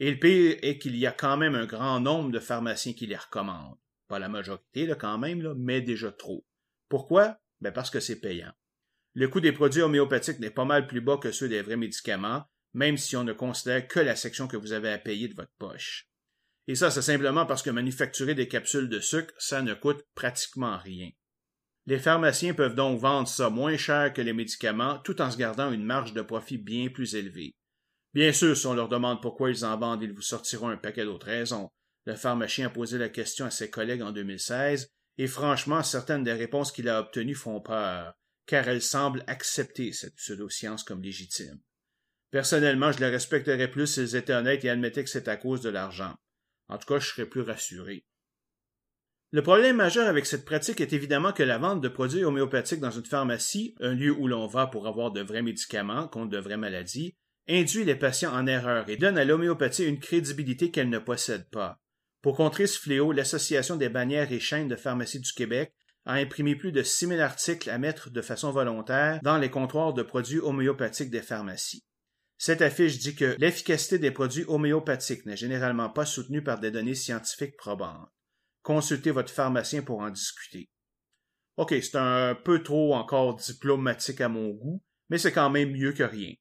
Et 0.00 0.10
le 0.10 0.18
pire 0.18 0.58
est 0.62 0.78
qu'il 0.78 0.96
y 0.96 1.06
a 1.06 1.12
quand 1.12 1.36
même 1.36 1.54
un 1.54 1.66
grand 1.66 2.00
nombre 2.00 2.30
de 2.30 2.40
pharmaciens 2.40 2.92
qui 2.92 3.06
les 3.06 3.16
recommandent. 3.16 3.78
Pas 4.08 4.18
la 4.18 4.28
majorité, 4.28 4.84
là, 4.84 4.96
quand 4.96 5.16
même, 5.16 5.40
là, 5.40 5.54
mais 5.56 5.80
déjà 5.80 6.10
trop. 6.10 6.44
Pourquoi? 6.88 7.38
Ben 7.60 7.72
parce 7.72 7.90
que 7.90 8.00
c'est 8.00 8.20
payant. 8.20 8.52
Le 9.14 9.28
coût 9.28 9.40
des 9.40 9.52
produits 9.52 9.82
homéopathiques 9.82 10.40
n'est 10.40 10.50
pas 10.50 10.64
mal 10.64 10.86
plus 10.86 11.00
bas 11.00 11.18
que 11.18 11.30
ceux 11.30 11.48
des 11.48 11.62
vrais 11.62 11.76
médicaments, 11.76 12.44
même 12.74 12.96
si 12.96 13.16
on 13.16 13.24
ne 13.24 13.32
considère 13.32 13.86
que 13.86 14.00
la 14.00 14.16
section 14.16 14.48
que 14.48 14.56
vous 14.56 14.72
avez 14.72 14.90
à 14.90 14.98
payer 14.98 15.28
de 15.28 15.34
votre 15.34 15.52
poche. 15.58 16.08
Et 16.68 16.74
ça, 16.74 16.90
c'est 16.90 17.02
simplement 17.02 17.46
parce 17.46 17.62
que 17.62 17.70
manufacturer 17.70 18.34
des 18.34 18.48
capsules 18.48 18.88
de 18.88 19.00
sucre, 19.00 19.34
ça 19.38 19.62
ne 19.62 19.74
coûte 19.74 20.04
pratiquement 20.14 20.78
rien. 20.78 21.10
Les 21.86 21.98
pharmaciens 21.98 22.54
peuvent 22.54 22.76
donc 22.76 23.00
vendre 23.00 23.26
ça 23.26 23.50
moins 23.50 23.76
cher 23.76 24.12
que 24.12 24.22
les 24.22 24.32
médicaments 24.32 24.98
tout 24.98 25.20
en 25.20 25.30
se 25.30 25.36
gardant 25.36 25.72
une 25.72 25.84
marge 25.84 26.12
de 26.12 26.22
profit 26.22 26.58
bien 26.58 26.88
plus 26.88 27.16
élevée. 27.16 27.56
Bien 28.14 28.32
sûr, 28.32 28.56
si 28.56 28.66
on 28.66 28.74
leur 28.74 28.88
demande 28.88 29.20
pourquoi 29.20 29.50
ils 29.50 29.64
en 29.64 29.76
vendent, 29.76 30.02
ils 30.02 30.12
vous 30.12 30.22
sortiront 30.22 30.68
un 30.68 30.76
paquet 30.76 31.04
d'autres 31.04 31.26
raisons. 31.26 31.70
Le 32.04 32.14
pharmacien 32.14 32.66
a 32.66 32.70
posé 32.70 32.98
la 32.98 33.08
question 33.08 33.46
à 33.46 33.50
ses 33.50 33.70
collègues 33.70 34.02
en 34.02 34.12
2016, 34.12 34.88
et 35.18 35.26
franchement, 35.26 35.82
certaines 35.82 36.22
des 36.22 36.32
réponses 36.32 36.72
qu'il 36.72 36.88
a 36.88 37.00
obtenues 37.00 37.34
font 37.34 37.60
peur, 37.60 38.14
car 38.46 38.68
elles 38.68 38.82
semblent 38.82 39.24
accepter 39.26 39.92
cette 39.92 40.16
pseudo-science 40.16 40.84
comme 40.84 41.02
légitime. 41.02 41.58
Personnellement, 42.32 42.90
je 42.92 42.98
les 42.98 43.10
respecterais 43.10 43.70
plus 43.70 43.86
s'ils 43.86 44.16
étaient 44.16 44.32
honnêtes 44.32 44.64
et 44.64 44.70
admettaient 44.70 45.04
que 45.04 45.10
c'est 45.10 45.28
à 45.28 45.36
cause 45.36 45.60
de 45.60 45.68
l'argent. 45.68 46.14
En 46.68 46.78
tout 46.78 46.86
cas, 46.86 46.98
je 46.98 47.08
serais 47.08 47.26
plus 47.26 47.42
rassuré. 47.42 48.06
Le 49.32 49.42
problème 49.42 49.76
majeur 49.76 50.08
avec 50.08 50.24
cette 50.24 50.46
pratique 50.46 50.80
est 50.80 50.94
évidemment 50.94 51.32
que 51.32 51.42
la 51.42 51.58
vente 51.58 51.82
de 51.82 51.88
produits 51.88 52.24
homéopathiques 52.24 52.80
dans 52.80 52.90
une 52.90 53.04
pharmacie, 53.04 53.74
un 53.80 53.92
lieu 53.92 54.12
où 54.12 54.28
l'on 54.28 54.46
va 54.46 54.66
pour 54.66 54.86
avoir 54.86 55.12
de 55.12 55.20
vrais 55.20 55.42
médicaments 55.42 56.08
contre 56.08 56.30
de 56.30 56.38
vraies 56.38 56.56
maladies, 56.56 57.14
induit 57.48 57.84
les 57.84 57.96
patients 57.96 58.34
en 58.34 58.46
erreur 58.46 58.88
et 58.88 58.96
donne 58.96 59.18
à 59.18 59.24
l'homéopathie 59.24 59.84
une 59.84 60.00
crédibilité 60.00 60.70
qu'elle 60.70 60.88
ne 60.88 60.98
possède 60.98 61.50
pas. 61.50 61.80
Pour 62.22 62.36
contrer 62.36 62.66
ce 62.66 62.78
fléau, 62.78 63.12
l'Association 63.12 63.76
des 63.76 63.90
bannières 63.90 64.32
et 64.32 64.40
chaînes 64.40 64.68
de 64.68 64.76
pharmacie 64.76 65.20
du 65.20 65.32
Québec 65.32 65.74
a 66.06 66.14
imprimé 66.14 66.56
plus 66.56 66.72
de 66.72 66.82
6000 66.82 67.20
articles 67.20 67.68
à 67.68 67.76
mettre 67.76 68.10
de 68.10 68.22
façon 68.22 68.52
volontaire 68.52 69.20
dans 69.22 69.38
les 69.38 69.50
comptoirs 69.50 69.92
de 69.92 70.02
produits 70.02 70.40
homéopathiques 70.40 71.10
des 71.10 71.22
pharmacies. 71.22 71.84
Cette 72.42 72.60
affiche 72.60 72.98
dit 72.98 73.14
que 73.14 73.36
l'efficacité 73.38 74.00
des 74.00 74.10
produits 74.10 74.44
homéopathiques 74.48 75.26
n'est 75.26 75.36
généralement 75.36 75.88
pas 75.88 76.04
soutenue 76.04 76.42
par 76.42 76.58
des 76.58 76.72
données 76.72 76.96
scientifiques 76.96 77.56
probantes. 77.56 78.08
Consultez 78.64 79.12
votre 79.12 79.32
pharmacien 79.32 79.82
pour 79.82 80.00
en 80.00 80.10
discuter. 80.10 80.68
OK, 81.56 81.72
c'est 81.80 81.94
un 81.94 82.34
peu 82.34 82.60
trop 82.64 82.96
encore 82.96 83.36
diplomatique 83.36 84.20
à 84.20 84.28
mon 84.28 84.48
goût, 84.48 84.82
mais 85.08 85.18
c'est 85.18 85.30
quand 85.30 85.50
même 85.50 85.70
mieux 85.70 85.92
que 85.92 86.02
rien. 86.02 86.34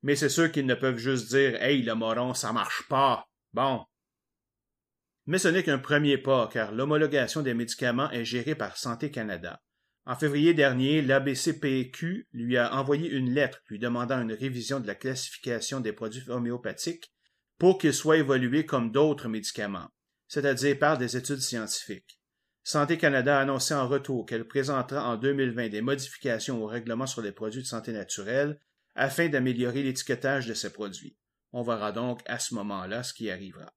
Mais 0.00 0.16
c'est 0.16 0.30
sûr 0.30 0.50
qu'ils 0.50 0.64
ne 0.64 0.74
peuvent 0.74 0.96
juste 0.96 1.28
dire 1.28 1.62
Hey, 1.62 1.82
le 1.82 1.94
moron, 1.94 2.32
ça 2.32 2.54
marche 2.54 2.88
pas. 2.88 3.28
Bon. 3.52 3.84
Mais 5.26 5.36
ce 5.36 5.48
n'est 5.48 5.64
qu'un 5.64 5.78
premier 5.78 6.16
pas, 6.16 6.48
car 6.50 6.72
l'homologation 6.72 7.42
des 7.42 7.52
médicaments 7.52 8.10
est 8.10 8.24
gérée 8.24 8.54
par 8.54 8.78
Santé 8.78 9.10
Canada. 9.10 9.60
En 10.04 10.16
février 10.16 10.52
dernier, 10.52 11.00
l'ABCPQ 11.00 12.28
lui 12.32 12.56
a 12.56 12.74
envoyé 12.74 13.08
une 13.08 13.32
lettre 13.32 13.62
lui 13.68 13.78
demandant 13.78 14.20
une 14.20 14.32
révision 14.32 14.80
de 14.80 14.86
la 14.86 14.96
classification 14.96 15.78
des 15.78 15.92
produits 15.92 16.28
homéopathiques 16.28 17.12
pour 17.58 17.78
qu'ils 17.78 17.94
soient 17.94 18.16
évolués 18.16 18.66
comme 18.66 18.90
d'autres 18.90 19.28
médicaments, 19.28 19.88
c'est-à-dire 20.26 20.78
par 20.78 20.98
des 20.98 21.16
études 21.16 21.40
scientifiques. 21.40 22.18
Santé 22.64 22.98
Canada 22.98 23.38
a 23.38 23.42
annoncé 23.42 23.74
en 23.74 23.86
retour 23.86 24.26
qu'elle 24.26 24.46
présentera 24.46 25.08
en 25.08 25.16
2020 25.16 25.68
des 25.68 25.82
modifications 25.82 26.62
au 26.62 26.66
règlement 26.66 27.06
sur 27.06 27.22
les 27.22 27.32
produits 27.32 27.62
de 27.62 27.66
santé 27.66 27.92
naturelle 27.92 28.58
afin 28.94 29.28
d'améliorer 29.28 29.84
l'étiquetage 29.84 30.46
de 30.46 30.54
ces 30.54 30.72
produits. 30.72 31.16
On 31.52 31.62
verra 31.62 31.92
donc 31.92 32.20
à 32.26 32.38
ce 32.38 32.54
moment-là 32.54 33.04
ce 33.04 33.14
qui 33.14 33.30
arrivera. 33.30 33.72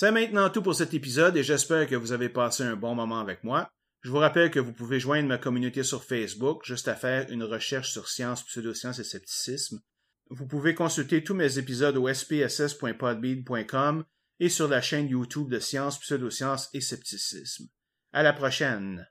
C'est 0.00 0.12
maintenant 0.12 0.48
tout 0.48 0.62
pour 0.62 0.76
cet 0.76 0.94
épisode 0.94 1.36
et 1.36 1.42
j'espère 1.42 1.88
que 1.88 1.96
vous 1.96 2.12
avez 2.12 2.28
passé 2.28 2.62
un 2.62 2.76
bon 2.76 2.94
moment 2.94 3.18
avec 3.18 3.42
moi. 3.42 3.68
Je 4.02 4.10
vous 4.10 4.18
rappelle 4.18 4.52
que 4.52 4.60
vous 4.60 4.72
pouvez 4.72 5.00
joindre 5.00 5.26
ma 5.26 5.38
communauté 5.38 5.82
sur 5.82 6.04
Facebook, 6.04 6.64
juste 6.64 6.86
à 6.86 6.94
faire 6.94 7.28
une 7.32 7.42
recherche 7.42 7.90
sur 7.90 8.08
science, 8.08 8.44
pseudosciences 8.44 9.00
et 9.00 9.04
scepticisme. 9.04 9.80
Vous 10.30 10.46
pouvez 10.46 10.76
consulter 10.76 11.24
tous 11.24 11.34
mes 11.34 11.58
épisodes 11.58 11.96
au 11.96 12.06
spss.podbean.com 12.06 14.04
et 14.38 14.48
sur 14.48 14.68
la 14.68 14.80
chaîne 14.80 15.08
YouTube 15.08 15.50
de 15.50 15.58
Science, 15.58 15.98
Pseudosciences 15.98 16.70
et 16.74 16.80
Scepticisme. 16.80 17.66
À 18.12 18.22
la 18.22 18.32
prochaine! 18.32 19.04